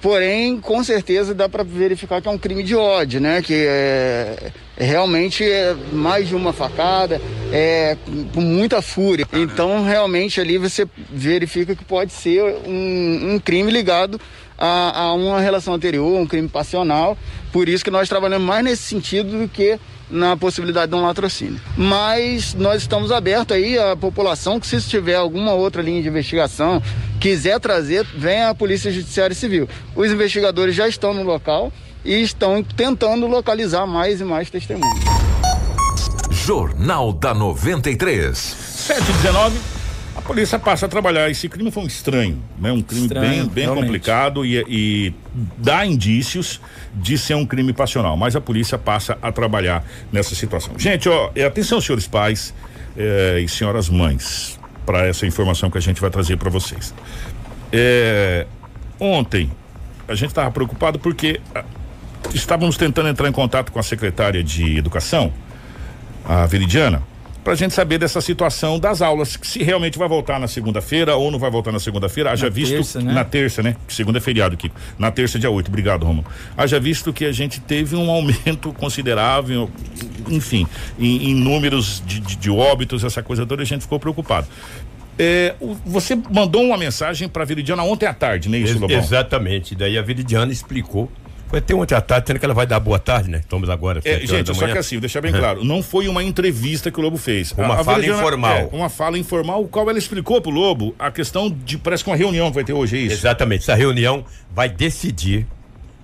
Porém, 0.06 0.62
com 0.62 0.84
certeza 0.84 1.34
dá 1.34 1.50
para 1.50 1.64
verificar 1.64 2.22
que 2.22 2.28
é 2.28 2.32
um 2.32 2.38
crime 2.38 2.62
de 2.62 2.76
ódio, 2.76 3.20
né? 3.20 3.42
Que 3.42 3.56
é, 3.56 4.52
é 4.78 4.84
realmente 4.86 5.44
é 5.44 5.76
mais 5.92 6.28
de 6.28 6.36
uma 6.36 6.54
facada, 6.54 7.20
é 7.52 7.98
com 8.32 8.40
muita 8.40 8.84
fúria. 8.84 9.26
Então, 9.34 9.84
realmente 9.84 10.40
ali 10.40 10.60
você 10.60 10.88
verifica 11.10 11.76
que 11.76 11.84
pode 11.84 12.14
ser 12.14 12.44
um, 12.68 13.34
um 13.34 13.40
crime 13.40 13.72
ligado 13.72 14.22
a, 14.56 15.06
a, 15.06 15.14
uma 15.14 15.40
relação 15.40 15.74
anterior, 15.74 16.22
um 16.22 16.28
crime 16.28 16.50
passional. 16.50 17.18
Por 17.52 17.68
isso 17.68 17.84
que 17.84 17.90
nós 17.90 18.08
trabalhamos 18.08 18.46
mais 18.46 18.64
nesse 18.64 18.84
sentido 18.84 19.40
do 19.40 19.48
que 19.48 19.80
na 20.10 20.38
possibilidade 20.38 20.92
de 20.92 20.98
um 20.98 21.04
latrocínio. 21.04 21.60
Mas 21.76 22.54
nós 22.54 22.82
estamos 22.82 23.12
abertos 23.12 23.56
aí 23.56 23.78
à 23.78 23.96
população 23.96 24.60
que 24.60 24.68
se 24.68 24.82
tiver 24.82 25.16
alguma 25.16 25.54
outra 25.54 25.82
linha 25.82 26.02
de 26.02 26.08
investigação, 26.08 26.82
quiser 27.20 27.60
trazer, 27.60 28.06
venha 28.16 28.50
a 28.50 28.56
Polícia 28.56 28.92
Judiciária 28.92 29.36
Civil. 29.36 29.68
Os 29.96 30.12
investigadores 30.12 30.76
já 30.76 30.88
estão 30.88 31.14
no 31.14 31.24
local 31.24 31.72
e 32.04 32.22
estão 32.22 32.64
tentando 32.64 33.26
localizar 33.28 33.86
mais 33.88 34.22
e 34.22 34.24
mais 34.24 34.50
testemunhas. 34.50 35.04
Jornal 36.30 37.12
da 37.12 37.34
93. 37.34 38.38
719. 38.38 39.75
A 40.26 40.28
polícia 40.28 40.58
passa 40.58 40.88
a 40.88 40.90
trabalhar. 40.90 41.30
Esse 41.30 41.48
crime 41.48 41.70
foi 41.70 41.84
um 41.84 41.86
estranho, 41.86 42.42
né? 42.58 42.72
Um 42.72 42.82
crime 42.82 43.04
Estranho, 43.04 43.44
bem, 43.44 43.46
bem 43.46 43.64
realmente. 43.66 43.86
complicado 43.86 44.44
e, 44.44 44.66
e 44.68 45.14
dá 45.56 45.86
indícios 45.86 46.60
de 46.96 47.16
ser 47.16 47.36
um 47.36 47.46
crime 47.46 47.72
passional. 47.72 48.18
Mas 48.18 48.36
a 48.36 48.42
polícia 48.42 48.76
passa 48.76 49.20
a 49.22 49.32
trabalhar 49.32 49.86
nessa 50.12 50.34
situação. 50.34 50.74
Gente, 50.80 51.08
ó, 51.08 51.30
atenção, 51.46 51.80
senhores 51.80 52.08
pais 52.08 52.56
eh, 52.98 53.42
e 53.46 53.48
senhoras 53.48 53.88
mães, 53.88 54.60
para 54.84 55.06
essa 55.06 55.28
informação 55.28 55.70
que 55.70 55.78
a 55.78 55.82
gente 55.82 56.02
vai 56.02 56.10
trazer 56.10 56.38
para 56.38 56.50
vocês. 56.50 56.92
É, 57.72 58.48
ontem 59.00 59.52
a 60.08 60.16
gente 60.16 60.30
estava 60.30 60.50
preocupado 60.50 60.98
porque 60.98 61.40
ah, 61.54 61.64
estávamos 62.34 62.78
tentando 62.78 63.10
entrar 63.10 63.30
em 63.30 63.32
contato 63.32 63.72
com 63.72 63.78
a 63.80 63.84
secretária 63.84 64.44
de 64.44 64.76
Educação, 64.76 65.32
a 66.28 66.48
Veridiana, 66.48 67.04
para 67.46 67.54
a 67.54 67.56
gente 67.56 67.74
saber 67.74 67.98
dessa 68.00 68.20
situação 68.20 68.78
das 68.80 69.02
aulas, 69.02 69.38
se 69.44 69.64
realmente 69.64 69.98
vai 69.98 70.10
voltar 70.10 70.40
na 70.40 70.48
segunda-feira 70.48 71.16
ou 71.16 71.30
não 71.32 71.40
vai 71.40 71.50
voltar 71.52 71.72
na 71.72 71.80
segunda-feira. 71.80 72.32
Haja 72.32 72.48
Na 72.48 72.50
visto 72.52 72.74
terça, 72.74 73.02
né? 73.02 73.14
na 73.14 73.24
terça, 73.24 73.62
né? 73.64 73.76
Segunda 73.88 74.18
é 74.18 74.22
feriado 74.22 74.56
aqui. 74.56 74.72
Na 75.00 75.12
terça, 75.12 75.38
dia 75.40 75.50
8. 75.50 75.68
Obrigado, 75.68 76.06
Romulo. 76.06 76.26
Haja 76.58 76.80
visto 76.80 77.14
que 77.14 77.24
a 77.24 77.32
gente 77.32 77.62
teve 77.62 77.96
um 77.96 78.10
aumento 78.10 78.74
considerável, 78.78 79.70
enfim, 80.28 80.66
em, 81.00 81.30
em 81.30 81.36
números 81.36 82.04
de, 82.06 82.20
de, 82.20 82.36
de 82.36 82.50
óbitos, 82.50 83.04
essa 83.04 83.22
coisa 83.22 83.46
toda, 83.46 83.62
a 83.62 83.66
gente 83.66 83.82
ficou 83.82 84.00
preocupado. 84.00 84.48
É, 85.18 85.56
você 85.86 86.14
mandou 86.30 86.62
uma 86.64 86.78
mensagem 86.78 87.30
para 87.30 87.44
a 87.44 87.46
Veridiana 87.46 87.84
ontem 87.84 88.06
à 88.06 88.14
tarde, 88.14 88.50
não 88.50 88.58
é 88.58 88.62
isso, 88.62 88.74
Ex- 88.74 88.82
Lobão? 88.82 88.98
Exatamente. 88.98 89.74
Daí 89.76 89.98
a 89.98 90.02
Veridiana 90.02 90.52
explicou. 90.52 91.10
Foi 91.56 91.60
até 91.60 91.74
ontem 91.74 91.96
à 91.96 92.02
tarde, 92.02 92.28
sendo 92.28 92.38
que 92.40 92.44
ela 92.44 92.54
vai 92.54 92.68
dar 92.68 92.82
boa 92.82 93.00
tarde, 93.00 93.30
né? 93.30 93.38
Estamos 93.38 93.70
agora. 93.70 94.02
É, 94.04 94.20
gente, 94.28 94.54
só 94.54 94.60
manhã. 94.60 94.74
que 94.74 94.78
assim, 94.78 95.00
deixar 95.00 95.22
bem 95.22 95.32
claro, 95.32 95.64
não 95.64 95.82
foi 95.82 96.10
uma 96.10 96.22
entrevista 96.22 96.92
que 96.92 97.00
o 97.00 97.02
Lobo 97.02 97.16
fez. 97.16 97.54
Uma 97.54 97.78
fala 97.78 97.96
Veridiana- 97.98 98.20
informal. 98.20 98.58
é, 98.58 98.70
uma 98.74 98.90
fala 98.90 99.18
informal, 99.18 99.64
o 99.64 99.68
qual 99.70 99.90
ela 99.90 99.98
explicou 99.98 100.42
pro 100.42 100.52
Lobo 100.52 100.94
a 101.00 101.10
questão 101.10 101.50
de, 101.50 101.78
parece 101.78 102.04
que 102.04 102.10
uma 102.10 102.18
reunião 102.18 102.50
que 102.50 102.56
vai 102.56 102.66
ter 102.66 102.74
hoje, 102.74 102.98
é 102.98 103.00
isso? 103.00 103.16
Exatamente. 103.16 103.62
Essa 103.62 103.74
reunião 103.74 104.26
vai 104.54 104.68
decidir, 104.68 105.48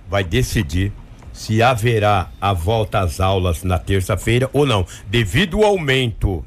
vai 0.08 0.24
decidir 0.24 0.90
se 1.34 1.62
haverá 1.62 2.30
a 2.40 2.54
volta 2.54 3.00
às 3.00 3.20
aulas 3.20 3.62
na 3.62 3.78
terça-feira 3.78 4.48
ou 4.54 4.64
não. 4.64 4.86
Devido 5.08 5.58
ao 5.58 5.64
aumento 5.64 6.42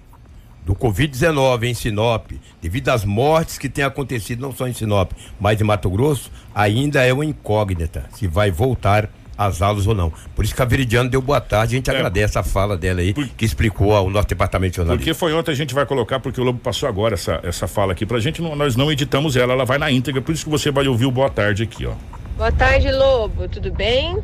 do 0.66 0.74
Covid-19 0.76 1.64
em 1.64 1.74
Sinop, 1.74 2.32
devido 2.62 2.90
às 2.90 3.06
mortes 3.06 3.58
que 3.58 3.70
têm 3.70 3.86
acontecido 3.86 4.42
não 4.42 4.52
só 4.52 4.68
em 4.68 4.74
Sinop, 4.74 5.12
mas 5.40 5.62
em 5.62 5.64
Mato 5.64 5.90
Grosso, 5.90 6.32
ainda 6.54 7.04
é 7.04 7.14
uma 7.14 7.24
incógnita 7.26 8.06
se 8.16 8.28
vai 8.28 8.50
voltar 8.50 9.10
às 9.38 9.62
aulas 9.62 9.86
ou 9.86 9.94
não. 9.94 10.12
Por 10.34 10.44
isso 10.46 10.56
que 10.56 10.62
a 10.62 10.66
Veridiana 10.66 11.10
deu 11.10 11.22
boa 11.22 11.42
tarde, 11.42 11.76
a 11.76 11.78
gente 11.78 11.90
É. 11.90 11.94
agradece 11.94 12.40
a 12.40 12.44
fala 12.44 12.76
dela 12.78 13.02
aí, 13.02 13.14
Por- 13.14 13.28
que 13.28 13.44
explicou 13.46 13.94
ao 13.94 14.10
nosso 14.10 14.28
departamento 14.28 14.72
de 14.72 14.76
jornalismo. 14.78 15.00
Porque 15.06 15.14
foi 15.14 15.34
ontem, 15.34 15.52
a 15.52 15.56
gente 15.56 15.74
vai 15.74 15.86
colocar, 15.86 16.20
porque 16.20 16.40
o 16.40 16.44
Lobo 16.44 16.58
passou 16.60 16.88
agora 16.90 17.14
essa, 17.16 17.40
essa 17.44 17.68
fala 17.68 17.92
aqui 17.92 18.06
pra 18.06 18.18
gente, 18.20 18.42
não- 18.42 18.56
nós 18.56 18.76
não 18.78 18.90
editamos 18.92 19.36
ela, 19.36 19.54
ela 19.54 19.66
vai 19.66 19.78
na 19.78 19.92
íntegra, 19.92 20.22
por 20.22 20.32
isso 20.34 20.46
que 20.46 20.50
você 20.50 20.72
vai 20.72 20.88
ouvir 20.88 21.06
o 21.06 21.12
boa 21.12 21.30
tarde 21.30 21.64
aqui, 21.64 21.86
ó. 21.86 21.94
Boa 22.38 22.52
tarde, 22.52 22.92
Lobo. 22.92 23.48
Tudo 23.48 23.72
bem? 23.72 24.20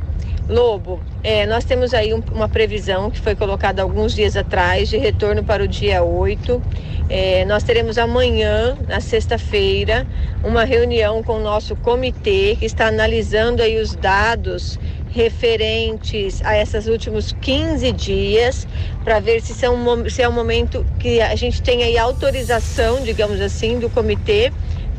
Lobo, 0.50 1.02
é, 1.24 1.46
nós 1.46 1.64
temos 1.64 1.94
aí 1.94 2.14
um- 2.14 2.22
uma 2.34 2.50
previsão 2.50 3.10
que 3.10 3.18
foi 3.22 3.38
colocada 3.38 3.82
alguns 3.82 4.14
dias 4.14 4.36
atrás 4.36 4.90
de 4.90 4.98
retorno 4.98 5.46
para 5.46 5.64
o 5.64 5.68
dia 5.68 6.04
8. 6.04 6.62
É, 7.08 7.46
nós 7.46 7.64
teremos 7.64 7.98
amanhã, 7.98 8.78
na 8.86 9.00
sexta-feira, 9.00 10.06
uma 10.44 10.66
reunião 10.66 11.24
com 11.24 11.38
o 11.38 11.40
nosso 11.40 11.74
comitê 11.78 12.58
que 12.60 12.66
está 12.66 12.88
analisando 12.88 13.64
aí 13.64 13.80
os 13.80 13.96
dados 13.96 14.78
referentes 15.08 16.42
a 16.44 16.58
esses 16.58 16.88
últimos 16.88 17.32
15 17.42 17.94
dias 17.94 18.68
para 19.06 19.22
ver 19.22 19.42
se, 19.42 19.54
são, 19.56 19.76
se 20.10 20.22
é 20.22 20.28
um 20.28 20.34
momento 20.34 20.86
que 21.00 21.22
a 21.22 21.36
gente 21.36 21.62
tem 21.62 21.84
aí 21.84 21.98
autorização, 21.98 23.04
digamos 23.04 23.40
assim, 23.40 23.80
do 23.80 23.90
comitê 23.90 24.52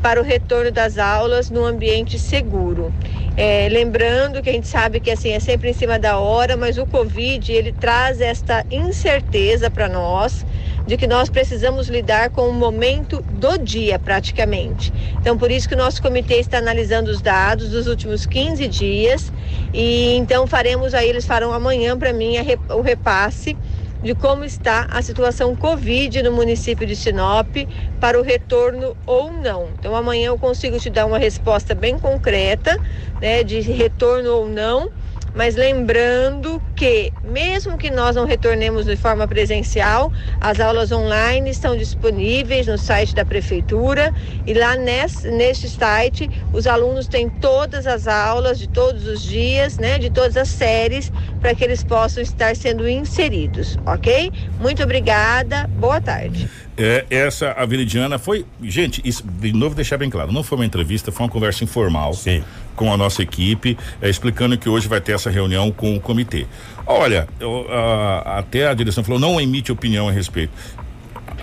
para 0.03 0.19
o 0.19 0.23
retorno 0.23 0.69
das 0.69 0.97
aulas 0.97 1.49
no 1.49 1.63
ambiente 1.63 2.19
seguro. 2.19 2.93
É, 3.37 3.69
lembrando 3.71 4.43
que 4.43 4.49
a 4.49 4.53
gente 4.53 4.67
sabe 4.67 4.99
que 4.99 5.09
assim 5.09 5.29
é 5.31 5.39
sempre 5.39 5.69
em 5.69 5.73
cima 5.73 5.97
da 5.97 6.19
hora, 6.19 6.57
mas 6.57 6.77
o 6.77 6.85
Covid 6.85 7.51
ele 7.51 7.71
traz 7.71 8.19
esta 8.19 8.65
incerteza 8.69 9.71
para 9.71 9.87
nós 9.87 10.45
de 10.85 10.97
que 10.97 11.07
nós 11.07 11.29
precisamos 11.29 11.87
lidar 11.87 12.29
com 12.31 12.49
o 12.49 12.53
momento 12.53 13.23
do 13.31 13.57
dia 13.57 13.97
praticamente. 13.97 14.93
Então 15.21 15.37
por 15.37 15.49
isso 15.49 15.69
que 15.69 15.73
o 15.73 15.77
nosso 15.77 16.01
comitê 16.01 16.35
está 16.35 16.57
analisando 16.57 17.09
os 17.09 17.21
dados 17.21 17.69
dos 17.69 17.87
últimos 17.87 18.25
15 18.25 18.67
dias 18.67 19.31
e 19.73 20.15
então 20.15 20.45
faremos 20.45 20.93
aí 20.93 21.07
eles 21.07 21.25
farão 21.25 21.53
amanhã 21.53 21.97
para 21.97 22.11
mim 22.11 22.35
a 22.37 22.75
o 22.75 22.81
repasse 22.81 23.57
de 24.03 24.13
como 24.13 24.43
está 24.43 24.85
a 24.89 25.01
situação 25.01 25.55
Covid 25.55 26.21
no 26.21 26.31
município 26.33 26.85
de 26.85 26.95
Sinop 26.95 27.55
para 27.99 28.19
o 28.19 28.23
retorno 28.23 28.95
ou 29.05 29.31
não. 29.41 29.69
Então 29.79 29.95
amanhã 29.95 30.27
eu 30.27 30.37
consigo 30.37 30.79
te 30.79 30.89
dar 30.89 31.05
uma 31.05 31.17
resposta 31.17 31.73
bem 31.73 31.97
concreta, 31.97 32.77
né, 33.21 33.43
de 33.43 33.61
retorno 33.61 34.31
ou 34.33 34.47
não. 34.47 34.89
Mas 35.35 35.55
lembrando 35.55 36.61
que, 36.75 37.11
mesmo 37.23 37.77
que 37.77 37.89
nós 37.89 38.15
não 38.15 38.25
retornemos 38.25 38.85
de 38.85 38.95
forma 38.95 39.27
presencial, 39.27 40.11
as 40.39 40.59
aulas 40.59 40.91
online 40.91 41.49
estão 41.49 41.75
disponíveis 41.75 42.67
no 42.67 42.77
site 42.77 43.15
da 43.15 43.25
Prefeitura 43.25 44.13
e 44.45 44.53
lá 44.53 44.75
nesse, 44.75 45.29
neste 45.31 45.67
site 45.69 46.29
os 46.51 46.67
alunos 46.67 47.07
têm 47.07 47.29
todas 47.29 47.87
as 47.87 48.07
aulas 48.07 48.59
de 48.59 48.67
todos 48.67 49.07
os 49.07 49.23
dias, 49.23 49.77
né, 49.77 49.97
de 49.97 50.09
todas 50.09 50.37
as 50.37 50.49
séries, 50.49 51.11
para 51.41 51.55
que 51.55 51.63
eles 51.63 51.83
possam 51.83 52.21
estar 52.21 52.55
sendo 52.55 52.87
inseridos, 52.87 53.77
ok? 53.85 54.31
Muito 54.59 54.83
obrigada, 54.83 55.67
boa 55.67 55.99
tarde. 55.99 56.49
É, 56.77 57.05
essa, 57.09 57.51
a 57.51 57.65
Veridiana 57.65 58.17
foi. 58.17 58.45
Gente, 58.61 59.01
isso, 59.05 59.23
de 59.25 59.53
novo 59.53 59.75
deixar 59.75 59.97
bem 59.97 60.09
claro, 60.09 60.31
não 60.31 60.43
foi 60.43 60.57
uma 60.57 60.65
entrevista, 60.65 61.11
foi 61.11 61.25
uma 61.25 61.31
conversa 61.31 61.63
informal 61.63 62.13
Sim. 62.13 62.43
Com 62.75 62.91
a 62.93 62.97
nossa 62.97 63.21
equipe, 63.21 63.77
é, 64.01 64.09
explicando 64.09 64.57
que 64.57 64.67
hoje 64.69 64.87
vai 64.87 64.99
ter 65.01 65.13
essa 65.13 65.29
reunião 65.29 65.71
com 65.71 65.95
o 65.95 65.99
comitê. 65.99 66.45
Olha, 66.85 67.27
eu, 67.39 67.65
a- 67.71 68.39
até 68.39 68.67
a 68.67 68.73
direção 68.73 69.03
falou, 69.03 69.19
não 69.19 69.39
emite 69.39 69.71
opinião 69.71 70.07
a 70.09 70.11
respeito. 70.11 70.51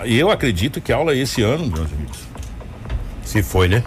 Eu 0.05 0.31
acredito 0.31 0.81
que 0.81 0.93
a 0.93 0.97
aula 0.97 1.13
é 1.13 1.19
esse 1.19 1.43
ano, 1.43 1.67
meus 1.67 1.93
amigos. 1.93 2.19
Se 3.25 3.43
foi, 3.43 3.69
né? 3.69 3.83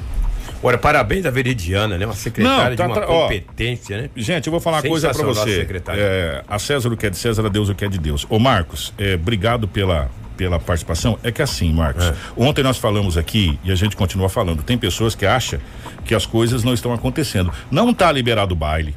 Ora, 0.63 0.77
parabéns 0.77 1.25
à 1.25 1.29
Veridiana, 1.29 1.97
né? 1.97 2.05
Uma 2.05 2.15
secretária 2.15 2.69
Não, 2.69 2.75
tá 2.77 2.87
de 2.87 2.99
uma 2.99 3.11
ó, 3.11 3.23
competência, 3.23 4.01
né? 4.01 4.09
Gente, 4.15 4.47
eu 4.47 4.51
vou 4.51 4.61
falar 4.61 4.77
uma 4.77 4.89
coisa 4.89 5.09
pra 5.11 5.25
você. 5.25 5.67
É, 5.89 6.41
a 6.47 6.57
César 6.57 6.87
o 6.89 6.95
que 6.95 7.05
é 7.05 7.09
de 7.09 7.17
César, 7.17 7.45
a 7.45 7.49
Deus 7.49 7.67
o 7.67 7.75
que 7.75 7.83
é 7.83 7.89
de 7.89 7.97
Deus. 7.97 8.25
Ô 8.29 8.39
Marcos, 8.39 8.93
é, 8.97 9.15
obrigado 9.15 9.67
pela, 9.67 10.09
pela 10.37 10.59
participação. 10.59 11.19
É 11.21 11.31
que 11.33 11.41
assim, 11.41 11.73
Marcos, 11.73 12.05
É. 12.05 12.15
ontem 12.37 12.63
nós 12.63 12.77
falamos 12.77 13.17
aqui 13.17 13.59
e 13.63 13.71
a 13.73 13.75
gente 13.75 13.95
continua 13.97 14.29
falando. 14.29 14.63
Tem 14.63 14.77
pessoas 14.77 15.13
que 15.15 15.25
acham 15.25 15.59
que 16.05 16.15
as 16.15 16.25
coisas 16.25 16.63
não 16.63 16.73
estão 16.73 16.93
acontecendo. 16.93 17.51
Não 17.69 17.93
tá 17.93 18.09
liberado 18.09 18.55
baile, 18.55 18.95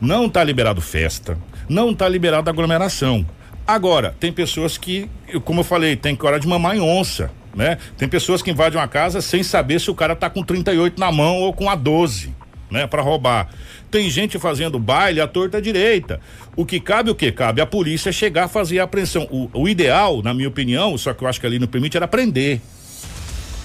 não 0.00 0.28
tá 0.28 0.44
liberado 0.44 0.80
festa, 0.80 1.36
não 1.68 1.92
tá 1.92 2.08
liberado 2.08 2.48
aglomeração. 2.48 3.26
Agora, 3.66 4.14
tem 4.18 4.32
pessoas 4.32 4.78
que, 4.78 5.10
como 5.44 5.60
eu 5.60 5.64
falei, 5.64 5.94
tem 5.94 6.16
que 6.16 6.24
hora 6.24 6.40
de 6.40 6.48
mamar 6.48 6.76
em 6.76 6.80
onça, 6.80 7.30
né? 7.54 7.78
Tem 7.96 8.08
pessoas 8.08 8.42
que 8.42 8.50
invadem 8.50 8.78
uma 8.78 8.88
casa 8.88 9.20
sem 9.20 9.42
saber 9.42 9.80
se 9.80 9.90
o 9.90 9.94
cara 9.94 10.14
tá 10.14 10.28
com 10.28 10.42
38 10.42 10.98
na 10.98 11.10
mão 11.10 11.36
ou 11.36 11.52
com 11.52 11.68
a 11.68 11.74
12, 11.74 12.34
né, 12.70 12.86
para 12.86 13.02
roubar. 13.02 13.48
Tem 13.90 14.10
gente 14.10 14.38
fazendo 14.38 14.78
baile 14.78 15.20
à 15.20 15.26
torta 15.26 15.60
direita. 15.60 16.20
O 16.54 16.66
que 16.66 16.78
cabe 16.78 17.10
o 17.10 17.14
que 17.14 17.32
cabe 17.32 17.60
a 17.60 17.66
polícia 17.66 18.12
chegar 18.12 18.44
a 18.44 18.48
fazer 18.48 18.80
a 18.80 18.84
apreensão. 18.84 19.26
O, 19.30 19.48
o 19.52 19.68
ideal, 19.68 20.22
na 20.22 20.34
minha 20.34 20.48
opinião, 20.48 20.96
só 20.98 21.14
que 21.14 21.24
eu 21.24 21.28
acho 21.28 21.40
que 21.40 21.46
ali 21.46 21.58
não 21.58 21.66
permite 21.66 21.96
era 21.96 22.06
prender, 22.06 22.60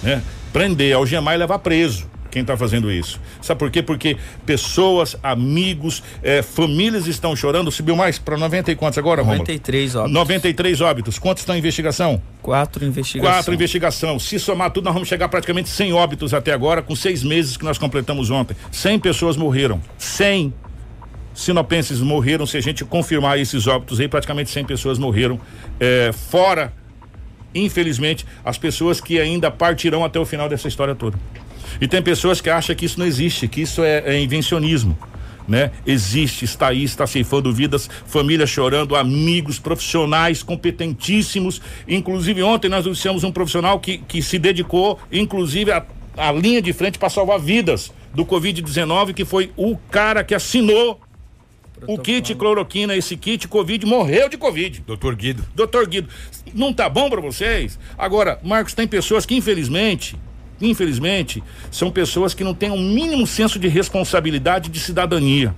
né? 0.02 0.22
Prender, 0.52 0.94
algemar 0.94 1.34
e 1.34 1.38
levar 1.38 1.58
preso. 1.58 2.08
Quem 2.34 2.42
está 2.42 2.56
fazendo 2.56 2.90
isso. 2.90 3.20
Sabe 3.40 3.60
por 3.60 3.70
quê? 3.70 3.80
Porque 3.80 4.16
pessoas, 4.44 5.16
amigos, 5.22 6.02
eh, 6.20 6.42
famílias 6.42 7.06
estão 7.06 7.36
chorando. 7.36 7.70
Subiu 7.70 7.94
mais 7.94 8.18
para 8.18 8.36
90 8.36 8.72
e 8.72 8.74
quantos 8.76 8.98
agora, 8.98 9.22
Romulo? 9.22 9.38
93 9.38 9.94
óbitos. 9.94 10.12
93 10.12 10.80
óbitos. 10.80 11.18
Quantos 11.20 11.42
estão 11.42 11.54
em 11.54 11.58
investigação? 11.60 12.20
Quatro 12.42 12.84
investigações. 12.84 13.34
Quatro 13.36 13.54
investigação. 13.54 14.18
Se 14.18 14.40
somar 14.40 14.72
tudo, 14.72 14.84
nós 14.84 14.94
vamos 14.94 15.08
chegar 15.08 15.28
praticamente 15.28 15.68
100 15.68 15.92
óbitos 15.92 16.34
até 16.34 16.52
agora, 16.52 16.82
com 16.82 16.96
seis 16.96 17.22
meses 17.22 17.56
que 17.56 17.64
nós 17.64 17.78
completamos 17.78 18.30
ontem. 18.30 18.56
100 18.72 18.98
pessoas 18.98 19.36
morreram. 19.36 19.80
100 19.96 20.52
sinopenses 21.32 22.00
morreram. 22.00 22.46
Se 22.46 22.56
a 22.56 22.60
gente 22.60 22.84
confirmar 22.84 23.38
esses 23.38 23.68
óbitos 23.68 24.00
aí, 24.00 24.08
praticamente 24.08 24.50
100 24.50 24.64
pessoas 24.64 24.98
morreram. 24.98 25.38
eh, 25.78 26.10
fora, 26.12 26.72
infelizmente, 27.54 28.26
as 28.44 28.58
pessoas 28.58 29.00
que 29.00 29.20
ainda 29.20 29.50
partirão 29.50 30.04
até 30.04 30.18
o 30.18 30.24
final 30.24 30.48
dessa 30.48 30.66
história 30.66 30.94
toda. 30.96 31.16
E 31.80 31.88
tem 31.88 32.02
pessoas 32.02 32.40
que 32.40 32.50
acham 32.50 32.74
que 32.74 32.84
isso 32.84 32.98
não 32.98 33.06
existe, 33.06 33.48
que 33.48 33.62
isso 33.62 33.82
é, 33.82 34.02
é 34.06 34.20
invencionismo. 34.20 34.96
Né? 35.46 35.70
Existe, 35.86 36.44
está 36.44 36.68
aí, 36.68 36.84
está 36.84 37.06
ceifando 37.06 37.52
vidas, 37.52 37.88
famílias 38.06 38.48
chorando, 38.48 38.96
amigos, 38.96 39.58
profissionais 39.58 40.42
competentíssimos. 40.42 41.60
Inclusive, 41.86 42.42
ontem 42.42 42.68
nós 42.68 42.86
anunciamos 42.86 43.24
um 43.24 43.32
profissional 43.32 43.78
que, 43.78 43.98
que 43.98 44.22
se 44.22 44.38
dedicou, 44.38 44.98
inclusive, 45.12 45.70
a, 45.70 45.84
a 46.16 46.32
linha 46.32 46.62
de 46.62 46.72
frente 46.72 46.98
para 46.98 47.10
salvar 47.10 47.38
vidas 47.38 47.92
do 48.14 48.24
Covid-19, 48.24 49.12
que 49.12 49.24
foi 49.24 49.52
o 49.56 49.76
cara 49.76 50.24
que 50.24 50.34
assinou 50.34 51.00
o 51.86 51.98
kit 51.98 52.34
cloroquina, 52.34 52.96
esse 52.96 53.16
kit 53.16 53.46
Covid, 53.48 53.84
morreu 53.84 54.28
de 54.28 54.38
Covid. 54.38 54.82
Doutor 54.86 55.14
Guido. 55.14 55.44
Doutor 55.54 55.86
Guido, 55.86 56.08
não 56.54 56.72
tá 56.72 56.88
bom 56.88 57.10
para 57.10 57.20
vocês? 57.20 57.78
Agora, 57.98 58.38
Marcos, 58.42 58.74
tem 58.74 58.86
pessoas 58.86 59.26
que 59.26 59.34
infelizmente, 59.34 60.16
infelizmente, 60.60 61.42
são 61.70 61.90
pessoas 61.90 62.34
que 62.34 62.44
não 62.44 62.54
têm 62.54 62.70
um 62.70 62.80
mínimo 62.80 63.26
senso 63.26 63.58
de 63.58 63.68
responsabilidade 63.68 64.70
de 64.70 64.78
cidadania. 64.80 65.54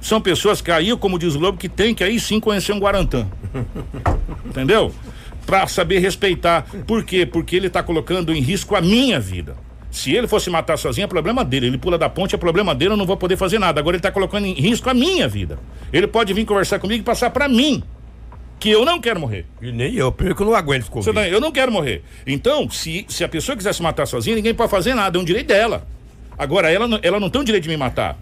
São 0.00 0.20
pessoas 0.20 0.60
que 0.60 0.70
aí, 0.70 0.96
como 0.96 1.18
diz 1.18 1.34
o 1.34 1.38
Lobo, 1.38 1.58
que 1.58 1.68
tem 1.68 1.94
que 1.94 2.02
aí 2.02 2.18
sim 2.18 2.40
conhecer 2.40 2.72
um 2.72 2.80
Guarantã. 2.80 3.26
Entendeu? 4.44 4.92
Pra 5.46 5.66
saber 5.66 6.00
respeitar. 6.00 6.66
Por 6.86 7.04
quê? 7.04 7.24
Porque 7.24 7.54
ele 7.54 7.70
tá 7.70 7.82
colocando 7.82 8.34
em 8.34 8.40
risco 8.40 8.74
a 8.74 8.80
minha 8.80 9.20
vida. 9.20 9.56
Se 9.92 10.12
ele 10.12 10.26
fosse 10.26 10.50
matar 10.50 10.76
sozinho, 10.76 11.04
é 11.04 11.08
problema 11.08 11.44
dele. 11.44 11.66
Ele 11.66 11.78
pula 11.78 11.96
da 11.96 12.08
ponte, 12.08 12.34
é 12.34 12.38
problema 12.38 12.74
dele, 12.74 12.94
eu 12.94 12.96
não 12.96 13.06
vou 13.06 13.16
poder 13.16 13.36
fazer 13.36 13.58
nada. 13.58 13.78
Agora 13.78 13.94
ele 13.94 14.02
tá 14.02 14.10
colocando 14.10 14.46
em 14.46 14.54
risco 14.54 14.90
a 14.90 14.94
minha 14.94 15.28
vida. 15.28 15.58
Ele 15.92 16.06
pode 16.08 16.32
vir 16.32 16.44
conversar 16.44 16.78
comigo 16.78 17.00
e 17.00 17.04
passar 17.04 17.30
para 17.30 17.48
mim 17.48 17.82
que 18.62 18.70
eu 18.70 18.84
não 18.84 19.00
quero 19.00 19.18
morrer. 19.18 19.44
E 19.60 19.72
nem 19.72 19.92
eu, 19.96 20.12
porque 20.12 20.40
eu 20.40 20.46
não 20.46 20.54
aguento 20.54 20.88
Covid. 20.88 21.12
tá- 21.12 21.28
eu 21.28 21.40
não 21.40 21.50
quero 21.50 21.72
morrer. 21.72 22.04
Então, 22.24 22.70
se, 22.70 23.04
se 23.08 23.24
a 23.24 23.28
pessoa 23.28 23.56
quiser 23.56 23.74
se 23.74 23.82
matar 23.82 24.06
sozinha, 24.06 24.36
ninguém 24.36 24.54
pode 24.54 24.70
fazer 24.70 24.94
nada, 24.94 25.18
é 25.18 25.20
um 25.20 25.24
direito 25.24 25.48
dela. 25.48 25.84
Agora, 26.38 26.70
ela, 26.70 26.86
não- 26.86 27.00
ela 27.02 27.18
não 27.18 27.28
tem 27.28 27.40
o 27.42 27.44
direito 27.44 27.64
de 27.64 27.68
me 27.68 27.76
matar 27.76 28.16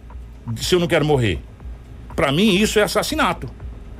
se 0.57 0.75
eu 0.75 0.81
não 0.81 0.87
quero 0.87 1.05
morrer. 1.05 1.41
Pra 2.17 2.33
mim, 2.33 2.55
isso 2.55 2.79
é 2.79 2.83
assassinato. 2.83 3.51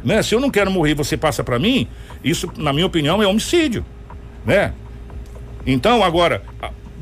Né? 0.03 0.23
Se 0.23 0.35
eu 0.35 0.41
não 0.41 0.51
quero 0.51 0.71
morrer 0.71 0.95
você 0.95 1.15
passa 1.15 1.45
pra 1.45 1.59
mim, 1.59 1.87
isso, 2.25 2.51
na 2.57 2.73
minha 2.73 2.87
opinião, 2.87 3.23
é 3.23 3.27
homicídio. 3.27 3.85
Né? 4.47 4.73
Então, 5.67 6.03
agora, 6.03 6.43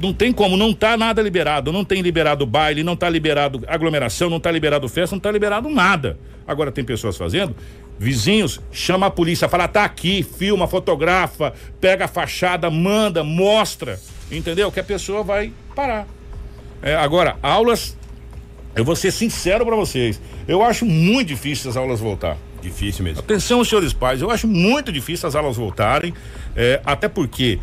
não 0.02 0.12
tem 0.12 0.32
como, 0.32 0.56
não 0.56 0.72
tá 0.74 0.96
nada 0.96 1.22
liberado. 1.22 1.70
Não 1.72 1.84
tem 1.84 2.02
liberado 2.02 2.44
baile, 2.44 2.82
não 2.82 2.96
tá 2.96 3.08
liberado 3.08 3.62
aglomeração, 3.68 4.28
não 4.28 4.40
tá 4.40 4.50
liberado 4.50 4.88
festa, 4.88 5.14
não 5.14 5.20
tá 5.20 5.30
liberado 5.30 5.68
nada. 5.68 6.18
Agora 6.44 6.72
tem 6.72 6.82
pessoas 6.82 7.16
fazendo. 7.16 7.54
Vizinhos, 7.98 8.60
chama 8.70 9.06
a 9.06 9.10
polícia, 9.10 9.48
fala, 9.48 9.66
tá 9.66 9.84
aqui, 9.84 10.22
filma, 10.22 10.68
fotografa, 10.68 11.52
pega 11.80 12.04
a 12.04 12.08
fachada, 12.08 12.70
manda, 12.70 13.24
mostra. 13.24 13.98
Entendeu? 14.30 14.70
Que 14.70 14.80
a 14.80 14.84
pessoa 14.84 15.22
vai 15.22 15.52
parar. 15.74 16.06
É, 16.80 16.94
agora, 16.94 17.36
aulas, 17.42 17.96
eu 18.76 18.84
vou 18.84 18.94
ser 18.94 19.10
sincero 19.10 19.66
pra 19.66 19.74
vocês. 19.74 20.20
Eu 20.46 20.62
acho 20.62 20.86
muito 20.86 21.28
difícil 21.28 21.70
as 21.70 21.76
aulas 21.76 21.98
voltar. 21.98 22.36
Difícil 22.62 23.04
mesmo. 23.04 23.20
Atenção, 23.20 23.64
senhores 23.64 23.92
pais, 23.92 24.20
eu 24.20 24.30
acho 24.30 24.46
muito 24.46 24.92
difícil 24.92 25.28
as 25.28 25.34
aulas 25.34 25.56
voltarem, 25.56 26.14
é, 26.56 26.80
até 26.84 27.08
porque 27.08 27.58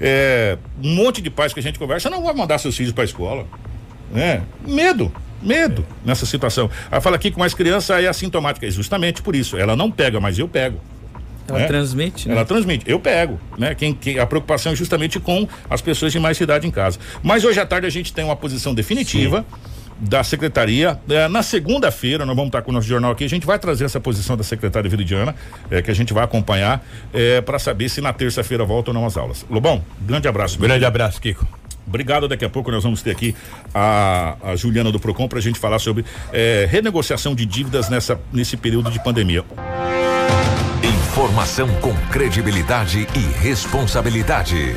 é, 0.00 0.56
um 0.82 0.94
monte 0.94 1.20
de 1.20 1.30
pais 1.30 1.52
que 1.52 1.60
a 1.60 1.62
gente 1.62 1.78
conversa 1.78 2.08
não 2.08 2.22
vai 2.22 2.34
mandar 2.34 2.58
seus 2.58 2.76
filhos 2.76 2.92
para 2.92 3.04
a 3.04 3.06
escola. 3.06 3.46
Né? 4.10 4.42
Medo, 4.66 5.12
medo 5.42 5.84
nessa 6.04 6.26
situação. 6.26 6.70
Aí 6.90 7.00
fala 7.00 7.16
aqui 7.16 7.30
que 7.30 7.38
mais 7.38 7.54
criança 7.54 8.00
é 8.00 8.08
assintomática. 8.08 8.66
É 8.66 8.70
justamente 8.70 9.22
por 9.22 9.34
isso. 9.34 9.56
Ela 9.56 9.74
não 9.76 9.90
pega, 9.90 10.20
mas 10.20 10.38
eu 10.38 10.48
pego. 10.48 10.80
Ela 11.48 11.58
né? 11.60 11.66
transmite, 11.66 12.28
né? 12.28 12.34
Ela 12.34 12.44
transmite, 12.44 12.84
eu 12.88 13.00
pego, 13.00 13.40
né? 13.58 13.74
Quem, 13.74 13.92
quem- 13.92 14.18
a 14.20 14.26
preocupação 14.26 14.72
é 14.72 14.76
justamente 14.76 15.18
com 15.18 15.48
as 15.68 15.80
pessoas 15.80 16.12
de 16.12 16.20
mais 16.20 16.40
idade 16.40 16.66
em 16.66 16.70
casa. 16.70 16.98
Mas 17.22 17.44
hoje 17.44 17.58
à 17.58 17.66
tarde 17.66 17.86
a 17.86 17.90
gente 17.90 18.12
tem 18.12 18.24
uma 18.24 18.36
posição 18.36 18.72
definitiva 18.72 19.44
da 19.98 20.22
secretaria. 20.22 20.98
Eh, 21.10 21.28
na 21.28 21.42
segunda-feira, 21.42 22.24
nós 22.24 22.36
vamos 22.36 22.48
estar 22.50 22.62
com 22.62 22.70
o 22.70 22.74
nosso 22.74 22.86
jornal 22.86 23.10
aqui, 23.10 23.24
a 23.24 23.28
gente 23.28 23.44
vai 23.46 23.58
trazer 23.58 23.84
essa 23.84 23.98
posição 24.00 24.36
da 24.36 24.44
secretária 24.44 24.88
Viridiana, 24.88 25.34
eh, 25.70 25.82
que 25.82 25.90
a 25.90 25.94
gente 25.94 26.14
vai 26.14 26.22
acompanhar, 26.24 26.82
para 27.44 27.58
saber 27.58 27.88
se 27.88 28.00
na 28.00 28.12
terça-feira 28.12 28.64
voltam 28.64 28.94
ou 28.94 29.00
não 29.00 29.06
as 29.06 29.16
aulas. 29.16 29.44
Lobão, 29.50 29.84
grande 30.00 30.28
abraço. 30.28 30.58
Grande 30.58 30.84
abraço, 30.84 31.20
Kiko. 31.20 31.59
Obrigado. 31.90 32.28
Daqui 32.28 32.44
a 32.44 32.48
pouco 32.48 32.70
nós 32.70 32.84
vamos 32.84 33.02
ter 33.02 33.10
aqui 33.10 33.34
a, 33.74 34.36
a 34.42 34.56
Juliana 34.56 34.92
do 34.92 35.00
Procon 35.00 35.26
para 35.26 35.40
a 35.40 35.42
gente 35.42 35.58
falar 35.58 35.80
sobre 35.80 36.04
eh, 36.32 36.68
renegociação 36.70 37.34
de 37.34 37.44
dívidas 37.44 37.88
nessa, 37.90 38.18
nesse 38.32 38.56
período 38.56 38.92
de 38.92 39.02
pandemia. 39.02 39.44
Informação 40.82 41.68
com 41.80 41.92
credibilidade 42.12 43.08
e 43.14 43.42
responsabilidade. 43.42 44.72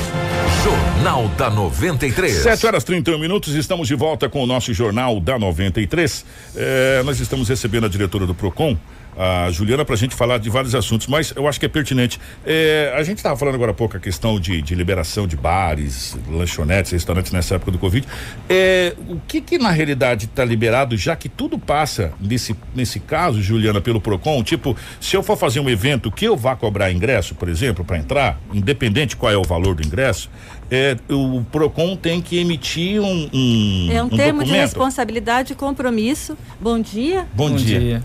Jornal 0.64 1.28
da 1.38 1.51
93. 1.51 2.34
7 2.34 2.66
horas 2.66 2.84
31 2.84 3.20
minutos, 3.20 3.53
estamos 3.53 3.88
de 3.88 3.93
volta 3.93 4.28
com 4.28 4.43
o 4.43 4.47
nosso 4.47 4.74
Jornal 4.74 5.20
da 5.20 5.38
93. 5.38 6.26
Eh, 6.55 7.03
nós 7.05 7.20
estamos 7.20 7.47
recebendo 7.47 7.86
a 7.86 7.89
diretora 7.89 8.26
do 8.26 8.34
PROCON, 8.34 8.76
a 9.18 9.49
Juliana, 9.51 9.86
para 9.86 9.95
a 9.95 9.97
gente 9.97 10.16
falar 10.16 10.38
de 10.38 10.49
vários 10.49 10.74
assuntos, 10.76 11.07
mas 11.07 11.34
eu 11.36 11.47
acho 11.47 11.59
que 11.59 11.66
é 11.66 11.70
pertinente. 11.70 12.20
Eh, 12.45 12.93
a 12.95 13.03
gente 13.03 13.18
estava 13.18 13.38
falando 13.38 13.55
agora 13.55 13.72
há 13.72 13.74
pouco 13.74 13.97
a 13.97 13.99
questão 13.99 14.39
de, 14.39 14.61
de 14.61 14.76
liberação 14.76 15.28
de 15.28 15.36
bares, 15.36 16.18
lanchonetes, 16.30 16.91
restaurantes 16.91 17.32
nessa 17.32 17.55
época 17.55 17.72
do 17.72 17.80
Covid. 17.80 18.07
Eh, 18.49 18.95
o 19.07 19.20
que 19.28 19.41
que 19.41 19.57
na 19.57 19.72
realidade 19.72 20.26
está 20.26 20.43
liberado, 20.43 20.97
já 20.97 21.16
que 21.16 21.30
tudo 21.30 21.57
passa 21.59 22.14
nesse, 22.20 22.55
nesse 22.76 22.99
caso, 22.99 23.41
Juliana, 23.41 23.82
pelo 23.82 24.01
PROCON? 24.01 24.43
Tipo, 24.43 24.76
se 24.99 25.16
eu 25.16 25.24
for 25.24 25.38
fazer 25.38 25.59
um 25.59 25.70
evento 25.70 26.11
que 26.11 26.26
eu 26.26 26.36
vá 26.36 26.55
cobrar 26.55 26.91
ingresso, 26.91 27.36
por 27.36 27.49
exemplo, 27.49 27.86
para 27.86 27.97
entrar, 27.97 28.39
independente 28.53 29.16
qual 29.16 29.32
é 29.32 29.38
o 29.38 29.43
valor 29.43 29.76
do 29.76 29.86
ingresso, 29.86 30.30
eh, 30.72 30.97
o 31.09 31.43
PROCON 31.51 31.95
tem 31.95 32.22
que 32.22 32.39
emitir 32.39 32.99
um, 32.99 33.30
um, 33.32 33.89
É 33.91 34.01
um, 34.01 34.09
termo 34.09 34.39
de 34.39 34.45
documento. 34.45 34.61
responsabilidade 34.61 35.53
e 35.53 35.55
compromisso. 35.55 36.38
Bom 36.59 36.80
dia. 36.80 37.28
Bom, 37.34 37.55
dia. 37.55 38.01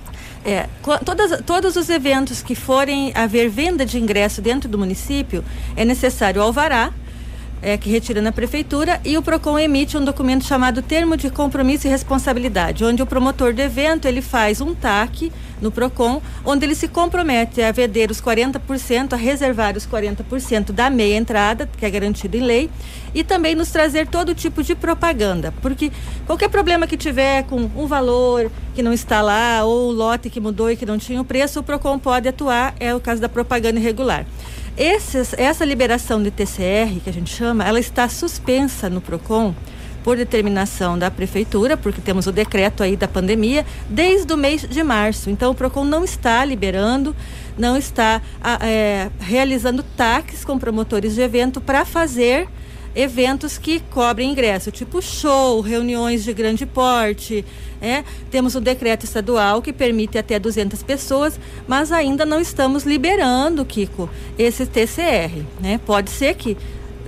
É, 0.49 0.67
todas, 1.05 1.43
todos 1.45 1.77
os 1.77 1.91
eventos 1.91 2.41
que 2.41 2.55
forem 2.55 3.13
haver 3.15 3.51
venda 3.51 3.85
de 3.85 3.99
ingresso 3.99 4.41
dentro 4.41 4.67
do 4.67 4.79
município, 4.79 5.45
é 5.77 5.85
necessário 5.85 6.41
alvará, 6.41 6.91
é, 7.63 7.77
que 7.77 7.91
retira 7.91 8.21
na 8.21 8.33
prefeitura, 8.33 9.01
e 9.05 9.17
o 9.17 9.23
PROCON 9.23 9.59
emite 9.59 9.97
um 9.97 10.05
documento 10.05 10.45
chamado 10.45 10.83
Termo 10.83 11.17
de 11.17 11.31
Compromisso 11.31 11.87
e 11.87 11.91
Responsabilidade, 11.91 12.85
onde 12.85 13.03
o 13.03 13.07
promotor 13.07 13.53
do 13.53 13.61
evento 13.61 14.07
ele 14.07 14.23
faz 14.23 14.61
um 14.61 14.75
TAC 14.75 15.33
no 15.61 15.71
PROCON, 15.71 16.23
onde 16.45 16.65
ele 16.65 16.75
se 16.75 16.89
compromete 16.89 17.61
a 17.61 17.73
vender 17.73 18.11
os 18.11 18.21
40%, 18.21 19.13
a 19.13 19.17
reservar 19.17 19.77
os 19.77 19.87
40% 19.87 20.73
da 20.73 20.89
meia 20.89 21.17
entrada, 21.17 21.69
que 21.77 21.85
é 21.85 21.91
garantido 21.91 22.37
em 22.37 22.41
lei, 22.41 22.71
e 23.15 23.25
também 23.25 23.55
nos 23.55 23.71
trazer 23.71 24.07
todo 24.07 24.35
tipo 24.35 24.63
de 24.63 24.75
propaganda, 24.75 25.53
porque 25.61 25.91
qualquer 26.27 26.49
problema 26.49 26.87
que 26.87 26.97
tiver 26.97 27.43
com 27.45 27.71
um 27.77 27.87
valor 27.87 28.51
que 28.75 28.83
não 28.83 28.93
está 28.93 29.21
lá, 29.21 29.65
ou 29.65 29.89
o 29.89 29.93
lote 29.93 30.31
que 30.31 30.41
mudou 30.41 30.71
e 30.71 30.77
que 30.77 30.87
não 30.87 30.99
tinha 30.99 31.21
o 31.21 31.25
preço, 31.25 31.61
o 31.61 31.63
PROCON 31.63 31.99
pode 31.99 32.29
atuar, 32.29 32.75
é 32.79 32.95
o 32.95 33.01
caso 33.01 33.21
da 33.21 33.29
propaganda 33.29 33.81
irregular. 33.81 34.25
Esses, 34.79 35.35
essa 35.37 35.65
liberação 35.65 36.23
de 36.23 36.31
TCR, 36.31 37.01
que 37.03 37.11
a 37.11 37.13
gente 37.13 37.35
chama, 37.35 37.67
ela 37.67 37.81
está 37.81 38.09
suspensa 38.09 38.89
no 38.89 39.01
PROCON 39.01 39.53
por 40.05 40.17
determinação 40.17 40.97
da 40.97 41.11
prefeitura, 41.11 41.77
porque 41.77 42.01
temos 42.01 42.29
o 42.29 42.33
decreto 42.33 42.85
aí 42.85 42.97
da 42.97 43.09
pandemia, 43.09 43.67
desde 43.91 44.33
o 44.33 44.37
mês 44.37 44.63
de 44.63 44.83
março. 44.85 45.31
Então, 45.31 45.51
o 45.51 45.55
PROCON 45.55 45.83
não 45.83 46.05
está 46.05 46.45
liberando, 46.45 47.15
não 47.59 47.77
está 47.77 48.23
é, 48.63 49.11
realizando 49.19 49.83
taques 49.83 50.45
com 50.45 50.57
promotores 50.57 51.17
de 51.17 51.23
evento 51.23 51.61
para 51.61 51.85
fazer 51.85 52.49
eventos 52.95 53.59
que 53.59 53.81
cobrem 53.81 54.31
ingresso, 54.31 54.71
tipo 54.71 55.01
show, 55.01 55.61
reuniões 55.61 56.25
de 56.25 56.33
grande 56.33 56.67
porte. 56.67 57.45
É. 57.81 58.03
Temos 58.31 58.57
um 58.57 58.61
decreto 58.61 59.05
estadual 59.05 59.63
que 59.63 59.73
permite 59.73 60.19
até 60.19 60.39
200 60.39 60.83
pessoas, 60.83 61.39
mas 61.67 61.93
ainda 61.93 62.27
não 62.27 62.41
estamos 62.41 62.85
liberando, 62.85 63.65
Kiko, 63.65 64.11
esse 64.37 64.67
TCR. 64.67 65.45
Né? 65.61 65.81
Pode 65.87 66.11
ser 66.11 66.35
que, 66.35 66.57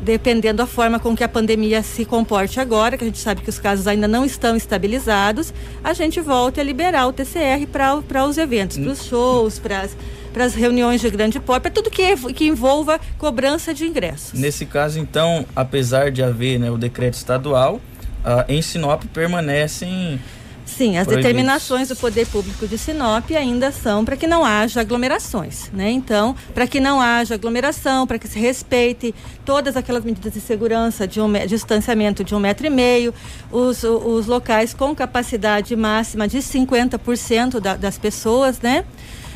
dependendo 0.01 0.59
da 0.59 0.67
forma 0.67 1.01
com 1.01 1.17
que 1.17 1.25
a 1.25 1.29
pandemia 1.29 1.83
se 1.83 2.05
comporte 2.05 2.61
agora, 2.61 2.97
que 2.97 3.03
a 3.03 3.07
gente 3.07 3.19
sabe 3.19 3.43
que 3.43 3.51
os 3.51 3.59
casos 3.59 3.89
ainda 3.89 4.07
não 4.07 4.25
estão 4.25 4.55
estabilizados, 4.55 5.53
a 5.83 5.93
gente 5.93 6.21
volte 6.21 6.61
a 6.61 6.63
liberar 6.63 7.09
o 7.09 7.13
TCR 7.13 7.67
para 7.67 8.25
os 8.25 8.39
eventos, 8.39 8.79
para 8.79 8.93
os 8.93 9.05
shows, 9.05 9.59
para 9.59 9.81
as 9.81 9.97
reuniões 10.55 11.01
de 11.01 11.11
grande 11.11 11.39
porte, 11.41 11.63
para 11.63 11.71
tudo 11.71 11.91
que, 11.91 12.17
que 12.35 12.47
envolva 12.47 13.01
cobrança 13.19 13.73
de 13.75 13.87
ingressos. 13.87 14.39
Nesse 14.39 14.67
caso, 14.67 14.99
então, 14.99 15.45
apesar 15.55 16.11
de 16.11 16.23
haver 16.23 16.59
né, 16.59 16.71
o 16.71 16.79
decreto 16.79 17.15
estadual, 17.15 17.81
ah, 18.25 18.45
em 18.49 18.61
Sinop 18.63 19.03
permanecem 19.13 20.21
Sim, 20.67 20.97
as 20.99 21.05
Proibidos. 21.05 21.17
determinações 21.17 21.89
do 21.89 21.97
poder 21.97 22.27
público 22.29 22.67
de 22.69 22.79
Sinop 22.79 23.29
ainda 23.33 23.73
são 23.73 24.05
para 24.05 24.17
que 24.17 24.27
não 24.27 24.45
haja 24.45 24.81
aglomerações, 24.81 25.69
né? 25.73 25.91
Então, 25.91 26.37
para 26.55 26.65
que 26.67 26.79
não 26.79 27.01
haja 27.01 27.35
aglomeração, 27.35 28.07
para 28.07 28.19
que 28.21 28.29
se 28.29 28.39
respeite 28.39 29.13
todas 29.45 29.77
aquelas 29.77 30.05
medidas 30.05 30.33
de 30.33 30.41
segurança, 30.41 31.09
de 31.09 31.21
um 31.21 31.27
me- 31.27 31.45
distanciamento 31.47 32.23
de 32.23 32.37
um 32.37 32.39
metro 32.39 32.67
e 32.67 32.71
meio, 32.71 33.13
os, 33.51 33.83
os 33.83 34.27
locais 34.27 34.73
com 34.73 34.95
capacidade 34.95 35.75
máxima 35.75 36.29
de 36.29 36.39
50% 36.39 37.59
da, 37.59 37.75
das 37.77 37.99
pessoas, 37.99 38.61
né? 38.61 38.85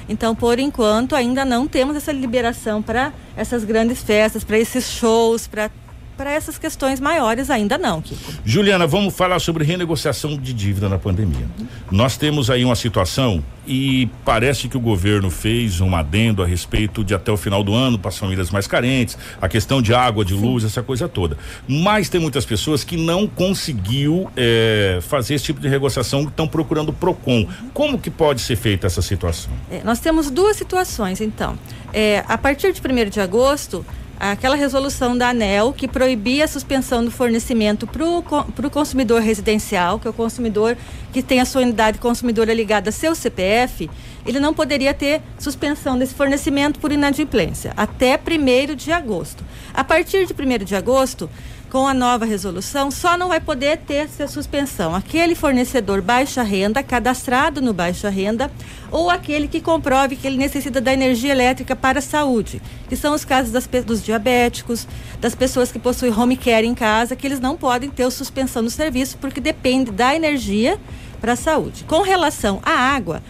Então, 0.09 0.35
por 0.35 0.59
enquanto, 0.59 1.15
ainda 1.15 1.45
não 1.45 1.67
temos 1.67 1.97
essa 1.97 2.13
liberação 2.13 2.83
para 2.83 3.13
essas 3.37 3.65
grandes 3.65 4.03
festas, 4.03 4.45
para 4.45 4.59
esses 4.59 4.91
shows, 4.91 5.47
para 5.47 5.71
para 6.17 6.31
essas 6.31 6.59
questões 6.59 7.01
maiores 7.01 7.51
ainda 7.51 7.77
não, 7.77 8.01
Kiko. 8.01 8.33
Juliana, 8.45 8.87
vamos 8.87 9.15
falar 9.15 9.39
sobre 9.39 9.65
renegociação 9.65 10.37
de 10.37 10.53
dívida 10.53 10.89
na 10.89 10.99
pandemia. 10.99 11.47
Nós 11.91 12.17
temos 12.17 12.51
aí 12.51 12.65
uma 12.65 12.77
situação 12.77 13.43
e 13.67 14.09
parece 14.25 14.69
que 14.69 14.77
o 14.77 14.81
governo 14.81 15.31
fez 15.31 15.81
um 15.81 15.95
adendo 15.97 16.43
a 16.43 16.47
respeito 16.47 17.03
de 17.03 17.15
até 17.15 17.33
o 17.33 17.37
final 17.37 17.62
do 17.65 17.75
ano 17.75 17.99
para 17.99 18.11
as 18.11 18.19
famílias 18.19 18.51
mais 18.51 18.67
carentes, 18.67 19.17
a 19.41 19.49
questão 19.49 19.81
de 19.81 19.95
água, 19.95 20.25
de 20.25 20.35
luz, 20.35 20.65
essa 20.65 20.83
coisa 20.83 21.09
toda. 21.09 21.37
Mas 21.67 22.09
tem 22.09 22.21
muitas 22.21 22.45
pessoas 22.45 22.85
que 22.85 22.97
não 22.97 23.27
conseguiu 23.27 24.31
eh, 24.37 24.99
fazer 25.03 25.35
esse 25.35 25.45
tipo 25.45 25.61
de 25.61 25.69
negociação 25.69 26.23
e 26.23 26.25
estão 26.25 26.47
procurando 26.47 26.91
o 26.91 26.93
PROCON. 26.93 27.47
Como 27.73 27.99
que 27.99 28.11
pode 28.11 28.41
ser 28.41 28.57
feita 28.57 28.87
essa 28.87 29.03
situação? 29.03 29.53
É, 29.71 29.83
nós 29.83 29.99
temos 29.99 30.31
duas 30.31 30.57
situações, 30.57 31.21
então. 31.21 31.59
É, 31.93 32.25
a 32.29 32.37
partir 32.37 32.73
de 32.73 32.81
1 32.81 33.11
de 33.11 33.21
agosto, 33.21 33.85
aquela 34.33 34.57
resolução 34.57 35.16
da 35.16 35.29
ANEL 35.29 35.72
que 35.72 35.87
proibia 35.87 36.45
a 36.45 36.49
suspensão 36.49 37.05
do 37.05 37.11
fornecimento 37.11 37.87
para 37.87 38.05
o 38.07 38.70
consumidor 38.70 39.20
residencial, 39.20 39.99
que 39.99 40.07
é 40.07 40.11
o 40.11 40.14
consumidor 40.14 40.77
que 41.12 41.22
tem 41.22 41.41
a 41.41 41.45
sua 41.45 41.62
unidade 41.62 41.99
consumidora 41.99 42.55
ligada 42.55 42.89
a 42.89 42.93
seu 42.93 43.14
CPF, 43.14 43.91
ele 44.27 44.41
não 44.41 44.55
poderia 44.55 44.95
ter 44.95 45.20
suspensão 45.39 45.99
desse 45.99 46.14
fornecimento 46.14 46.81
por 46.81 46.91
inadimplência 46.91 47.75
até 47.77 48.18
1 48.18 48.75
de 48.75 48.91
agosto. 48.93 49.45
A 49.75 49.85
partir 49.85 50.27
de 50.27 50.33
1 50.33 50.64
de 50.64 50.75
agosto, 50.75 51.29
com 51.75 51.89
a 51.89 51.93
nova 51.93 52.25
resolução, 52.25 52.89
só 52.89 53.18
não 53.18 53.27
vai 53.27 53.41
poder 53.41 53.79
ter 53.79 54.05
essa 54.05 54.29
suspensão 54.29 54.95
aquele 54.95 55.35
fornecedor 55.35 56.01
baixa 56.01 56.41
renda, 56.41 56.85
cadastrado 56.85 57.61
no 57.61 57.72
baixa 57.72 58.09
renda, 58.09 58.49
ou 58.93 59.11
aquele 59.11 59.49
que 59.49 59.61
comprove 59.61 60.14
que 60.14 60.25
ele 60.25 60.37
necessita 60.37 60.81
da 60.81 60.93
energia 60.93 61.33
elétrica 61.33 61.75
para 61.75 61.99
a 61.99 62.01
saúde, 62.01 62.62
que 62.89 62.95
são 62.95 63.12
os 63.12 63.25
casos 63.25 63.51
das, 63.51 63.66
dos 63.85 64.05
diabéticos, 64.05 64.87
das 65.20 65.35
pessoas 65.35 65.72
que 65.72 65.81
possuem 65.81 66.16
home 66.16 66.37
care 66.37 66.64
em 66.64 66.77
casa, 66.77 67.16
que 67.16 67.27
eles 67.27 67.41
não 67.41 67.57
podem 67.57 67.91
ter 67.91 68.09
suspensão 68.12 68.62
do 68.62 68.70
serviço 68.70 69.18
porque 69.18 69.41
depende 69.41 69.91
da 69.91 70.14
energia 70.14 70.79
para 71.20 71.33
a 71.33 71.37
saúde. 71.37 71.83
Com 71.89 72.03
relação 72.03 72.61
à 72.62 72.70
água, 72.70 73.20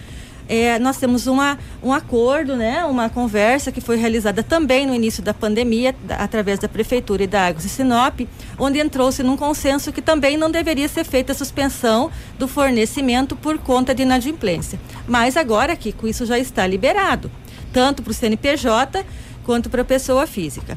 é, 0.48 0.78
nós 0.78 0.96
temos 0.98 1.26
uma, 1.26 1.58
um 1.82 1.92
acordo, 1.92 2.54
né, 2.56 2.84
uma 2.84 3.08
conversa 3.08 3.72
que 3.72 3.80
foi 3.80 3.96
realizada 3.96 4.42
também 4.42 4.86
no 4.86 4.94
início 4.94 5.22
da 5.22 5.32
pandemia, 5.32 5.94
da- 6.04 6.16
através 6.16 6.58
da 6.58 6.68
Prefeitura 6.68 7.24
e 7.24 7.26
da 7.26 7.46
Águas 7.46 7.62
de 7.64 7.68
Sinop, 7.70 8.20
onde 8.58 8.78
entrou-se 8.78 9.22
num 9.22 9.36
consenso 9.36 9.92
que 9.92 10.02
também 10.02 10.36
não 10.36 10.50
deveria 10.50 10.88
ser 10.88 11.04
feita 11.04 11.32
a 11.32 11.34
suspensão 11.34 12.10
do 12.38 12.46
fornecimento 12.46 13.34
por 13.36 13.58
conta 13.58 13.94
de 13.94 14.02
inadimplência. 14.02 14.78
Mas 15.08 15.36
agora, 15.36 15.74
Kiko, 15.76 16.06
isso 16.06 16.26
já 16.26 16.38
está 16.38 16.66
liberado, 16.66 17.30
tanto 17.72 18.02
para 18.02 18.10
o 18.10 18.14
CNPJ 18.14 19.04
quanto 19.44 19.70
para 19.70 19.82
a 19.82 19.84
pessoa 19.84 20.26
física. 20.26 20.76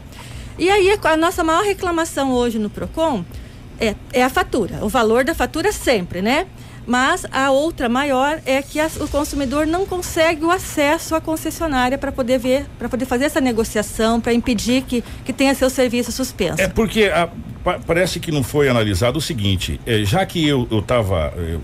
E 0.57 0.69
aí, 0.69 0.89
a 1.03 1.17
nossa 1.17 1.43
maior 1.43 1.63
reclamação 1.63 2.31
hoje 2.31 2.57
no 2.57 2.69
PROCON 2.69 3.23
é, 3.79 3.95
é 4.11 4.23
a 4.23 4.29
fatura, 4.29 4.83
o 4.83 4.89
valor 4.89 5.23
da 5.23 5.35
fatura 5.35 5.71
sempre, 5.71 6.21
né? 6.21 6.47
Mas 6.87 7.25
a 7.31 7.51
outra 7.51 7.89
maior 7.89 8.39
é 8.45 8.61
que 8.61 8.79
as- 8.79 8.95
o 8.95 9.07
consumidor 9.09 9.67
não 9.67 9.85
consegue 9.85 10.45
o 10.45 10.49
acesso 10.51 11.13
à 11.15 11.19
concessionária 11.21 11.97
para 11.97 12.13
poder 12.13 12.39
ver, 12.39 12.65
para 12.79 12.87
poder 12.87 13.05
fazer 13.05 13.25
essa 13.25 13.41
negociação, 13.41 14.21
para 14.21 14.33
impedir 14.33 14.83
que, 14.83 15.03
que 15.25 15.33
tenha 15.33 15.53
seu 15.53 15.69
serviço 15.69 16.13
suspenso. 16.13 16.61
É 16.61 16.67
porque 16.69 17.03
a- 17.05 17.27
pa- 17.67 17.79
parece 17.85 18.17
que 18.21 18.31
não 18.31 18.43
foi 18.43 18.69
analisado 18.69 19.17
o 19.19 19.21
seguinte, 19.21 19.77
eh, 19.85 20.03
já 20.05 20.25
que 20.25 20.47
eu, 20.47 20.65
eu 20.71 20.81
tava, 20.81 21.33
eu, 21.35 21.43
eu- 21.45 21.61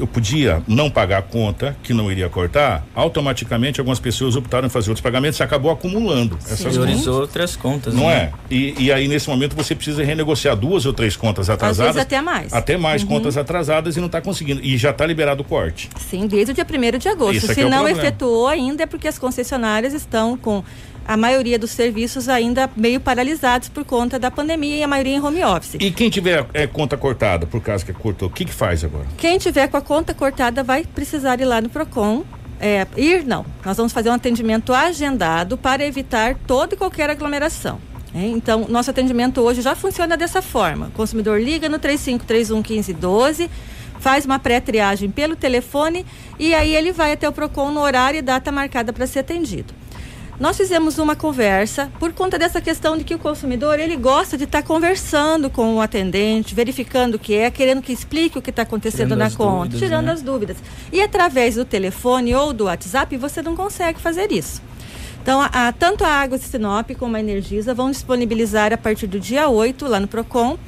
eu 0.00 0.06
podia 0.06 0.62
não 0.68 0.90
pagar 0.90 1.18
a 1.18 1.22
conta, 1.22 1.74
que 1.82 1.94
não 1.94 2.12
iria 2.12 2.28
cortar, 2.28 2.84
automaticamente 2.94 3.80
algumas 3.80 3.98
pessoas 3.98 4.36
optaram 4.36 4.66
em 4.66 4.70
fazer 4.70 4.90
outros 4.90 5.02
pagamentos 5.02 5.38
e 5.38 5.42
acabou 5.42 5.70
acumulando 5.70 6.36
essas 6.44 6.58
contas. 6.60 6.74
priorizou 6.76 7.20
outras 7.20 7.56
contas. 7.56 7.94
Não 7.94 8.06
né? 8.08 8.32
é? 8.50 8.54
E, 8.54 8.74
e 8.84 8.92
aí, 8.92 9.08
nesse 9.08 9.30
momento, 9.30 9.56
você 9.56 9.74
precisa 9.74 10.04
renegociar 10.04 10.54
duas 10.54 10.84
ou 10.84 10.92
três 10.92 11.16
contas 11.16 11.48
atrasadas. 11.48 11.94
vezes 11.94 12.02
até 12.06 12.20
mais. 12.20 12.52
Até 12.52 12.76
mais 12.76 13.02
Uhum. 13.02 13.08
contas 13.08 13.38
atrasadas 13.38 13.96
e 13.96 14.00
não 14.00 14.06
está 14.06 14.20
conseguindo. 14.20 14.60
E 14.62 14.76
já 14.76 14.90
está 14.90 15.06
liberado 15.06 15.40
o 15.42 15.44
corte. 15.44 15.88
Sim, 16.10 16.26
desde 16.26 16.52
o 16.52 16.54
dia 16.54 16.64
1 16.66 16.98
de 16.98 17.08
agosto. 17.08 17.44
Aqui 17.46 17.54
Se 17.54 17.60
é 17.62 17.64
não 17.64 17.78
problema. 17.84 17.98
efetuou 17.98 18.48
ainda 18.48 18.82
é 18.82 18.86
porque 18.86 19.08
as 19.08 19.18
concessionárias 19.18 19.94
estão 19.94 20.36
com 20.36 20.62
a 21.06 21.16
maioria 21.16 21.58
dos 21.58 21.70
serviços 21.70 22.28
ainda 22.28 22.68
meio 22.76 23.00
paralisados 23.00 23.68
por 23.68 23.84
conta 23.84 24.18
da 24.18 24.30
pandemia 24.30 24.76
e 24.76 24.82
a 24.82 24.88
maioria 24.88 25.16
em 25.16 25.20
home 25.20 25.44
office. 25.44 25.76
E 25.78 25.90
quem 25.90 26.10
tiver 26.10 26.46
é, 26.52 26.66
conta 26.66 26.96
cortada, 26.96 27.46
por 27.46 27.60
causa 27.60 27.84
que 27.84 27.92
cortou, 27.92 28.28
o 28.28 28.30
que 28.30 28.44
que 28.44 28.52
faz 28.52 28.82
agora? 28.82 29.06
Quem 29.16 29.38
tiver 29.38 29.68
com 29.68 29.76
a 29.76 29.80
conta 29.80 30.12
cortada 30.12 30.62
vai 30.64 30.84
precisar 30.84 31.40
ir 31.40 31.44
lá 31.44 31.60
no 31.60 31.68
Procon. 31.68 32.24
É, 32.58 32.86
ir 32.96 33.24
não. 33.24 33.44
Nós 33.64 33.76
vamos 33.76 33.92
fazer 33.92 34.08
um 34.08 34.14
atendimento 34.14 34.72
agendado 34.72 35.58
para 35.58 35.84
evitar 35.84 36.34
toda 36.46 36.74
e 36.74 36.76
qualquer 36.76 37.10
aglomeração. 37.10 37.78
né? 38.12 38.26
Então, 38.28 38.66
nosso 38.68 38.90
atendimento 38.90 39.42
hoje 39.42 39.60
já 39.60 39.74
funciona 39.74 40.16
dessa 40.16 40.40
forma. 40.40 40.86
O 40.86 40.90
consumidor 40.92 41.40
liga 41.40 41.68
no 41.68 41.78
3531 41.78 42.56
1512, 42.56 43.50
faz 44.00 44.24
uma 44.24 44.38
pré-triagem 44.38 45.10
pelo 45.10 45.36
telefone 45.36 46.06
e 46.38 46.54
aí 46.54 46.74
ele 46.74 46.92
vai 46.92 47.12
até 47.12 47.28
o 47.28 47.32
Procon 47.32 47.70
no 47.70 47.80
horário 47.80 48.18
e 48.18 48.22
data 48.22 48.50
marcada 48.50 48.92
para 48.92 49.06
ser 49.06 49.20
atendido. 49.20 49.74
Nós 50.38 50.56
fizemos 50.56 50.98
uma 50.98 51.16
conversa 51.16 51.90
por 51.98 52.12
conta 52.12 52.38
dessa 52.38 52.60
questão 52.60 52.96
de 52.98 53.04
que 53.04 53.14
o 53.14 53.18
consumidor 53.18 53.80
ele 53.80 53.96
gosta 53.96 54.36
de 54.36 54.44
estar 54.44 54.62
conversando 54.62 55.48
com 55.48 55.76
o 55.76 55.80
atendente, 55.80 56.54
verificando 56.54 57.14
o 57.14 57.18
que 57.18 57.34
é, 57.34 57.50
querendo 57.50 57.80
que 57.80 57.90
explique 57.92 58.36
o 58.38 58.42
que 58.42 58.50
está 58.50 58.60
acontecendo 58.62 59.14
Tirando 59.14 59.18
na 59.18 59.30
conta, 59.30 59.62
dúvidas, 59.70 59.80
tirando 59.80 60.06
né? 60.06 60.12
as 60.12 60.20
dúvidas. 60.22 60.56
E 60.92 61.00
através 61.00 61.54
do 61.54 61.64
telefone 61.64 62.34
ou 62.34 62.52
do 62.52 62.64
WhatsApp 62.64 63.16
você 63.16 63.40
não 63.40 63.56
consegue 63.56 63.98
fazer 63.98 64.30
isso. 64.30 64.60
Então, 65.22 65.40
a, 65.40 65.46
a- 65.68 65.72
tanto 65.72 66.04
a 66.04 66.08
Águas 66.08 66.42
de 66.42 66.48
Sinop 66.48 66.90
como 66.98 67.16
a 67.16 67.20
Energisa 67.20 67.72
vão 67.72 67.90
disponibilizar 67.90 68.74
a 68.74 68.76
partir 68.78 69.06
do 69.06 69.18
dia 69.18 69.48
8, 69.48 69.88
lá 69.88 69.98
no 69.98 70.06
PROCON, 70.06 70.58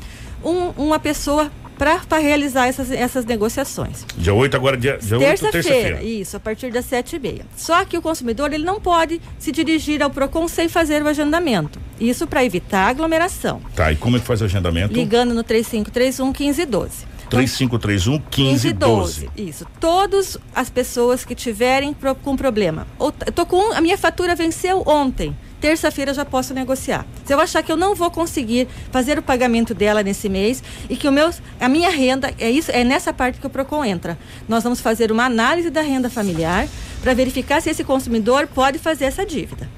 um- 0.42 0.70
uma 0.78 0.98
pessoa 0.98 1.52
para 1.78 2.18
realizar 2.18 2.66
essas, 2.66 2.90
essas 2.90 3.24
negociações. 3.24 4.04
Dia 4.16 4.34
8 4.34 4.56
agora, 4.56 4.76
dia, 4.76 4.98
dia 5.00 5.16
8, 5.18 5.26
Terça-feira, 5.28 5.62
terça-feira. 5.62 6.02
isso, 6.02 6.36
a 6.36 6.40
partir 6.40 6.70
das 6.72 6.84
sete 6.84 7.16
e 7.16 7.18
meia. 7.18 7.46
Só 7.56 7.84
que 7.84 7.96
o 7.96 8.02
consumidor 8.02 8.52
ele 8.52 8.64
não 8.64 8.80
pode 8.80 9.20
se 9.38 9.52
dirigir 9.52 10.02
ao 10.02 10.10
PROCON 10.10 10.48
sem 10.48 10.68
fazer 10.68 11.02
o 11.02 11.08
agendamento. 11.08 11.78
Isso 12.00 12.26
para 12.26 12.44
evitar 12.44 12.88
aglomeração. 12.88 13.60
Tá, 13.74 13.92
e 13.92 13.96
como 13.96 14.16
é 14.16 14.20
que 14.20 14.26
faz 14.26 14.40
o 14.42 14.44
agendamento? 14.44 14.92
Ligando 14.92 15.32
no 15.32 15.42
3531 15.44 16.26
1512. 16.26 17.06
3531 17.30 18.12
1512. 18.36 19.28
Isso. 19.36 19.66
Todas 19.78 20.38
as 20.54 20.70
pessoas 20.70 21.24
que 21.24 21.34
tiverem 21.34 21.92
pro- 21.92 22.14
com 22.14 22.34
problema. 22.36 22.86
Ou, 22.98 23.12
tô 23.12 23.44
com 23.46 23.72
a 23.72 23.80
minha 23.80 23.98
fatura 23.98 24.34
venceu 24.34 24.82
ontem. 24.86 25.36
Terça-feira 25.60 26.14
já 26.14 26.24
posso 26.24 26.54
negociar. 26.54 27.04
Se 27.24 27.34
eu 27.34 27.40
achar 27.40 27.62
que 27.62 27.72
eu 27.72 27.76
não 27.76 27.94
vou 27.94 28.10
conseguir 28.10 28.68
fazer 28.92 29.18
o 29.18 29.22
pagamento 29.22 29.74
dela 29.74 30.02
nesse 30.02 30.28
mês 30.28 30.62
e 30.88 30.96
que 30.96 31.08
o 31.08 31.12
meu, 31.12 31.30
a 31.60 31.68
minha 31.68 31.90
renda 31.90 32.32
é 32.38 32.50
isso, 32.50 32.70
é 32.70 32.84
nessa 32.84 33.12
parte 33.12 33.40
que 33.40 33.46
o 33.46 33.50
Procon 33.50 33.84
entra. 33.84 34.18
Nós 34.48 34.62
vamos 34.62 34.80
fazer 34.80 35.10
uma 35.10 35.24
análise 35.24 35.70
da 35.70 35.80
renda 35.80 36.08
familiar 36.08 36.68
para 37.02 37.14
verificar 37.14 37.60
se 37.60 37.70
esse 37.70 37.82
consumidor 37.82 38.46
pode 38.46 38.78
fazer 38.78 39.06
essa 39.06 39.26
dívida. 39.26 39.68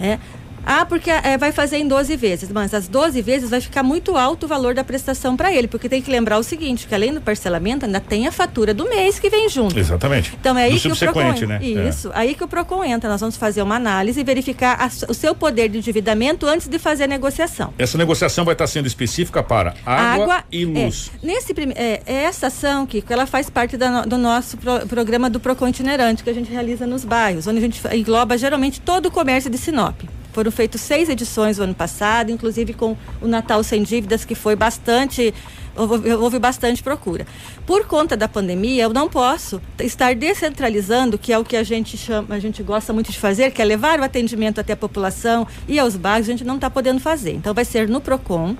É. 0.00 0.18
Ah, 0.66 0.84
porque 0.86 1.10
é, 1.10 1.36
vai 1.36 1.52
fazer 1.52 1.76
em 1.78 1.86
12 1.86 2.16
vezes, 2.16 2.50
mas 2.50 2.72
as 2.72 2.88
12 2.88 3.20
vezes 3.22 3.50
vai 3.50 3.60
ficar 3.60 3.82
muito 3.82 4.16
alto 4.16 4.44
o 4.44 4.48
valor 4.48 4.74
da 4.74 4.82
prestação 4.82 5.36
para 5.36 5.52
ele, 5.52 5.68
porque 5.68 5.88
tem 5.88 6.00
que 6.00 6.10
lembrar 6.10 6.38
o 6.38 6.42
seguinte, 6.42 6.86
que 6.86 6.94
além 6.94 7.12
do 7.12 7.20
parcelamento 7.20 7.84
ainda 7.84 8.00
tem 8.00 8.26
a 8.26 8.32
fatura 8.32 8.72
do 8.72 8.88
mês 8.88 9.18
que 9.18 9.28
vem 9.28 9.48
junto. 9.48 9.78
Exatamente. 9.78 10.32
Então 10.40 10.56
é 10.56 10.64
aí 10.64 10.74
Do 10.74 10.80
que 10.80 10.88
o 10.88 10.96
Procon 10.96 11.46
né? 11.46 11.60
Isso, 11.62 12.10
aí 12.14 12.34
que 12.34 12.42
o 12.44 12.48
Procon 12.48 12.82
entra. 12.84 13.10
Nós 13.10 13.20
vamos 13.20 13.36
fazer 13.36 13.62
uma 13.62 13.76
análise 13.76 14.20
e 14.20 14.24
verificar 14.24 14.80
a 14.80 14.90
o 15.10 15.14
seu 15.14 15.34
poder 15.34 15.68
de 15.68 15.78
endividamento 15.78 16.46
antes 16.46 16.68
de 16.68 16.78
fazer 16.78 17.04
a 17.04 17.06
negociação. 17.08 17.74
É. 17.78 17.82
Essa 17.82 17.98
negociação 17.98 18.44
vai 18.44 18.54
estar 18.54 18.66
sendo 18.66 18.86
específica 18.86 19.42
para 19.42 19.74
água, 19.84 20.44
e 20.50 20.62
é, 20.62 20.66
luz. 20.66 21.10
nesse 21.22 21.52
prime- 21.52 21.74
é, 21.76 22.00
essa 22.06 22.46
ação, 22.46 22.86
Kiko, 22.86 23.12
ela 23.12 23.26
faz 23.26 23.50
parte 23.50 23.76
da 23.76 24.02
do 24.04 24.16
nosso 24.18 24.56
pro- 24.56 24.86
programa 24.86 25.28
do 25.28 25.38
Procon 25.40 25.68
itinerante 25.68 26.22
que 26.24 26.30
a 26.30 26.32
gente 26.34 26.50
realiza 26.50 26.86
nos 26.86 27.04
bairros, 27.04 27.46
onde 27.46 27.58
a 27.58 27.60
gente 27.60 27.80
engloba 27.92 28.36
geralmente 28.38 28.80
todo 28.80 29.06
o 29.06 29.10
comércio 29.10 29.50
de 29.50 29.58
Sinop. 29.58 30.00
Foram 30.34 30.50
feitas 30.50 30.80
seis 30.80 31.08
edições 31.08 31.58
no 31.58 31.64
ano 31.64 31.74
passado, 31.76 32.32
inclusive 32.32 32.74
com 32.74 32.96
o 33.22 33.28
Natal 33.28 33.62
Sem 33.62 33.84
Dívidas, 33.84 34.24
que 34.24 34.34
foi 34.34 34.56
bastante. 34.56 35.32
Houve, 35.76 36.38
bastante 36.38 36.82
procura. 36.82 37.26
Por 37.66 37.86
conta 37.86 38.16
da 38.16 38.28
pandemia, 38.28 38.84
eu 38.84 38.92
não 38.92 39.08
posso 39.08 39.60
estar 39.80 40.14
descentralizando, 40.14 41.18
que 41.18 41.32
é 41.32 41.38
o 41.38 41.44
que 41.44 41.56
a 41.56 41.64
gente 41.64 41.96
chama, 41.96 42.34
a 42.34 42.38
gente 42.38 42.62
gosta 42.62 42.92
muito 42.92 43.10
de 43.10 43.18
fazer, 43.18 43.50
que 43.50 43.60
é 43.60 43.64
levar 43.64 43.98
o 43.98 44.04
atendimento 44.04 44.60
até 44.60 44.72
a 44.72 44.76
população 44.76 45.46
e 45.66 45.78
aos 45.78 45.96
bairros, 45.96 46.28
a 46.28 46.30
gente 46.32 46.44
não 46.44 46.56
está 46.56 46.70
podendo 46.70 47.00
fazer. 47.00 47.32
Então 47.32 47.52
vai 47.54 47.64
ser 47.64 47.88
no 47.88 48.00
PROCON. 48.00 48.56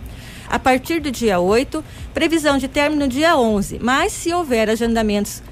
a 0.49 0.59
partir 0.59 1.01
do 1.01 1.11
dia 1.11 1.39
8, 1.39 1.85
previsão 2.13 2.59
de 2.59 2.69
término 2.69 3.07
dia 3.07 3.37
11. 3.37 3.79
Mas 3.81 4.13
se 4.13 4.33
houver 4.33 4.69
agendamentos 4.69 5.43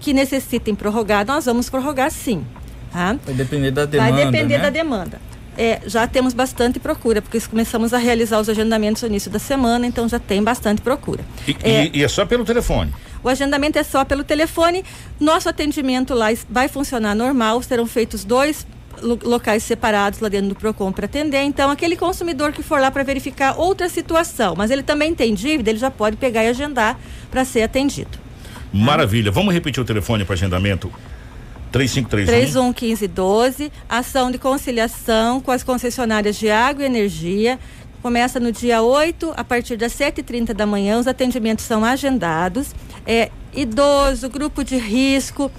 que 0.00 0.12
necessitem 0.12 0.74
prorrogar, 0.74 1.24
nós 1.24 1.46
vamos 1.46 1.70
prorrogar 1.70 2.10
sim. 2.10 2.44
Tá? 2.92 3.16
Vai 3.24 3.34
depender 3.34 3.70
da 3.70 3.86
demanda. 3.86 4.12
Vai 4.12 4.24
depender 4.24 4.58
né? 4.58 4.62
da 4.64 4.70
demanda. 4.70 5.31
É, 5.56 5.80
já 5.86 6.06
temos 6.06 6.32
bastante 6.32 6.80
procura, 6.80 7.20
porque 7.20 7.38
começamos 7.40 7.92
a 7.92 7.98
realizar 7.98 8.40
os 8.40 8.48
agendamentos 8.48 9.02
no 9.02 9.08
início 9.08 9.30
da 9.30 9.38
semana, 9.38 9.86
então 9.86 10.08
já 10.08 10.18
tem 10.18 10.42
bastante 10.42 10.80
procura. 10.80 11.24
E 11.46 11.56
é, 11.62 11.86
e, 11.86 11.98
e 11.98 12.04
é 12.04 12.08
só 12.08 12.24
pelo 12.24 12.44
telefone? 12.44 12.92
O 13.22 13.28
agendamento 13.28 13.78
é 13.78 13.82
só 13.82 14.04
pelo 14.04 14.24
telefone. 14.24 14.84
Nosso 15.20 15.48
atendimento 15.48 16.14
lá 16.14 16.28
vai 16.48 16.68
funcionar 16.68 17.14
normal, 17.14 17.62
serão 17.62 17.86
feitos 17.86 18.24
dois 18.24 18.66
locais 19.02 19.62
separados 19.62 20.20
lá 20.20 20.28
dentro 20.28 20.50
do 20.50 20.54
Procon 20.54 20.92
para 20.92 21.06
atender. 21.06 21.42
Então, 21.42 21.70
aquele 21.70 21.96
consumidor 21.96 22.52
que 22.52 22.62
for 22.62 22.80
lá 22.80 22.90
para 22.90 23.02
verificar 23.02 23.58
outra 23.58 23.88
situação, 23.88 24.54
mas 24.56 24.70
ele 24.70 24.82
também 24.82 25.14
tem 25.14 25.34
dívida, 25.34 25.70
ele 25.70 25.78
já 25.78 25.90
pode 25.90 26.16
pegar 26.16 26.44
e 26.44 26.48
agendar 26.48 26.98
para 27.30 27.44
ser 27.44 27.62
atendido. 27.62 28.18
Maravilha. 28.72 29.30
Vamos 29.30 29.52
repetir 29.52 29.82
o 29.82 29.84
telefone 29.84 30.24
para 30.24 30.34
agendamento? 30.34 30.90
3531 31.72 32.26
311512, 32.26 33.72
ação 33.88 34.30
de 34.30 34.38
conciliação 34.38 35.40
com 35.40 35.50
as 35.50 35.64
concessionárias 35.64 36.36
de 36.36 36.50
água 36.50 36.82
e 36.82 36.86
energia. 36.86 37.58
Começa 38.02 38.38
no 38.38 38.52
dia 38.52 38.82
8, 38.82 39.32
a 39.36 39.42
partir 39.42 39.76
das 39.76 39.92
7h30 39.94 40.52
da 40.52 40.66
manhã, 40.66 40.98
os 40.98 41.06
atendimentos 41.06 41.64
são 41.64 41.84
agendados. 41.84 42.74
É, 43.06 43.30
idoso, 43.54 44.28
grupo 44.28 44.62
de 44.62 44.76
risco, 44.76 45.50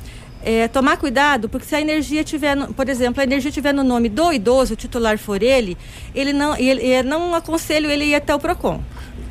é, 0.44 0.68
tomar 0.68 0.98
cuidado, 0.98 1.48
porque 1.48 1.66
se 1.66 1.76
a 1.76 1.82
energia 1.82 2.24
tiver, 2.24 2.56
no, 2.56 2.74
por 2.74 2.90
exemplo, 2.90 3.22
a 3.22 3.24
energia 3.24 3.52
tiver 3.52 3.74
no 3.74 3.84
nome 3.84 4.10
do 4.10 4.32
idoso, 4.32 4.74
o 4.74 4.78
titular 4.78 5.18
for 5.18 5.42
ele, 5.42 5.78
ele 6.14 6.34
não, 6.34 6.56
ele, 6.58 6.82
ele 6.82 7.08
não 7.08 7.34
aconselho 7.34 7.90
ele 7.90 8.06
ir 8.06 8.16
até 8.16 8.36
o 8.36 8.40
Procon. 8.40 8.82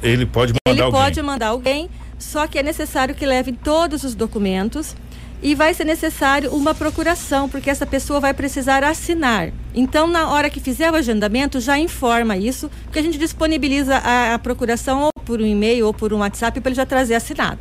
Ele 0.03 0.26
pode 0.26 0.53
mandar 0.53 0.72
ele 0.72 0.83
alguém. 0.83 1.01
Ele 1.01 1.05
pode 1.05 1.22
mandar 1.22 1.47
alguém, 1.49 1.91
só 2.18 2.47
que 2.47 2.59
é 2.59 2.62
necessário 2.62 3.14
que 3.14 3.26
leve 3.26 3.53
todos 3.53 4.05
os 4.05 4.14
documentos 4.14 4.97
e 5.43 5.55
vai 5.55 5.74
ser 5.74 5.84
necessário 5.84 6.55
uma 6.55 6.72
procuração, 6.72 7.49
porque 7.49 7.68
essa 7.68 7.84
pessoa 7.84 8.20
vai 8.20 8.32
precisar 8.32 8.84
assinar. 8.84 9.51
Então, 9.74 10.07
na 10.07 10.28
hora 10.30 10.49
que 10.49 10.61
fizer 10.61 10.90
o 10.90 10.95
agendamento, 10.95 11.59
já 11.59 11.76
informa 11.78 12.36
isso, 12.36 12.70
porque 12.84 13.01
a 13.01 13.03
gente 13.03 13.18
disponibiliza 13.18 13.97
a, 13.97 14.34
a 14.34 14.38
procuração 14.38 15.03
ou 15.03 15.11
por 15.24 15.40
um 15.40 15.47
e-mail 15.47 15.86
ou 15.86 15.93
por 15.93 16.12
um 16.12 16.18
WhatsApp 16.18 16.61
para 16.61 16.70
ele 16.70 16.76
já 16.76 16.86
trazer 16.86 17.16
assinado. 17.16 17.59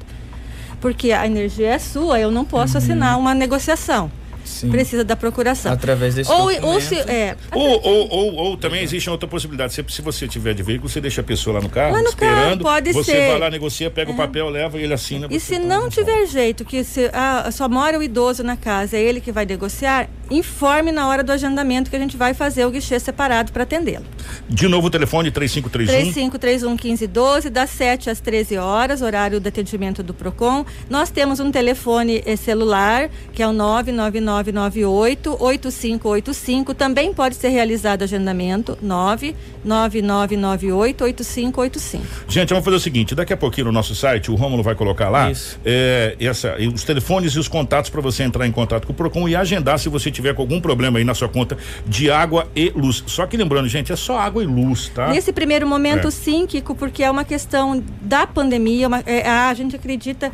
Porque 0.80 1.12
a 1.12 1.26
energia 1.26 1.70
é 1.70 1.80
sua, 1.80 2.20
eu 2.20 2.30
não 2.30 2.46
posso 2.46 2.74
uhum. 2.74 2.84
assinar 2.84 3.18
uma 3.18 3.34
negociação. 3.34 4.12
Sim. 4.52 4.70
precisa 4.70 5.04
da 5.04 5.16
procuração. 5.16 5.72
Através 5.72 6.16
desse 6.16 6.32
ou, 6.32 6.50
ou, 6.64 6.82
se, 6.82 6.96
é, 6.96 7.36
ou, 7.52 7.82
ou, 7.84 8.10
ou, 8.10 8.36
ou, 8.36 8.58
também 8.58 8.84
existe 8.84 9.10
outra 9.10 9.28
possibilidade. 9.28 9.74
Se, 9.74 9.84
se 9.88 10.02
você 10.02 10.28
tiver 10.28 10.54
de 10.54 10.62
veículo, 10.62 10.90
você 10.90 11.02
deixa 11.02 11.22
a 11.22 11.24
pessoa 11.24 11.56
lá 11.56 11.62
no 11.62 11.70
carro, 11.70 11.94
lá 11.94 12.02
no 12.02 12.10
esperando. 12.10 12.64
Carro, 12.64 12.76
pode 12.76 12.94
você 12.94 13.12
ser. 13.12 13.28
vai 13.30 13.40
lá, 13.40 13.50
negocia, 13.50 13.90
pega 13.90 14.12
é. 14.12 14.14
o 14.14 14.18
papel, 14.18 14.50
leva 14.50 14.80
e 14.80 14.84
ele 14.84 14.94
assina. 14.94 15.28
E 15.30 15.40
se 15.40 15.58
não 15.58 15.90
tiver 15.90 16.26
jeito, 16.26 16.66
que 16.66 16.84
se, 16.84 17.10
ah, 17.14 17.50
só 17.52 17.68
mora 17.70 17.98
o 17.98 18.04
idoso 18.04 18.44
na 18.44 18.58
casa, 18.58 18.98
é 18.98 19.02
ele 19.02 19.22
que 19.22 19.32
vai 19.32 19.46
negociar, 19.46 20.10
informe 20.30 20.92
na 20.92 21.08
hora 21.08 21.24
do 21.24 21.32
agendamento 21.32 21.90
que 21.90 21.96
a 21.96 22.00
gente 22.00 22.18
vai 22.18 22.34
fazer 22.34 22.66
o 22.66 22.72
guichê 22.72 23.00
separado 23.00 23.52
para 23.52 23.64
atendê-lo. 23.64 24.06
De 24.50 24.68
novo 24.68 24.88
o 24.88 24.90
telefone 24.90 25.32
3531 25.32 26.12
3531 26.12 26.70
1512 26.72 27.50
das 27.50 27.70
7 27.70 28.10
às 28.10 28.20
13 28.20 28.58
horas, 28.58 29.02
horário 29.02 29.40
de 29.40 29.48
atendimento 29.48 30.04
do 30.04 30.14
Procon. 30.14 30.66
Nós 30.90 31.10
temos 31.10 31.40
um 31.40 31.52
telefone 31.52 32.22
eh, 32.26 32.36
celular, 32.36 33.10
que 33.34 33.42
é 33.42 33.48
o 33.48 33.54
99998 33.54 34.41
8585, 34.50 36.74
também 36.74 37.14
pode 37.14 37.36
ser 37.36 37.50
realizado 37.50 38.02
agendamento 38.04 38.78
99998 38.82 41.04
8585. 41.04 42.04
Gente, 42.28 42.50
vamos 42.50 42.66
fazer 42.66 42.78
o 42.78 42.80
seguinte, 42.80 43.14
daqui 43.14 43.34
a 43.34 43.38
pouquinho 43.38 43.68
no 43.68 43.74
nosso 43.74 43.94
site 43.94 44.32
o 44.32 44.36
Rômulo 44.36 44.64
vai 44.64 44.74
colocar 44.76 45.10
lá 45.10 45.32
é, 45.64 46.16
essa, 46.20 46.56
os 46.74 46.84
telefones 46.84 47.34
e 47.34 47.40
os 47.40 47.48
contatos 47.48 47.92
para 47.92 48.02
você 48.02 48.24
entrar 48.24 48.48
em 48.48 48.52
contato 48.52 48.88
com 48.88 48.94
o 48.94 48.96
Procon 48.96 49.30
e 49.30 49.36
agendar 49.36 49.78
se 49.78 49.90
você 49.90 50.10
tiver 50.10 50.32
tiver 50.32 50.36
com 50.36 50.42
algum 50.42 50.62
problema 50.62 51.00
aí 51.00 51.04
na 51.04 51.14
sua 51.14 51.28
conta 51.28 51.58
de 51.86 52.10
água 52.10 52.48
e 52.56 52.70
luz. 52.70 53.04
Só 53.08 53.26
que 53.26 53.36
lembrando, 53.36 53.68
gente, 53.68 53.92
é 53.92 53.96
só 53.96 54.18
água 54.18 54.44
e 54.44 54.46
luz, 54.46 54.90
tá? 54.90 55.10
Nesse 55.10 55.34
primeiro 55.34 55.68
momento, 55.68 56.08
é. 56.08 56.12
sim, 56.12 56.46
Kiko, 56.46 56.76
porque 56.76 57.04
é 57.04 57.12
uma 57.12 57.24
questão 57.24 57.84
da 58.02 58.26
pandemia, 58.26 58.88
uma, 58.88 59.00
é, 59.06 59.28
a 59.28 59.54
gente 59.54 59.76
acredita. 59.76 60.32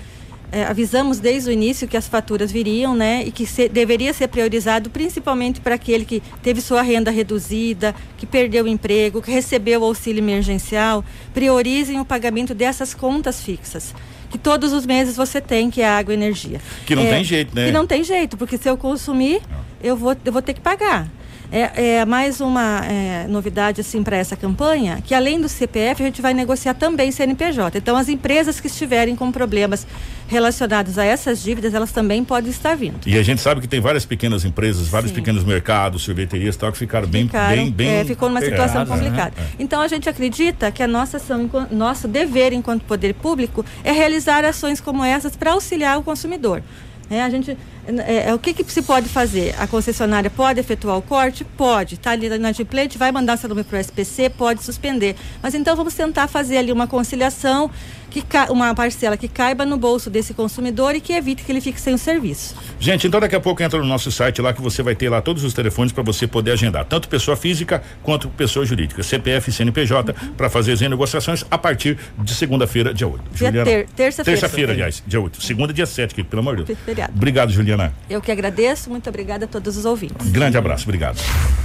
É, 0.51 0.63
avisamos 0.63 1.19
desde 1.19 1.49
o 1.49 1.53
início 1.53 1.87
que 1.87 1.97
as 1.97 2.07
faturas 2.07 2.51
viriam, 2.51 2.95
né? 2.95 3.23
E 3.25 3.31
que 3.31 3.45
se, 3.45 3.67
deveria 3.67 4.13
ser 4.13 4.27
priorizado 4.29 4.89
principalmente 4.89 5.59
para 5.59 5.75
aquele 5.75 6.05
que 6.05 6.23
teve 6.41 6.61
sua 6.61 6.81
renda 6.81 7.11
reduzida, 7.11 7.93
que 8.17 8.25
perdeu 8.25 8.63
o 8.63 8.67
emprego, 8.67 9.21
que 9.21 9.29
recebeu 9.29 9.81
o 9.81 9.83
auxílio 9.83 10.21
emergencial. 10.21 11.03
Priorizem 11.33 11.99
o 11.99 12.05
pagamento 12.05 12.53
dessas 12.55 12.93
contas 12.93 13.43
fixas 13.43 13.93
que 14.29 14.37
todos 14.37 14.73
os 14.73 14.85
meses 14.85 15.15
você 15.15 15.39
tem, 15.39 15.69
que 15.69 15.81
é 15.81 15.87
água 15.87 16.13
e 16.13 16.17
energia. 16.17 16.59
Que 16.85 16.95
não 16.95 17.03
é, 17.03 17.09
tem 17.11 17.23
jeito, 17.23 17.55
né? 17.55 17.67
Que 17.67 17.71
não 17.71 17.87
tem 17.87 18.03
jeito, 18.03 18.37
porque 18.37 18.57
se 18.57 18.69
eu 18.69 18.77
consumir, 18.77 19.41
eu 19.81 19.95
vou, 19.95 20.15
eu 20.23 20.33
vou 20.33 20.41
ter 20.41 20.53
que 20.53 20.61
pagar. 20.61 21.07
É, 21.51 21.97
é 21.99 22.05
mais 22.05 22.41
uma 22.41 22.85
é, 22.85 23.25
novidade 23.27 23.81
assim 23.81 24.03
para 24.03 24.17
essa 24.17 24.35
campanha, 24.35 25.01
que 25.03 25.13
além 25.13 25.39
do 25.39 25.47
CPF 25.47 26.03
a 26.03 26.05
gente 26.05 26.21
vai 26.21 26.33
negociar 26.33 26.73
também 26.73 27.11
CNPJ. 27.11 27.77
Então 27.77 27.95
as 27.95 28.09
empresas 28.09 28.59
que 28.59 28.67
estiverem 28.67 29.15
com 29.15 29.31
problemas 29.31 29.87
relacionados 30.27 30.97
a 30.97 31.05
essas 31.05 31.41
dívidas, 31.41 31.73
elas 31.73 31.91
também 31.91 32.23
podem 32.23 32.51
estar 32.51 32.75
vindo. 32.75 32.99
E 33.05 33.17
a 33.17 33.23
gente 33.23 33.41
sabe 33.41 33.61
que 33.61 33.67
tem 33.67 33.79
várias 33.79 34.05
pequenas 34.05 34.43
empresas, 34.43 34.87
vários 34.87 35.11
Sim. 35.11 35.15
pequenos 35.15 35.43
mercados, 35.43 36.01
sorveterias 36.01 36.55
tal, 36.57 36.71
que 36.71 36.77
ficaram 36.77 37.07
bem, 37.07 37.25
ficaram, 37.25 37.55
bem, 37.55 37.71
bem. 37.71 37.89
É, 37.89 38.05
ficou 38.05 38.27
numa 38.27 38.41
situação 38.41 38.85
complicada. 38.85 39.33
Né? 39.37 39.47
Então 39.57 39.81
a 39.81 39.87
gente 39.87 40.09
acredita 40.09 40.69
que 40.71 40.83
a 40.83 40.87
nossa 40.87 41.17
ação, 41.17 41.49
nosso 41.71 42.07
dever 42.07 42.51
enquanto 42.51 42.83
poder 42.83 43.13
público 43.13 43.65
é 43.83 43.91
realizar 43.91 44.43
ações 44.43 44.81
como 44.81 45.03
essas 45.03 45.35
para 45.35 45.51
auxiliar 45.51 45.97
o 45.97 46.03
consumidor. 46.03 46.61
É, 47.09 47.23
a 47.23 47.29
gente, 47.29 47.57
é, 48.05 48.29
é, 48.29 48.33
o 48.33 48.39
que, 48.39 48.53
que, 48.53 48.71
se 48.71 48.81
pode 48.81 49.07
fazer? 49.07 49.55
A 49.57 49.65
concessionária 49.65 50.29
pode 50.29 50.59
efetuar 50.59 50.97
o 50.97 51.01
corte? 51.01 51.45
Pode. 51.45 51.95
Está 51.95 52.11
ali 52.11 52.29
na 52.37 52.51
Gplate, 52.51 52.97
vai 52.97 53.11
mandar 53.11 53.37
seu 53.37 53.47
nome 53.47 53.63
para 53.63 53.77
o 53.77 53.79
SPC, 53.79 54.29
pode 54.29 54.63
suspender. 54.63 55.15
Mas 55.41 55.53
então 55.53 55.75
vamos 55.75 55.93
tentar 55.93 56.27
fazer 56.27 56.57
ali 56.57 56.71
uma 56.71 56.87
conciliação 56.87 57.71
que 58.09 58.23
uma 58.49 58.73
parcela 58.73 59.17
que 59.17 59.27
caiba 59.27 59.65
no 59.65 59.77
bolso 59.77 60.09
desse 60.09 60.33
consumidor 60.33 60.95
e 60.95 61.01
que 61.01 61.13
evite 61.13 61.43
que 61.43 61.51
ele 61.51 61.61
fique 61.61 61.79
sem 61.79 61.93
o 61.93 61.97
serviço. 61.97 62.55
Gente, 62.79 63.07
então 63.07 63.19
daqui 63.19 63.35
a 63.35 63.39
pouco 63.39 63.61
entra 63.61 63.79
no 63.79 63.85
nosso 63.85 64.11
site 64.11 64.41
lá 64.41 64.53
que 64.53 64.61
você 64.61 64.81
vai 64.81 64.95
ter 64.95 65.09
lá 65.09 65.21
todos 65.21 65.43
os 65.43 65.53
telefones 65.53 65.91
para 65.91 66.03
você 66.03 66.27
poder 66.27 66.51
agendar, 66.51 66.85
tanto 66.85 67.07
pessoa 67.07 67.35
física 67.35 67.81
quanto 68.03 68.29
pessoa 68.29 68.65
jurídica, 68.65 69.03
CPF 69.03 69.49
e 69.49 69.53
CNPJ, 69.53 70.11
uhum. 70.11 70.33
para 70.33 70.49
fazer 70.49 70.73
as 70.73 70.81
negociações 70.81 71.43
a 71.49 71.57
partir 71.57 71.97
de 72.17 72.33
segunda-feira, 72.33 72.93
dia 72.93 73.07
8. 73.07 73.23
Dia 73.31 73.47
Juliana, 73.47 73.65
ter, 73.65 73.87
terça-feira. 73.89 74.39
Terça-feira, 74.39 74.73
aliás, 74.73 75.03
dia 75.05 75.19
8. 75.19 75.43
Segunda, 75.43 75.73
dia 75.73 75.85
7, 75.85 76.11
aqui, 76.11 76.23
pelo 76.23 76.41
amor 76.41 76.57
de 76.57 76.63
Deus. 76.63 76.79
Feriado. 76.85 77.13
Obrigado, 77.15 77.51
Juliana. 77.51 77.93
Eu 78.09 78.21
que 78.21 78.31
agradeço, 78.31 78.89
muito 78.89 79.09
obrigada 79.09 79.45
a 79.45 79.47
todos 79.47 79.77
os 79.77 79.85
ouvintes. 79.85 80.29
Grande 80.29 80.57
abraço, 80.57 80.83
obrigado. 80.83 81.19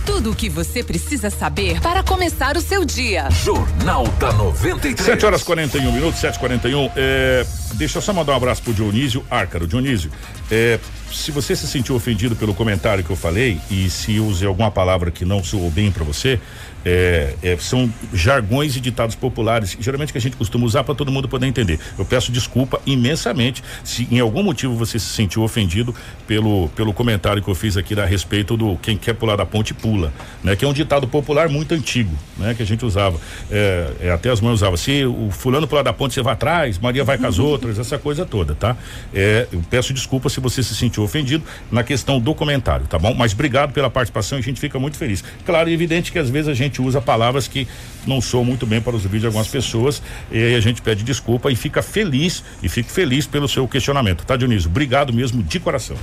Tudo 0.05 0.30
o 0.30 0.34
que 0.34 0.49
você 0.49 0.82
precisa 0.82 1.30
saber 1.30 1.80
para 1.80 2.03
começar 2.03 2.57
o 2.57 2.61
seu 2.61 2.84
dia. 2.84 3.28
Jornal 3.30 4.07
da 4.18 4.32
93. 4.32 5.01
7 5.01 5.26
horas 5.26 5.43
41 5.43 5.93
minutos, 5.93 6.20
7h41. 6.33 6.91
É, 6.97 7.47
deixa 7.74 7.99
eu 7.99 8.03
só 8.03 8.12
mandar 8.12 8.33
um 8.33 8.37
abraço 8.37 8.62
pro 8.62 8.72
Dionísio 8.72 9.24
Árcaro. 9.30 9.66
Dionísio, 9.66 10.11
é, 10.51 10.78
se 11.12 11.30
você 11.30 11.55
se 11.55 11.66
sentiu 11.66 11.95
ofendido 11.95 12.35
pelo 12.35 12.55
comentário 12.55 13.05
que 13.05 13.11
eu 13.11 13.16
falei 13.16 13.61
e 13.70 13.89
se 13.91 14.18
usei 14.18 14.49
alguma 14.49 14.70
palavra 14.70 15.11
que 15.11 15.24
não 15.24 15.43
soou 15.43 15.70
bem 15.70 15.91
para 15.91 16.05
você, 16.05 16.41
é, 16.85 17.35
é, 17.43 17.57
são 17.59 17.93
jargões 18.12 18.76
e 18.76 18.80
ditados 18.80 19.14
populares, 19.14 19.76
geralmente 19.80 20.12
que 20.12 20.18
a 20.18 20.20
gente 20.20 20.37
costuma 20.37 20.64
usar 20.64 20.85
para 20.85 20.95
todo 20.95 21.11
mundo 21.11 21.28
poder 21.28 21.47
entender. 21.47 21.78
Eu 21.99 22.05
peço 22.05 22.33
desculpa 22.33 22.80
imensamente 22.87 23.62
se 23.85 24.07
em 24.11 24.20
algum 24.20 24.43
motivo 24.43 24.74
você 24.74 24.99
se 24.99 25.07
sentiu 25.07 25.43
ofendido 25.43 25.95
pelo, 26.26 26.68
pelo 26.70 26.93
comentário 26.93 27.43
que 27.43 27.49
eu 27.49 27.55
fiz 27.55 27.76
aqui 27.76 27.99
a 27.99 28.05
respeito 28.05 28.57
do 28.57 28.76
quem 28.76 28.97
quer 28.97 29.14
pular 29.14 29.37
da 29.37 29.45
ponte 29.45 29.74
pula, 29.74 30.12
né? 30.43 30.57
Que 30.57 30.64
é 30.64 30.68
um 30.68 30.72
ditado 30.72 31.07
popular 31.07 31.49
muito 31.49 31.74
antigo, 31.74 32.16
né? 32.37 32.55
Que 32.55 32.62
a 32.62 32.66
gente 32.66 32.85
usava, 32.85 33.18
é, 33.51 33.91
é 34.01 34.11
até 34.11 34.30
as 34.30 34.41
mães 34.41 34.55
usavam. 34.55 34.76
Se 34.76 35.05
o 35.05 35.30
fulano 35.30 35.66
pular 35.66 35.83
da 35.83 35.93
ponte 35.93 36.14
você 36.14 36.22
vai 36.22 36.33
atrás, 36.33 36.78
Maria 36.78 37.05
vai 37.05 37.18
com 37.18 37.26
as 37.26 37.39
outras, 37.39 37.78
essa 37.78 37.99
coisa 37.99 38.24
toda, 38.24 38.55
tá? 38.55 38.76
É, 39.14 39.47
eu 39.53 39.62
peço 39.68 39.93
desculpa 39.93 40.28
se 40.28 40.41
você 40.41 40.62
se 40.62 40.74
sentiu 40.74 41.03
ofendido 41.03 41.45
na 41.70 41.83
questão 41.83 42.20
do 42.20 42.35
comentário, 42.35 42.87
tá 42.87 42.99
bom? 42.99 43.14
Mas 43.14 43.33
obrigado 43.33 43.72
pela 43.72 43.91
participação 43.91 44.39
a 44.39 44.41
gente 44.41 44.61
fica 44.61 44.78
muito 44.78 44.97
feliz. 44.97 45.22
Claro 45.45 45.68
e 45.68 45.74
evidente 45.74 46.12
que 46.12 46.18
às 46.18 46.30
vezes 46.30 46.49
a 46.49 46.55
gente 46.55 46.72
gente 46.73 46.81
usa 46.81 47.01
palavras 47.03 47.47
que 47.47 47.68
não 48.07 48.20
soam 48.20 48.45
muito 48.45 48.66
bem 48.66 48.81
para 48.81 48.97
os 48.97 49.05
ouvidos 49.05 49.20
de 49.20 49.27
algumas 49.27 49.49
pessoas. 49.49 50.03
E 50.31 50.43
aí 50.43 50.55
a 50.55 50.61
gente 50.61 50.81
pede 50.81 51.05
desculpa 51.05 51.53
e 51.53 51.55
fica 51.55 51.83
feliz 51.83 52.43
e 52.62 52.68
fico 52.68 52.91
feliz 52.91 53.27
pelo 53.27 53.47
seu 53.47 53.68
questionamento, 53.68 54.25
tá, 54.25 54.37
Dionísio? 54.37 54.70
Obrigado 54.70 55.12
mesmo 55.12 55.43
de 55.43 55.61
coração. 55.61 55.97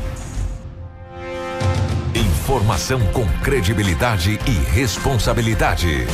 Informação 2.14 3.00
com 3.12 3.26
credibilidade 3.44 4.40
e 4.46 4.72
responsabilidade. 4.74 6.06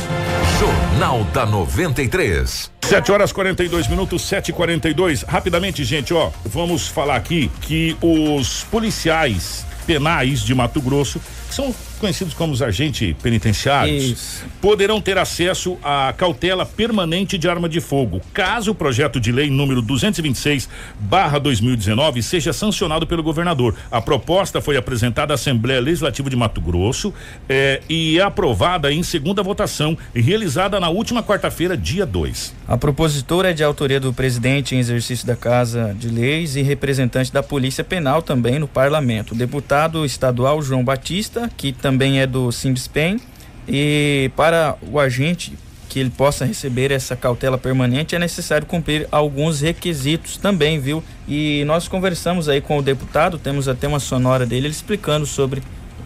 Jornal 0.58 1.24
da 1.32 1.44
93. 1.44 2.70
7 2.82 3.12
horas 3.12 3.32
42 3.32 3.88
minutos, 3.88 4.22
7 4.22 4.50
e 4.50 4.52
42 4.52 5.22
Rapidamente, 5.22 5.82
gente, 5.82 6.14
ó, 6.14 6.30
vamos 6.44 6.86
falar 6.86 7.16
aqui 7.16 7.50
que 7.62 7.96
os 8.00 8.64
policiais 8.64 9.66
penais 9.86 10.40
de 10.40 10.54
Mato 10.54 10.80
Grosso, 10.80 11.20
que 11.48 11.54
são 11.54 11.74
conhecidos 11.96 12.34
como 12.34 12.52
os 12.52 12.62
agentes 12.62 13.14
penitenciários, 13.22 14.04
Isso. 14.04 14.44
poderão 14.60 15.00
ter 15.00 15.18
acesso 15.18 15.76
à 15.82 16.14
cautela 16.16 16.64
permanente 16.64 17.36
de 17.38 17.48
arma 17.48 17.68
de 17.68 17.80
fogo, 17.80 18.20
caso 18.32 18.70
o 18.70 18.74
projeto 18.74 19.18
de 19.18 19.32
lei 19.32 19.50
número 19.50 19.82
226/2019 19.82 22.22
seja 22.22 22.52
sancionado 22.52 23.06
pelo 23.06 23.22
governador. 23.22 23.74
A 23.90 24.00
proposta 24.00 24.60
foi 24.60 24.76
apresentada 24.76 25.32
à 25.32 25.36
Assembleia 25.36 25.80
Legislativa 25.80 26.30
de 26.30 26.36
Mato 26.36 26.60
Grosso 26.60 27.12
eh, 27.48 27.80
e 27.88 28.18
é 28.18 28.22
aprovada 28.22 28.92
em 28.92 29.02
segunda 29.02 29.42
votação, 29.42 29.96
realizada 30.14 30.78
na 30.78 30.88
última 30.88 31.22
quarta-feira, 31.22 31.76
dia 31.76 32.04
2. 32.04 32.54
A 32.68 32.76
propositora 32.76 33.50
é 33.50 33.52
de 33.52 33.62
autoria 33.62 34.00
do 34.00 34.12
presidente 34.12 34.74
em 34.74 34.78
exercício 34.78 35.26
da 35.26 35.36
Casa 35.36 35.94
de 35.98 36.08
Leis 36.08 36.56
e 36.56 36.62
representante 36.62 37.32
da 37.32 37.42
Polícia 37.42 37.84
Penal 37.84 38.22
também 38.22 38.58
no 38.58 38.66
parlamento. 38.66 39.32
O 39.32 39.36
deputado 39.36 40.04
estadual 40.04 40.60
João 40.60 40.84
Batista, 40.84 41.50
que 41.56 41.72
também 41.86 42.18
é 42.18 42.26
do 42.26 42.50
Sindispen, 42.50 43.20
e 43.68 44.28
para 44.34 44.76
o 44.90 44.98
agente 44.98 45.56
que 45.88 46.00
ele 46.00 46.10
possa 46.10 46.44
receber 46.44 46.90
essa 46.90 47.14
cautela 47.14 47.56
permanente 47.56 48.16
é 48.16 48.18
necessário 48.18 48.66
cumprir 48.66 49.06
alguns 49.12 49.60
requisitos 49.60 50.36
também, 50.36 50.80
viu? 50.80 51.00
E 51.28 51.62
nós 51.64 51.86
conversamos 51.86 52.48
aí 52.48 52.60
com 52.60 52.76
o 52.76 52.82
deputado, 52.82 53.38
temos 53.38 53.68
até 53.68 53.86
uma 53.86 54.00
sonora 54.00 54.44
dele 54.44 54.66
ele 54.66 54.74
explicando 54.74 55.26
sobre 55.26 55.62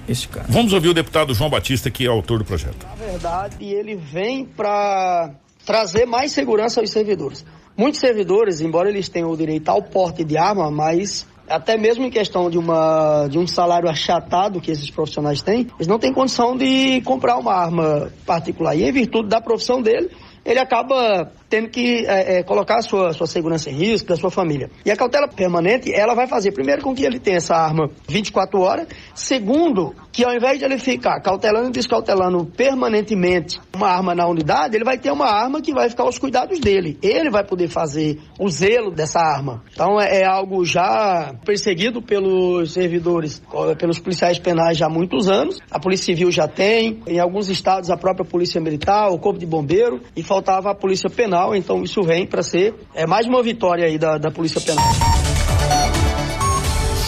este 0.07 0.29
caso. 0.29 0.49
Vamos 0.51 0.75
ouvir 0.75 0.89
o 0.89 0.95
deputado 0.95 1.33
João 1.33 1.49
Batista, 1.49 1.91
que 1.91 2.05
é 2.05 2.09
autor 2.09 2.41
do 2.41 2.45
projeto. 2.45 2.87
Na 2.87 3.07
verdade, 3.07 3.65
ele 3.65 3.97
vem 3.97 4.45
para 4.45 5.31
trazer 5.65 6.05
mais 6.05 6.31
segurança 6.33 6.79
aos 6.79 6.91
servidores. 6.91 7.43
Muitos 7.75 8.01
servidores, 8.01 8.61
embora 8.61 8.91
eles 8.91 9.09
tenham 9.09 9.31
o 9.31 9.37
direito 9.37 9.71
ao 9.71 9.83
porte 9.83 10.25
de 10.25 10.37
arma, 10.37 10.71
mas 10.71 11.27
até 11.51 11.77
mesmo 11.77 12.05
em 12.05 12.11
questão 12.11 12.49
de, 12.49 12.57
uma, 12.57 13.27
de 13.29 13.39
um 13.39 13.47
salário 13.47 13.89
achatado 13.89 14.61
que 14.61 14.71
esses 14.71 14.89
profissionais 14.91 15.43
têm, 15.43 15.67
eles 15.77 15.89
não 15.89 15.99
têm 15.99 16.13
condição 16.13 16.57
de 16.57 17.01
comprar 17.03 17.37
uma 17.37 17.53
arma 17.53 18.11
particular. 18.25 18.77
E 18.77 18.85
em 18.85 18.93
virtude 18.93 19.29
da 19.29 19.41
profissão 19.41 19.83
dele, 19.83 20.11
ele 20.45 20.61
acaba 20.61 21.31
tendo 21.51 21.69
que 21.69 22.07
é, 22.07 22.39
é, 22.39 22.43
colocar 22.45 22.79
a 22.79 22.83
sua, 22.83 23.13
sua 23.13 23.27
segurança 23.27 23.69
em 23.69 23.75
risco, 23.75 24.09
da 24.09 24.17
sua 24.17 24.31
família. 24.31 24.71
E 24.87 24.91
a 24.91 24.97
cautela 24.97 25.27
permanente, 25.27 25.93
ela 25.93 26.15
vai 26.15 26.29
fazer, 26.29 26.53
primeiro, 26.53 26.81
com 26.81 26.95
que 26.95 27.05
ele 27.05 27.19
tenha 27.19 27.39
essa 27.39 27.57
arma 27.57 27.91
24 28.09 28.61
horas, 28.61 28.87
segundo, 29.15 29.93
que 30.13 30.25
ao 30.25 30.33
invés 30.33 30.61
de 30.61 30.65
ele 30.65 30.79
ficar 30.79 31.21
cautelando 31.21 31.69
e 31.69 31.73
descautelando 31.73 32.47
permanentemente 32.47 33.61
uma 33.75 33.89
arma 33.89 34.15
na 34.15 34.27
unidade, 34.29 34.77
ele 34.77 34.85
vai 34.85 34.97
ter 34.97 35.11
uma 35.11 35.27
arma 35.27 35.61
que 35.61 35.75
vai 35.75 35.91
ficar 35.91 36.05
aos 36.05 36.19
cuidados 36.19 36.61
dele. 36.61 36.97
Ele 37.03 37.31
vai 37.31 37.45
poder 37.45 37.69
fazer 37.69 38.21
o 38.39 38.49
zelo 38.49 38.93
dessa 38.93 39.19
arma. 39.19 39.63
Então 39.73 40.01
é, 40.01 40.21
é 40.21 40.27
algo 40.27 40.65
já 40.65 41.35
perseguido 41.45 42.01
pelos 42.01 42.73
servidores, 42.73 43.43
pelos 43.77 43.99
policiais 43.99 44.39
penais 44.39 44.79
já 44.79 44.87
há 44.87 44.91
muitos 44.91 45.29
anos. 45.29 45.59
A 45.69 45.81
Polícia 45.81 46.07
Civil 46.07 46.31
já 46.31 46.47
tem, 46.47 47.01
em 47.09 47.19
alguns 47.19 47.49
estados 47.49 47.91
a 47.91 47.97
própria 47.97 48.25
Polícia 48.25 48.61
Militar, 48.61 49.09
o 49.11 49.19
Corpo 49.19 49.39
de 49.39 49.47
Bombeiro, 49.47 50.01
e 50.15 50.23
faltava 50.23 50.71
a 50.71 50.75
Polícia 50.75 51.11
Penal, 51.11 51.40
então 51.55 51.83
isso 51.83 52.03
vem 52.03 52.27
para 52.27 52.43
ser 52.43 52.75
é 52.95 53.07
mais 53.07 53.27
uma 53.27 53.43
vitória 53.43 53.87
aí 53.87 53.99
da, 53.99 54.19
da 54.19 54.31
Polícia 54.31 54.61
Penal. 54.61 54.85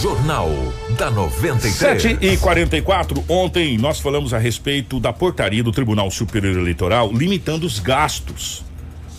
Jornal 0.00 0.50
da 0.98 1.10
93. 1.10 1.74
7 1.74 2.18
e 2.20 2.36
44 2.36 3.24
ontem 3.28 3.78
nós 3.78 4.00
falamos 4.00 4.34
a 4.34 4.38
respeito 4.38 4.98
da 4.98 5.12
portaria 5.12 5.62
do 5.62 5.70
Tribunal 5.70 6.10
Superior 6.10 6.58
Eleitoral 6.58 7.12
limitando 7.12 7.66
os 7.66 7.78
gastos 7.78 8.64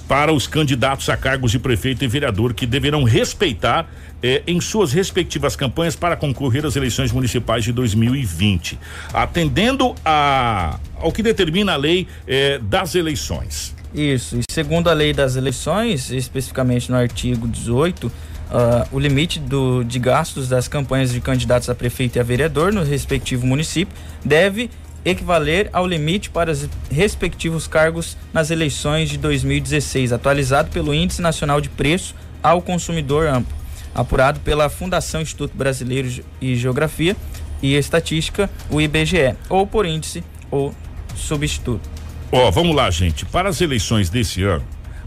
para 0.07 0.33
os 0.33 0.45
candidatos 0.45 1.07
a 1.09 1.15
cargos 1.15 1.51
de 1.51 1.59
prefeito 1.59 2.03
e 2.03 2.07
vereador 2.07 2.53
que 2.53 2.65
deverão 2.65 3.03
respeitar 3.03 3.89
eh, 4.21 4.43
em 4.45 4.59
suas 4.59 4.93
respectivas 4.93 5.55
campanhas 5.55 5.95
para 5.95 6.15
concorrer 6.15 6.65
às 6.65 6.75
eleições 6.75 7.11
municipais 7.11 7.63
de 7.63 7.71
2020, 7.71 8.77
atendendo 9.13 9.95
a, 10.03 10.79
ao 10.97 11.11
que 11.11 11.23
determina 11.23 11.73
a 11.73 11.77
lei 11.77 12.07
eh, 12.27 12.59
das 12.61 12.95
eleições. 12.95 13.75
Isso, 13.93 14.37
e 14.37 14.43
segundo 14.51 14.89
a 14.89 14.93
lei 14.93 15.13
das 15.13 15.35
eleições, 15.35 16.09
especificamente 16.11 16.91
no 16.91 16.97
artigo 16.97 17.47
18, 17.47 18.11
Uh, 18.43 18.85
o 18.91 18.99
limite 18.99 19.39
do, 19.39 19.83
de 19.83 19.97
gastos 19.97 20.47
das 20.47 20.67
campanhas 20.67 21.11
de 21.11 21.19
candidatos 21.19 21.69
a 21.69 21.73
prefeito 21.73 22.17
e 22.17 22.19
a 22.19 22.23
vereador 22.23 22.71
no 22.71 22.83
respectivo 22.83 23.47
município 23.47 23.95
deve 24.23 24.69
equivaler 25.03 25.69
ao 25.73 25.87
limite 25.87 26.29
para 26.29 26.51
os 26.51 26.69
respectivos 26.91 27.67
cargos 27.67 28.15
nas 28.31 28.51
eleições 28.51 29.09
de 29.09 29.17
2016, 29.17 30.13
atualizado 30.13 30.69
pelo 30.69 30.93
Índice 30.93 31.21
Nacional 31.21 31.59
de 31.59 31.69
Preço 31.69 32.13
ao 32.43 32.61
Consumidor 32.61 33.27
Amplo, 33.27 33.55
apurado 33.95 34.39
pela 34.41 34.69
Fundação 34.69 35.21
Instituto 35.21 35.57
Brasileiro 35.57 36.09
de 36.39 36.55
Geografia 36.55 37.15
e 37.61 37.75
Estatística, 37.75 38.49
o 38.69 38.79
IBGE, 38.79 39.35
ou 39.49 39.65
por 39.65 39.85
índice 39.85 40.23
ou 40.51 40.75
substituto. 41.15 41.89
Ó, 42.35 42.47
oh, 42.47 42.51
vamos 42.51 42.75
lá, 42.75 42.89
gente. 42.89 43.25
Para 43.25 43.49
as 43.49 43.61
eleições 43.61 44.09
desse 44.09 44.41
ano, 44.41 44.65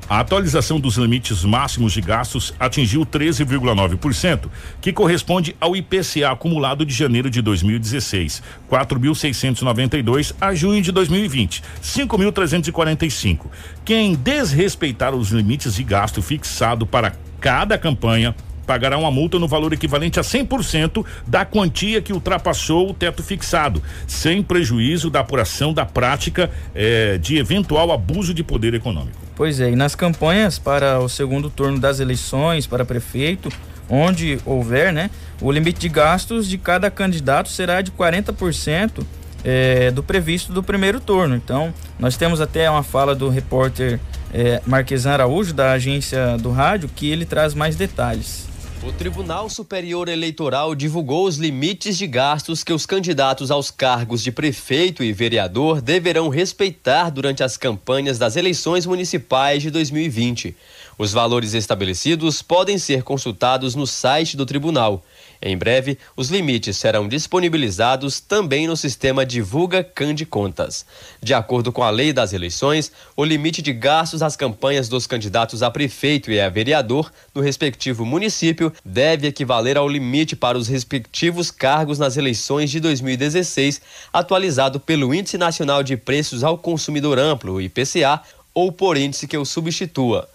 a 0.08 0.20
atualização 0.20 0.78
dos 0.78 0.96
limites 0.96 1.44
máximos 1.44 1.92
de 1.92 2.00
gastos 2.00 2.54
atingiu 2.56 3.04
13,9%, 3.04 4.48
que 4.80 4.92
corresponde 4.92 5.56
ao 5.60 5.74
IPCA 5.74 6.30
acumulado 6.30 6.86
de 6.86 6.94
janeiro 6.94 7.28
de 7.28 7.42
2016, 7.42 8.40
4.692 8.70 10.36
a 10.40 10.54
junho 10.54 10.80
de 10.80 10.92
2020, 10.92 11.64
5.345. 11.82 13.46
Quem 13.84 14.14
desrespeitar 14.14 15.12
os 15.12 15.30
limites 15.30 15.74
de 15.74 15.82
gasto 15.82 16.22
fixado 16.22 16.86
para 16.86 17.12
cada 17.40 17.76
campanha 17.76 18.36
pagará 18.66 18.98
uma 18.98 19.10
multa 19.10 19.38
no 19.38 19.46
valor 19.46 19.72
equivalente 19.72 20.18
a 20.18 20.22
100% 20.22 21.04
da 21.26 21.44
quantia 21.44 22.02
que 22.02 22.12
ultrapassou 22.12 22.90
o 22.90 22.94
teto 22.94 23.22
fixado, 23.22 23.82
sem 24.06 24.42
prejuízo 24.42 25.08
da 25.08 25.20
apuração 25.20 25.72
da 25.72 25.86
prática 25.86 26.50
eh, 26.74 27.18
de 27.18 27.38
eventual 27.38 27.92
abuso 27.92 28.34
de 28.34 28.42
poder 28.42 28.74
econômico. 28.74 29.16
Pois 29.36 29.60
é, 29.60 29.70
e 29.70 29.76
nas 29.76 29.94
campanhas 29.94 30.58
para 30.58 30.98
o 30.98 31.08
segundo 31.08 31.48
turno 31.50 31.78
das 31.78 32.00
eleições 32.00 32.66
para 32.66 32.84
prefeito, 32.84 33.50
onde 33.88 34.38
houver, 34.44 34.92
né, 34.92 35.10
o 35.40 35.52
limite 35.52 35.78
de 35.78 35.88
gastos 35.88 36.48
de 36.48 36.58
cada 36.58 36.90
candidato 36.90 37.48
será 37.48 37.82
de 37.82 37.92
40% 37.92 39.04
eh, 39.44 39.90
do 39.92 40.02
previsto 40.02 40.52
do 40.52 40.62
primeiro 40.62 40.98
turno. 41.00 41.36
Então, 41.36 41.72
nós 41.98 42.16
temos 42.16 42.40
até 42.40 42.68
uma 42.68 42.82
fala 42.82 43.14
do 43.14 43.28
repórter 43.28 44.00
eh, 44.32 44.60
Marquesan 44.66 45.12
Araújo, 45.12 45.54
da 45.54 45.72
agência 45.72 46.36
do 46.38 46.50
rádio, 46.50 46.88
que 46.94 47.10
ele 47.10 47.24
traz 47.24 47.54
mais 47.54 47.76
detalhes. 47.76 48.45
O 48.86 48.92
Tribunal 48.92 49.50
Superior 49.50 50.08
Eleitoral 50.08 50.72
divulgou 50.72 51.26
os 51.26 51.38
limites 51.38 51.98
de 51.98 52.06
gastos 52.06 52.62
que 52.62 52.72
os 52.72 52.86
candidatos 52.86 53.50
aos 53.50 53.68
cargos 53.68 54.22
de 54.22 54.30
prefeito 54.30 55.02
e 55.02 55.12
vereador 55.12 55.80
deverão 55.80 56.28
respeitar 56.28 57.10
durante 57.10 57.42
as 57.42 57.56
campanhas 57.56 58.16
das 58.16 58.36
eleições 58.36 58.86
municipais 58.86 59.60
de 59.60 59.72
2020. 59.72 60.54
Os 60.96 61.12
valores 61.12 61.52
estabelecidos 61.52 62.42
podem 62.42 62.78
ser 62.78 63.02
consultados 63.02 63.74
no 63.74 63.88
site 63.88 64.36
do 64.36 64.46
tribunal. 64.46 65.04
Em 65.42 65.56
breve, 65.56 65.98
os 66.16 66.30
limites 66.30 66.78
serão 66.78 67.06
disponibilizados 67.06 68.20
também 68.20 68.66
no 68.66 68.76
sistema 68.76 69.26
Divulga 69.26 69.84
Cande 69.84 70.24
Contas. 70.24 70.86
De 71.22 71.34
acordo 71.34 71.70
com 71.70 71.82
a 71.82 71.90
lei 71.90 72.12
das 72.12 72.32
eleições, 72.32 72.90
o 73.14 73.24
limite 73.24 73.60
de 73.60 73.72
gastos 73.72 74.22
às 74.22 74.36
campanhas 74.36 74.88
dos 74.88 75.06
candidatos 75.06 75.62
a 75.62 75.70
prefeito 75.70 76.30
e 76.30 76.40
a 76.40 76.48
vereador 76.48 77.12
no 77.34 77.42
respectivo 77.42 78.06
município 78.06 78.72
deve 78.84 79.26
equivaler 79.26 79.76
ao 79.76 79.88
limite 79.88 80.36
para 80.36 80.58
os 80.58 80.68
respectivos 80.68 81.50
cargos 81.50 81.98
nas 81.98 82.16
eleições 82.16 82.70
de 82.70 82.80
2016, 82.80 83.80
atualizado 84.12 84.78
pelo 84.80 85.14
Índice 85.14 85.38
Nacional 85.38 85.82
de 85.82 85.96
Preços 85.96 86.44
ao 86.44 86.58
Consumidor 86.58 87.18
Amplo, 87.18 87.60
IPCA, 87.60 88.22
ou 88.54 88.72
por 88.72 88.96
índice 88.96 89.26
que 89.28 89.36
o 89.36 89.44
substitua. 89.44 90.28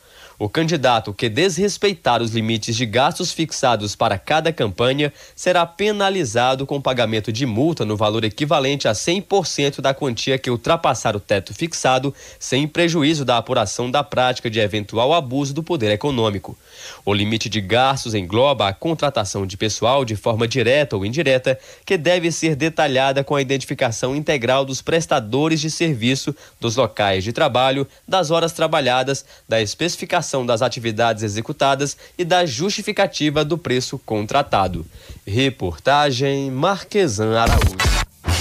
O 0.44 0.50
candidato 0.50 1.14
que 1.14 1.30
desrespeitar 1.30 2.20
os 2.20 2.32
limites 2.32 2.76
de 2.76 2.84
gastos 2.84 3.32
fixados 3.32 3.96
para 3.96 4.18
cada 4.18 4.52
campanha 4.52 5.14
será 5.36 5.68
penalizado 5.68 6.66
com 6.66 6.82
pagamento 6.82 7.32
de 7.32 7.46
multa 7.46 7.86
no 7.86 7.96
valor 7.96 8.24
equivalente 8.24 8.88
a 8.88 8.92
100% 8.92 9.82
da 9.82 9.94
quantia 9.94 10.39
que 10.39 10.50
ultrapassar 10.50 11.16
o 11.16 11.20
teto 11.20 11.54
fixado, 11.54 12.12
sem 12.39 12.68
prejuízo 12.68 13.24
da 13.24 13.38
apuração 13.38 13.92
da 13.92 14.04
prática 14.04 14.50
de 14.50 14.60
eventual 14.60 15.14
abuso 15.14 15.54
do 15.54 15.62
poder 15.62 15.92
econômico. 15.92 16.58
O 17.06 17.14
limite 17.14 17.48
de 17.48 17.62
gastos 17.62 18.16
engloba 18.16 18.68
a 18.68 18.74
contratação 18.74 19.46
de 19.46 19.56
pessoal 19.56 20.04
de 20.04 20.16
forma 20.16 20.48
direta 20.48 20.96
ou 20.96 21.06
indireta, 21.06 21.60
que 21.86 22.00
deve 22.00 22.32
ser 22.32 22.56
detalhada 22.56 23.24
com 23.24 23.36
a 23.36 23.44
identificação 23.44 24.16
integral 24.16 24.66
dos 24.66 24.82
prestadores 24.82 25.62
de 25.62 25.70
serviço, 25.70 26.36
dos 26.60 26.78
locais 26.78 27.24
de 27.24 27.32
trabalho, 27.32 27.88
das 28.08 28.32
horas 28.32 28.54
trabalhadas, 28.54 29.24
da 29.48 29.62
especificação 29.62 30.31
das 30.46 30.62
atividades 30.62 31.24
executadas 31.24 31.98
e 32.18 32.24
da 32.24 32.46
justificativa 32.46 33.44
do 33.44 33.58
preço 33.58 34.00
contratado. 34.00 34.86
Reportagem 35.28 36.50
Marquesan 36.50 37.38
Araújo. 37.38 37.76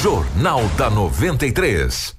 Jornal 0.03 0.67
da 0.77 0.89
93. 0.89 2.17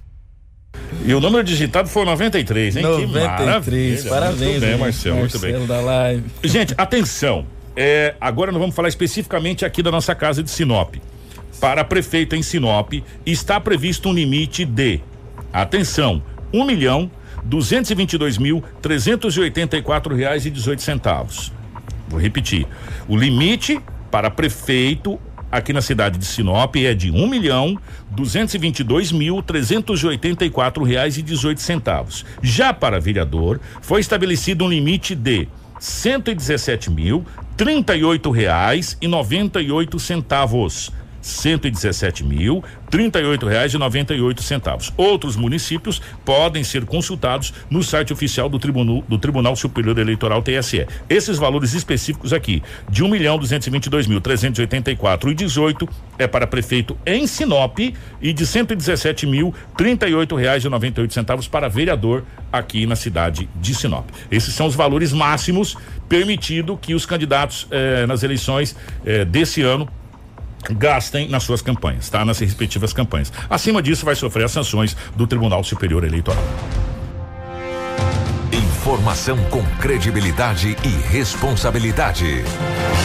E 1.06 1.14
o 1.14 1.20
número 1.20 1.44
digitado 1.44 1.88
foi 1.88 2.06
93, 2.06 2.76
hein? 2.76 2.84
93, 2.84 4.06
parabéns. 4.06 4.42
Muito 4.42 4.60
bem, 4.60 4.78
Marcelo, 4.78 5.18
muito 5.18 5.40
bem. 5.40 5.66
Da 5.66 5.80
live. 5.80 6.24
Gente, 6.44 6.76
atenção. 6.78 7.46
É, 7.76 8.16
agora 8.20 8.52
nós 8.52 8.60
vamos 8.60 8.76
falar 8.76 8.90
especificamente 8.90 9.66
aqui 9.66 9.82
da 9.82 9.90
nossa 9.90 10.14
casa 10.14 10.44
de 10.44 10.52
Sinop. 10.52 10.96
Para 11.60 11.84
prefeito 11.84 12.36
em 12.36 12.42
Sinop, 12.42 12.94
está 13.26 13.60
previsto 13.60 14.10
um 14.10 14.14
limite 14.14 14.66
de, 14.66 15.00
atenção, 15.54 16.22
um 16.54 16.66
milhão 16.66 17.10
duzentos 17.44 17.92
e 17.92 17.96
vinte 17.96 18.14
e 18.14 18.18
dois 18.18 18.38
mil 18.38 18.64
trezentos 18.82 19.36
e 19.36 19.40
oitenta 19.40 19.78
e 19.78 19.82
quatro 19.82 20.16
reais 20.16 20.46
e 20.46 20.50
dezoito 20.50 20.82
centavos. 20.82 21.52
Vou 22.08 22.20
repetir. 22.20 22.68
O 23.08 23.16
limite 23.16 23.80
para 24.10 24.30
prefeito 24.30 25.20
aqui 25.52 25.74
na 25.74 25.82
cidade 25.82 26.18
de 26.18 26.26
Sinop 26.26 26.76
é 26.78 26.94
de 26.94 27.12
um 27.12 27.28
milhão 27.28 27.78
duzentos 28.10 28.54
e 28.54 28.58
vinte 28.58 28.80
e 28.80 28.84
dois 28.84 29.12
mil 29.12 29.42
trezentos 29.42 30.02
e 30.02 30.08
oitenta 30.08 30.46
e 30.46 30.50
quatro 30.50 30.84
reais 30.84 31.18
e 31.18 31.22
dezoito 31.22 31.62
centavos. 31.62 32.26
Já 32.42 32.74
para 32.74 33.00
vereador 33.00 33.60
foi 33.82 34.02
estabelecido 34.02 34.66
um 34.66 34.70
limite 34.70 35.16
de 35.16 35.48
cento 35.80 36.30
e 36.32 36.36
dezessete 36.36 36.90
mil 36.90 37.26
trinta 37.58 37.96
e 37.96 38.04
oito 38.04 38.32
reais 38.32 38.98
e 39.02 39.08
noventa 39.08 39.62
e 39.62 39.72
oito 39.72 40.00
centavos. 40.00 40.92
117 41.22 42.24
mil, 42.24 42.64
trinta 42.90 43.20
e 43.20 43.26
oito 43.26 43.46
reais 43.48 43.74
e 43.74 43.78
noventa 43.78 44.14
e 44.14 44.22
oito 44.22 44.42
centavos. 44.42 44.92
Outros 44.98 45.36
municípios 45.36 46.02
podem 46.26 46.64
ser 46.64 46.86
consultados 46.86 47.54
no 47.70 47.84
site 47.84 48.12
oficial 48.12 48.50
do 48.50 48.60
Tribunal, 48.60 49.04
do 49.08 49.18
Tribunal 49.18 49.56
Superior 49.56 49.98
Eleitoral 49.98 50.42
TSE. 50.42 50.88
Esses 51.10 51.38
valores 51.38 51.74
específicos 51.74 52.34
aqui, 52.34 52.62
de 52.90 53.04
um 53.04 53.08
milhão 53.08 53.38
duzentos 53.38 53.68
e 53.68 53.70
vinte 53.70 53.86
e 53.86 53.90
dois 53.90 54.08
mil 54.08 54.20
trezentos 54.20 54.60
e 54.60 54.62
oitenta 54.62 54.92
e 54.92 54.96
quatro 54.96 55.32
e 55.32 55.36
dezoito 55.36 55.88
é 56.18 56.28
para 56.28 56.48
prefeito 56.48 56.98
em 57.06 57.28
Sinop 57.28 57.80
e 57.80 58.34
de 58.34 58.46
cento 58.46 58.74
e 58.74 58.76
dezessete 58.76 59.26
mil, 59.26 59.54
trinta 59.78 60.08
e 60.08 60.14
oito 60.14 60.36
reais 60.36 60.64
e 60.64 60.70
noventa 60.70 61.00
e 61.00 61.04
oito 61.04 61.14
centavos 61.14 61.48
para 61.48 61.68
vereador 61.68 62.24
aqui 62.52 62.86
na 62.86 62.96
cidade 62.96 63.48
de 63.56 63.74
Sinop. 63.76 64.10
Esses 64.30 64.54
são 64.54 64.68
os 64.68 64.76
valores 64.76 65.14
máximos 65.14 65.78
permitido 66.10 66.78
que 66.78 66.94
os 66.94 67.06
candidatos 67.06 67.68
eh, 67.72 68.06
nas 68.06 68.24
eleições 68.24 68.76
eh, 69.06 69.24
desse 69.24 69.62
ano 69.62 69.88
gastem 70.70 71.28
nas 71.28 71.44
suas 71.44 71.62
campanhas, 71.62 72.10
tá? 72.10 72.24
Nas 72.24 72.40
respectivas 72.40 72.94
campanhas. 72.94 73.32
Acima 73.50 73.82
disso, 73.82 74.06
vai 74.06 74.16
sofrer 74.16 74.46
as 74.46 74.52
sanções 74.52 74.96
do 75.16 75.26
Tribunal 75.28 75.64
Superior 75.64 76.04
Eleitoral. 76.04 76.44
Informação 78.52 79.38
com 79.46 79.64
credibilidade 79.80 80.76
e 80.84 81.12
responsabilidade. 81.12 82.44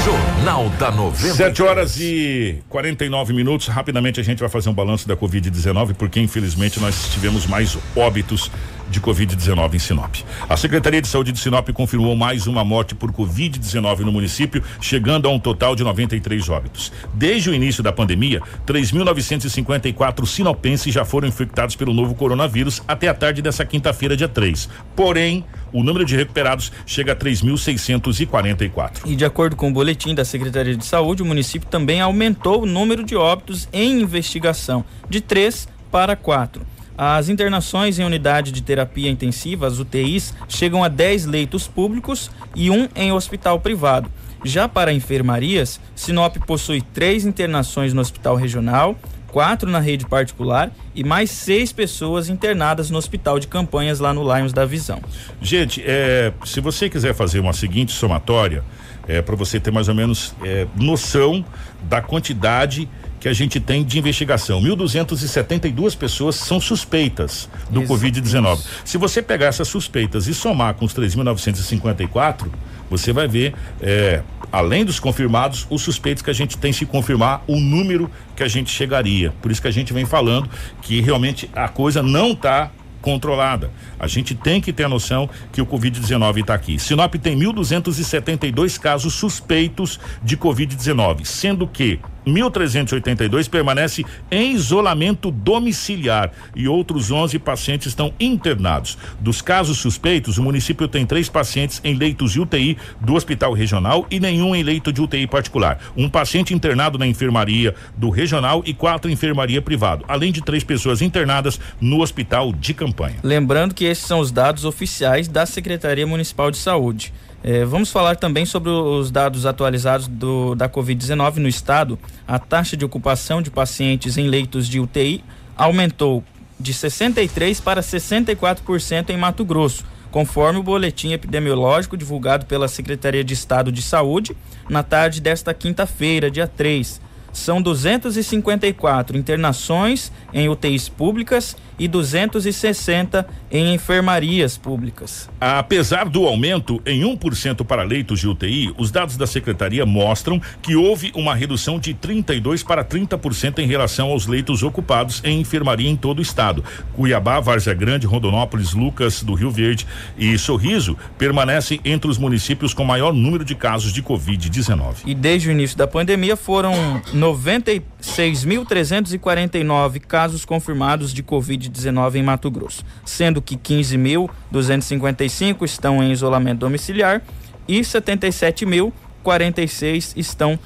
Jornal 0.05 0.71
da 0.71 0.91
90. 0.91 1.35
7 1.35 1.63
horas 1.63 2.01
e 2.01 2.63
49 2.69 3.35
minutos. 3.35 3.69
Rapidamente 3.69 4.19
a 4.19 4.23
gente 4.23 4.39
vai 4.41 4.49
fazer 4.49 4.71
um 4.71 4.73
balanço 4.73 5.07
da 5.07 5.15
Covid-19, 5.15 5.95
porque 5.95 6.19
infelizmente 6.19 6.81
nós 6.81 7.11
tivemos 7.13 7.47
mais 7.47 7.77
óbitos 7.95 8.51
de 8.91 9.01
Covid-19 9.01 9.75
em 9.75 9.79
Sinop. 9.79 10.17
A 10.49 10.57
Secretaria 10.57 11.01
de 11.03 11.09
Saúde 11.09 11.33
de 11.33 11.39
Sinop 11.39 11.69
confirmou 11.71 12.15
mais 12.17 12.47
uma 12.47 12.65
morte 12.65 12.95
por 12.95 13.13
Covid-19 13.13 14.01
no 14.01 14.13
município, 14.13 14.63
chegando 14.81 15.29
a 15.29 15.31
um 15.31 15.39
total 15.39 15.75
de 15.75 15.83
93 15.83 16.49
óbitos. 16.49 16.93
Desde 17.15 17.51
o 17.51 17.55
início 17.55 17.83
da 17.83 17.93
pandemia, 17.93 18.41
3.954 18.67 20.27
sinopenses 20.27 20.93
já 20.93 21.05
foram 21.05 21.29
infectados 21.29 21.77
pelo 21.77 21.93
novo 21.93 22.15
coronavírus 22.15 22.83
até 22.87 23.09
a 23.09 23.15
tarde 23.15 23.43
dessa 23.43 23.65
quinta-feira, 23.65 24.17
dia 24.17 24.29
3. 24.29 24.69
Porém, 24.95 25.45
o 25.73 25.83
número 25.83 26.05
de 26.05 26.17
recuperados 26.17 26.73
chega 26.87 27.13
a 27.13 27.17
3.644. 27.17 29.03
E 29.05 29.15
de 29.15 29.25
acordo 29.25 29.57
com 29.57 29.69
o 29.69 29.73
boletim 29.73 30.15
da 30.15 30.25
Secretaria 30.25 30.77
de 30.77 30.85
Saúde, 30.85 31.23
o 31.23 31.27
município 31.27 31.69
também 31.69 32.01
aumentou 32.01 32.63
o 32.63 32.67
número 32.67 33.05
de 33.05 33.17
óbitos 33.17 33.69
em 33.73 34.01
investigação, 34.01 34.85
de 35.09 35.21
3 35.21 35.69
para 35.91 36.17
4. 36.17 36.76
As 36.97 37.29
internações 37.29 37.99
em 37.99 38.05
unidade 38.05 38.51
de 38.51 38.63
terapia 38.63 39.11
intensiva, 39.11 39.67
as 39.67 39.79
UTIs, 39.79 40.35
chegam 40.49 40.83
a 40.83 40.89
10 40.89 41.27
leitos 41.27 41.69
públicos 41.69 42.31
e 42.55 42.71
um 42.71 42.89
em 42.97 43.13
hospital 43.13 43.61
privado. 43.61 44.11
Já 44.45 44.69
para 44.69 44.93
enfermarias, 44.93 45.81
Sinop 45.95 46.37
possui 46.47 46.81
três 46.81 47.27
internações 47.27 47.93
no 47.93 48.01
hospital 48.01 48.37
regional, 48.37 48.97
quatro 49.27 49.69
na 49.69 49.81
rede 49.81 50.07
particular 50.07 50.71
e 50.95 51.05
mais 51.05 51.31
seis 51.31 51.73
pessoas 51.73 52.31
internadas 52.31 52.89
no 52.89 52.97
hospital 52.97 53.39
de 53.39 53.47
campanhas 53.47 54.01
lá 54.01 54.15
no 54.15 54.23
Lions 54.23 54.53
da 54.53 54.65
Visão. 54.65 55.03
Gente, 55.43 55.83
é, 55.85 56.33
se 56.45 56.61
você 56.61 56.89
quiser 56.89 57.15
fazer 57.15 57.41
uma 57.41 57.53
seguinte 57.53 57.93
somatória, 57.93 58.65
é, 59.07 59.21
para 59.21 59.37
você 59.37 59.61
ter 59.61 59.71
mais 59.71 59.89
ou 59.89 59.95
menos 59.95 60.35
é, 60.43 60.67
noção 60.75 61.45
da 61.83 62.01
quantidade 62.01 62.89
que 63.21 63.29
a 63.29 63.33
gente 63.33 63.59
tem 63.61 63.85
de 63.85 63.99
investigação. 63.99 64.61
1.272 64.61 65.97
pessoas 65.97 66.37
são 66.37 66.61
suspeitas 66.61 67.49
do 67.71 67.83
Covid-19. 67.83 68.61
Se 68.85 68.99
você 68.99 69.23
pegar 69.23 69.47
essas 69.47 69.69
suspeitas 69.69 70.27
e 70.27 70.35
somar 70.35 70.75
com 70.75 70.85
os 70.85 70.95
3.954, 70.95 72.49
você 72.89 73.13
vai 73.13 73.27
ver, 73.27 73.55
é, 73.81 74.23
além 74.53 74.85
dos 74.85 75.01
confirmados, 75.01 75.67
os 75.69 75.83
suspeitos 75.83 76.23
que 76.23 76.31
a 76.31 76.35
gente 76.35 76.57
tem 76.57 76.73
se 76.73 76.87
confirmar 76.87 77.43
o 77.47 77.59
número 77.59 78.11
que 78.35 78.43
a 78.43 78.49
gente 78.49 78.71
chegaria. 78.71 79.33
Por 79.43 79.51
isso 79.51 79.61
que 79.61 79.69
a 79.69 79.73
gente 79.73 79.93
vem 79.93 80.05
falando 80.05 80.49
que 80.83 81.01
realmente 81.01 81.51
a 81.55 81.69
coisa 81.69 82.03
não 82.03 82.33
está 82.33 82.71
controlada. 83.07 83.71
A 84.01 84.09
gente 84.09 84.35
tem 84.35 84.61
que 84.61 84.73
ter 84.73 84.85
a 84.85 84.89
noção 84.89 85.31
que 85.53 85.63
o 85.63 85.67
Covid-19 85.67 86.41
está 86.41 86.55
aqui. 86.55 86.79
Sinop 86.79 87.15
tem 87.15 87.39
1.272 87.39 88.81
casos 88.81 89.15
suspeitos 89.15 90.01
de 90.23 90.37
Covid-19, 90.37 91.25
sendo 91.25 91.69
que 91.69 92.01
1.382 92.27 93.49
permanece 93.49 94.05
em 94.31 94.53
isolamento 94.53 95.31
domiciliar 95.31 96.33
e 96.55 96.67
outros 96.67 97.11
11 97.11 97.39
pacientes 97.39 97.87
estão 97.87 98.13
internados. 98.19 98.99
Dos 99.21 99.41
casos 99.41 99.79
suspeitos, 99.79 100.37
o 100.37 100.43
município 100.43 100.89
tem 100.89 101.07
três 101.07 101.29
pacientes 101.29 101.81
em 101.85 101.95
leitos 101.95 102.33
de 102.33 102.41
UTI 102.41 102.77
do 103.01 103.15
Hospital 103.15 103.53
Regional 103.53 104.07
e 104.11 104.19
nenhum 104.19 104.55
em 104.55 104.63
leito 104.63 104.93
de 104.93 105.01
UTI 105.01 105.27
particular. 105.27 105.79
Um 105.97 106.09
paciente 106.09 106.53
internado 106.53 106.99
na 106.99 107.07
enfermaria 107.07 107.75
do 107.97 108.11
Regional 108.11 108.63
e 108.67 108.75
quatro 108.75 109.11
enfermaria 109.11 109.63
privado, 109.63 110.05
além 110.09 110.33
de 110.33 110.43
três 110.43 110.65
pessoas 110.65 111.01
internadas 111.01 111.61
no 111.81 112.01
Hospital 112.01 112.53
de 112.53 112.75
Campanha. 112.75 113.17
Lembrando 113.23 113.75
que 113.75 113.85
esses 113.85 114.05
são 114.05 114.19
os 114.19 114.33
dados 114.33 114.65
oficiais 114.65 115.29
da 115.29 115.47
Secretaria 115.47 116.07
Municipal 116.07 116.51
de 116.51 116.57
Saúde. 116.57 117.13
É, 117.49 117.65
vamos 117.65 117.93
falar 117.93 118.17
também 118.17 118.45
sobre 118.45 118.71
os 118.71 119.09
dados 119.09 119.47
atualizados 119.47 120.09
do, 120.09 120.57
da 120.57 120.69
Covid-19 120.69 121.37
no 121.37 121.47
estado. 121.47 121.97
A 122.27 122.41
taxa 122.41 122.77
de 122.77 122.85
ocupação 122.85 123.41
de 123.41 123.53
pacientes 123.53 124.19
em 124.19 124.27
leitos 124.27 124.67
de 124.67 124.81
UTI 124.81 125.23
aumentou 125.57 126.25
de 126.59 126.75
63% 126.75 127.63
para 127.63 127.81
64% 127.81 129.11
em 129.11 129.17
Mato 129.17 129.45
Grosso, 129.45 129.85
conforme 130.11 130.59
o 130.59 130.63
boletim 130.65 131.13
epidemiológico 131.13 131.97
divulgado 131.97 132.47
pela 132.47 132.67
Secretaria 132.67 133.23
de 133.23 133.35
Estado 133.35 133.71
de 133.71 133.81
Saúde 133.81 134.37
na 134.69 134.83
tarde 134.83 135.21
desta 135.21 135.55
quinta-feira, 135.55 136.29
dia 136.29 136.49
3 136.49 137.06
são 137.37 137.61
254 137.61 139.17
internações 139.17 140.11
em 140.33 140.49
UTIs 140.49 140.89
públicas 140.89 141.57
e 141.79 141.87
260 141.87 143.27
em 143.51 143.75
enfermarias 143.75 144.57
públicas. 144.57 145.29
Apesar 145.41 146.09
do 146.09 146.27
aumento 146.27 146.81
em 146.87 147.03
1% 147.03 147.65
para 147.65 147.83
leitos 147.83 148.21
de 148.21 148.29
UTI, 148.29 148.75
os 148.79 148.91
dados 148.91 149.17
da 149.17 149.27
secretaria 149.27 149.85
mostram 149.85 150.41
que 150.63 150.75
houve 150.75 151.13
uma 151.15 151.35
redução 151.35 151.79
de 151.79 151.95
32 151.95 152.63
para 152.63 152.85
30% 152.85 153.59
em 153.59 153.67
relação 153.67 154.11
aos 154.11 154.27
leitos 154.27 154.63
ocupados 154.63 155.21
em 155.25 155.41
enfermaria 155.41 155.89
em 155.89 155.97
todo 155.97 156.19
o 156.19 156.23
estado. 156.23 156.65
Cuiabá, 156.95 157.41
Várzea 157.41 157.75
Grande, 157.75 158.07
Rondonópolis, 158.07 158.73
Lucas 158.73 159.23
do 159.23 159.35
Rio 159.35 159.51
Verde 159.51 159.87
e 160.17 160.37
Sorriso 160.39 160.97
permanecem 161.19 161.81
entre 161.85 162.11
os 162.11 162.19
municípios 162.19 162.73
com 162.73 162.85
maior 162.85 163.13
número 163.13 163.45
de 163.45 163.55
casos 163.55 163.93
de 163.93 164.03
COVID-19. 164.03 165.03
E 165.05 165.15
desde 165.15 165.49
o 165.49 165.53
início 165.53 165.77
da 165.77 165.87
pandemia 165.87 166.37
foram 166.37 167.03
96.349 167.35 170.01
casos 170.01 170.45
confirmados 170.45 171.13
de 171.13 171.23
Covid-19 171.23 172.17
em 172.17 172.23
Mato 172.23 172.51
Grosso, 172.51 172.85
sendo 173.05 173.43
que 173.43 173.57
15.255 173.57 175.65
estão 175.65 176.03
em 176.03 176.11
isolamento 176.13 176.61
domiciliar 176.61 177.23
e 177.67 177.81
77.046 177.81 180.13
estão 180.17 180.59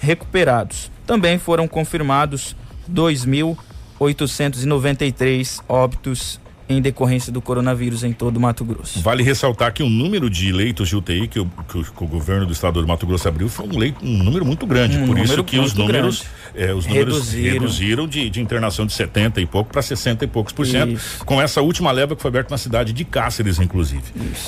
recuperados. 0.00 0.90
Também 1.06 1.38
foram 1.38 1.68
confirmados 1.68 2.56
2.893 2.90 5.62
óbitos 5.68 6.40
em 6.68 6.80
decorrência 6.80 7.32
do 7.32 7.40
coronavírus 7.40 8.04
em 8.04 8.12
todo 8.12 8.36
o 8.36 8.40
Mato 8.40 8.64
Grosso. 8.64 9.00
Vale 9.00 9.22
ressaltar 9.22 9.72
que 9.72 9.82
o 9.82 9.88
número 9.88 10.28
de 10.28 10.52
leitos 10.52 10.88
de 10.88 10.96
UTI 10.96 11.28
que 11.28 11.40
o, 11.40 11.46
que 11.68 11.78
o, 11.78 11.84
que 11.84 12.04
o 12.04 12.06
governo 12.06 12.46
do 12.46 12.52
estado 12.52 12.80
do 12.80 12.86
Mato 12.86 13.06
Grosso 13.06 13.26
abriu 13.28 13.48
foi 13.48 13.66
um, 13.66 13.78
leito, 13.78 14.04
um 14.04 14.22
número 14.22 14.44
muito 14.44 14.66
grande. 14.66 14.98
Um 14.98 15.06
por 15.06 15.18
isso 15.18 15.42
que 15.44 15.58
os 15.58 15.72
números, 15.72 16.24
é, 16.54 16.72
os 16.72 16.86
números 16.86 17.14
Reduziram. 17.32 17.52
reduziram, 17.52 18.08
de, 18.08 18.30
de 18.30 18.40
internação 18.40 18.86
de 18.86 18.92
70 18.92 19.40
e 19.40 19.46
pouco 19.46 19.70
para 19.72 19.82
60 19.82 20.24
e 20.24 20.28
poucos 20.28 20.52
por 20.52 20.66
cento, 20.66 20.92
Isso. 20.92 21.24
com 21.24 21.40
essa 21.40 21.60
última 21.60 21.90
leva 21.90 22.14
que 22.16 22.22
foi 22.22 22.28
aberta 22.28 22.50
na 22.50 22.58
cidade 22.58 22.92
de 22.92 23.04
Cáceres, 23.04 23.58
inclusive. 23.58 24.02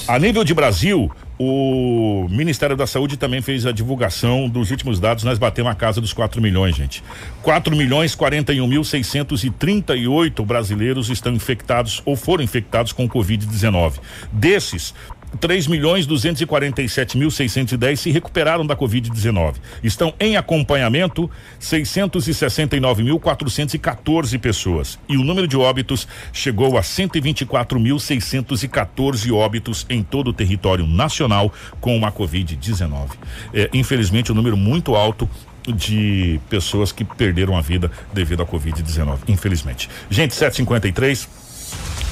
A 0.06 0.18
nível 0.18 0.44
de 0.44 0.54
Brasil, 0.54 1.10
o 1.38 2.26
Ministério 2.28 2.76
da 2.76 2.86
Saúde 2.86 3.16
também 3.16 3.40
fez 3.40 3.64
a 3.64 3.72
divulgação 3.72 4.48
dos 4.48 4.70
últimos 4.70 5.00
dados. 5.00 5.24
Nós 5.24 5.38
batemos 5.38 5.72
a 5.72 5.74
casa 5.74 6.00
dos 6.00 6.12
4 6.12 6.40
milhões, 6.40 6.76
gente. 6.76 7.02
4 7.42 7.74
milhões 7.74 8.14
41 8.14 8.66
mil 8.66 8.84
638 8.84 10.44
brasileiros 10.44 11.08
estão 11.08 11.32
infectados 11.32 12.02
ou 12.04 12.14
foram 12.14 12.44
infectados 12.44 12.92
com 12.92 13.08
Covid-19. 13.08 13.94
Desses, 14.30 14.94
3 15.38 15.66
milhões 15.66 16.06
247 16.06 17.16
mil 17.16 17.30
610 17.30 18.00
se 18.00 18.10
recuperaram 18.10 18.66
da 18.66 18.74
Covid-19. 18.74 19.56
Estão 19.82 20.12
em 20.18 20.36
acompanhamento 20.36 21.30
669 21.58 23.02
mil 23.02 23.18
414 23.20 24.38
pessoas. 24.38 24.98
E 25.08 25.16
o 25.16 25.24
número 25.24 25.46
de 25.46 25.56
óbitos 25.56 26.08
chegou 26.32 26.76
a 26.76 26.82
124 26.82 27.78
mil 27.78 27.98
614 27.98 29.30
óbitos 29.30 29.86
em 29.88 30.02
todo 30.02 30.28
o 30.28 30.32
território 30.32 30.86
nacional 30.86 31.52
com 31.80 32.04
a 32.04 32.10
Covid-19. 32.10 33.10
É, 33.54 33.70
infelizmente, 33.72 34.32
um 34.32 34.34
número 34.34 34.56
muito 34.56 34.94
alto 34.94 35.28
de 35.66 36.40
pessoas 36.48 36.90
que 36.90 37.04
perderam 37.04 37.56
a 37.56 37.60
vida 37.60 37.90
devido 38.12 38.42
à 38.42 38.46
Covid-19, 38.46 39.18
infelizmente. 39.28 39.88
Gente, 40.08 40.34
753. 40.34 41.28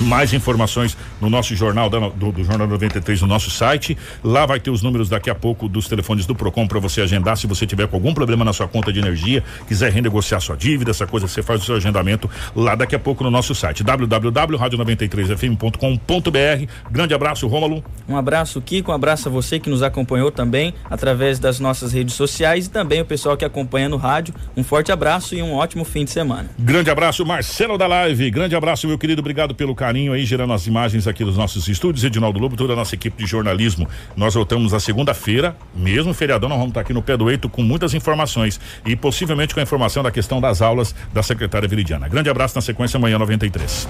Mais 0.00 0.32
informações 0.32 0.96
no 1.20 1.28
nosso 1.28 1.54
jornal 1.56 1.90
da, 1.90 1.98
do, 2.08 2.32
do, 2.32 2.44
Jornal 2.44 2.68
93 2.68 3.20
no 3.22 3.26
nosso 3.26 3.50
site. 3.50 3.98
Lá 4.22 4.46
vai 4.46 4.60
ter 4.60 4.70
os 4.70 4.82
números 4.82 5.08
daqui 5.08 5.28
a 5.28 5.34
pouco 5.34 5.68
dos 5.68 5.88
telefones 5.88 6.26
do 6.26 6.34
Procon 6.34 6.68
para 6.68 6.78
você 6.78 7.00
agendar. 7.00 7.36
Se 7.36 7.46
você 7.46 7.66
tiver 7.66 7.88
com 7.88 7.96
algum 7.96 8.14
problema 8.14 8.44
na 8.44 8.52
sua 8.52 8.68
conta 8.68 8.92
de 8.92 9.00
energia, 9.00 9.42
quiser 9.66 9.90
renegociar 9.92 10.40
sua 10.40 10.56
dívida, 10.56 10.92
essa 10.92 11.06
coisa, 11.06 11.26
você 11.26 11.42
faz 11.42 11.62
o 11.62 11.64
seu 11.64 11.74
agendamento 11.76 12.30
lá 12.54 12.74
daqui 12.74 12.94
a 12.94 12.98
pouco 12.98 13.24
no 13.24 13.30
nosso 13.30 13.54
site 13.54 13.82
www.radio93fm.com.br. 13.82 16.72
Grande 16.90 17.14
abraço, 17.14 17.48
Rômulo. 17.48 17.82
Um 18.08 18.16
abraço, 18.16 18.60
Kiko. 18.60 18.92
Um 18.92 18.94
abraço 18.94 19.28
a 19.28 19.32
você 19.32 19.58
que 19.58 19.68
nos 19.68 19.82
acompanhou 19.82 20.30
também 20.30 20.74
através 20.88 21.38
das 21.38 21.58
nossas 21.58 21.92
redes 21.92 22.14
sociais 22.14 22.66
e 22.66 22.70
também 22.70 23.00
o 23.00 23.04
pessoal 23.04 23.36
que 23.36 23.44
acompanha 23.44 23.88
no 23.88 23.96
rádio. 23.96 24.34
Um 24.56 24.62
forte 24.62 24.92
abraço 24.92 25.34
e 25.34 25.42
um 25.42 25.54
ótimo 25.54 25.84
fim 25.84 26.04
de 26.04 26.10
semana. 26.10 26.48
Grande 26.58 26.90
abraço, 26.90 27.24
Marcelo 27.26 27.76
da 27.76 27.86
Live. 27.86 28.30
Grande 28.30 28.54
abraço, 28.54 28.86
meu 28.86 28.98
querido. 28.98 29.20
Obrigado 29.20 29.47
pelo 29.54 29.74
carinho 29.74 29.98
carinho 29.98 30.12
aí, 30.12 30.24
gerando 30.24 30.52
as 30.52 30.66
imagens 30.66 31.06
aqui 31.06 31.24
dos 31.24 31.36
nossos 31.36 31.66
estúdios. 31.66 32.04
Edinaldo 32.04 32.38
Lobo, 32.38 32.56
toda 32.56 32.74
a 32.74 32.76
nossa 32.76 32.94
equipe 32.94 33.16
de 33.16 33.28
jornalismo. 33.28 33.88
Nós 34.16 34.34
voltamos 34.34 34.72
na 34.72 34.80
segunda-feira, 34.80 35.56
mesmo 35.74 36.12
feriadão, 36.14 36.48
nós 36.48 36.58
vamos 36.58 36.70
estar 36.70 36.82
aqui 36.82 36.92
no 36.92 37.02
pé 37.02 37.16
do 37.16 37.30
Eito 37.30 37.48
com 37.48 37.62
muitas 37.62 37.94
informações 37.94 38.60
e 38.86 38.94
possivelmente 38.94 39.54
com 39.54 39.60
a 39.60 39.62
informação 39.62 40.02
da 40.02 40.10
questão 40.10 40.40
das 40.40 40.62
aulas 40.62 40.94
da 41.12 41.22
secretária 41.22 41.66
Viridiana. 41.66 42.08
Grande 42.08 42.30
abraço 42.30 42.54
na 42.54 42.60
sequência, 42.60 42.96
amanhã 42.96 43.18
93. 43.18 43.88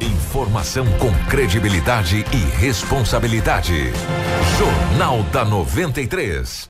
Informação 0.00 0.86
com 0.98 1.12
credibilidade 1.28 2.24
e 2.32 2.58
responsabilidade. 2.58 3.92
Jornal 4.58 5.22
da 5.24 5.44
93. 5.44 6.66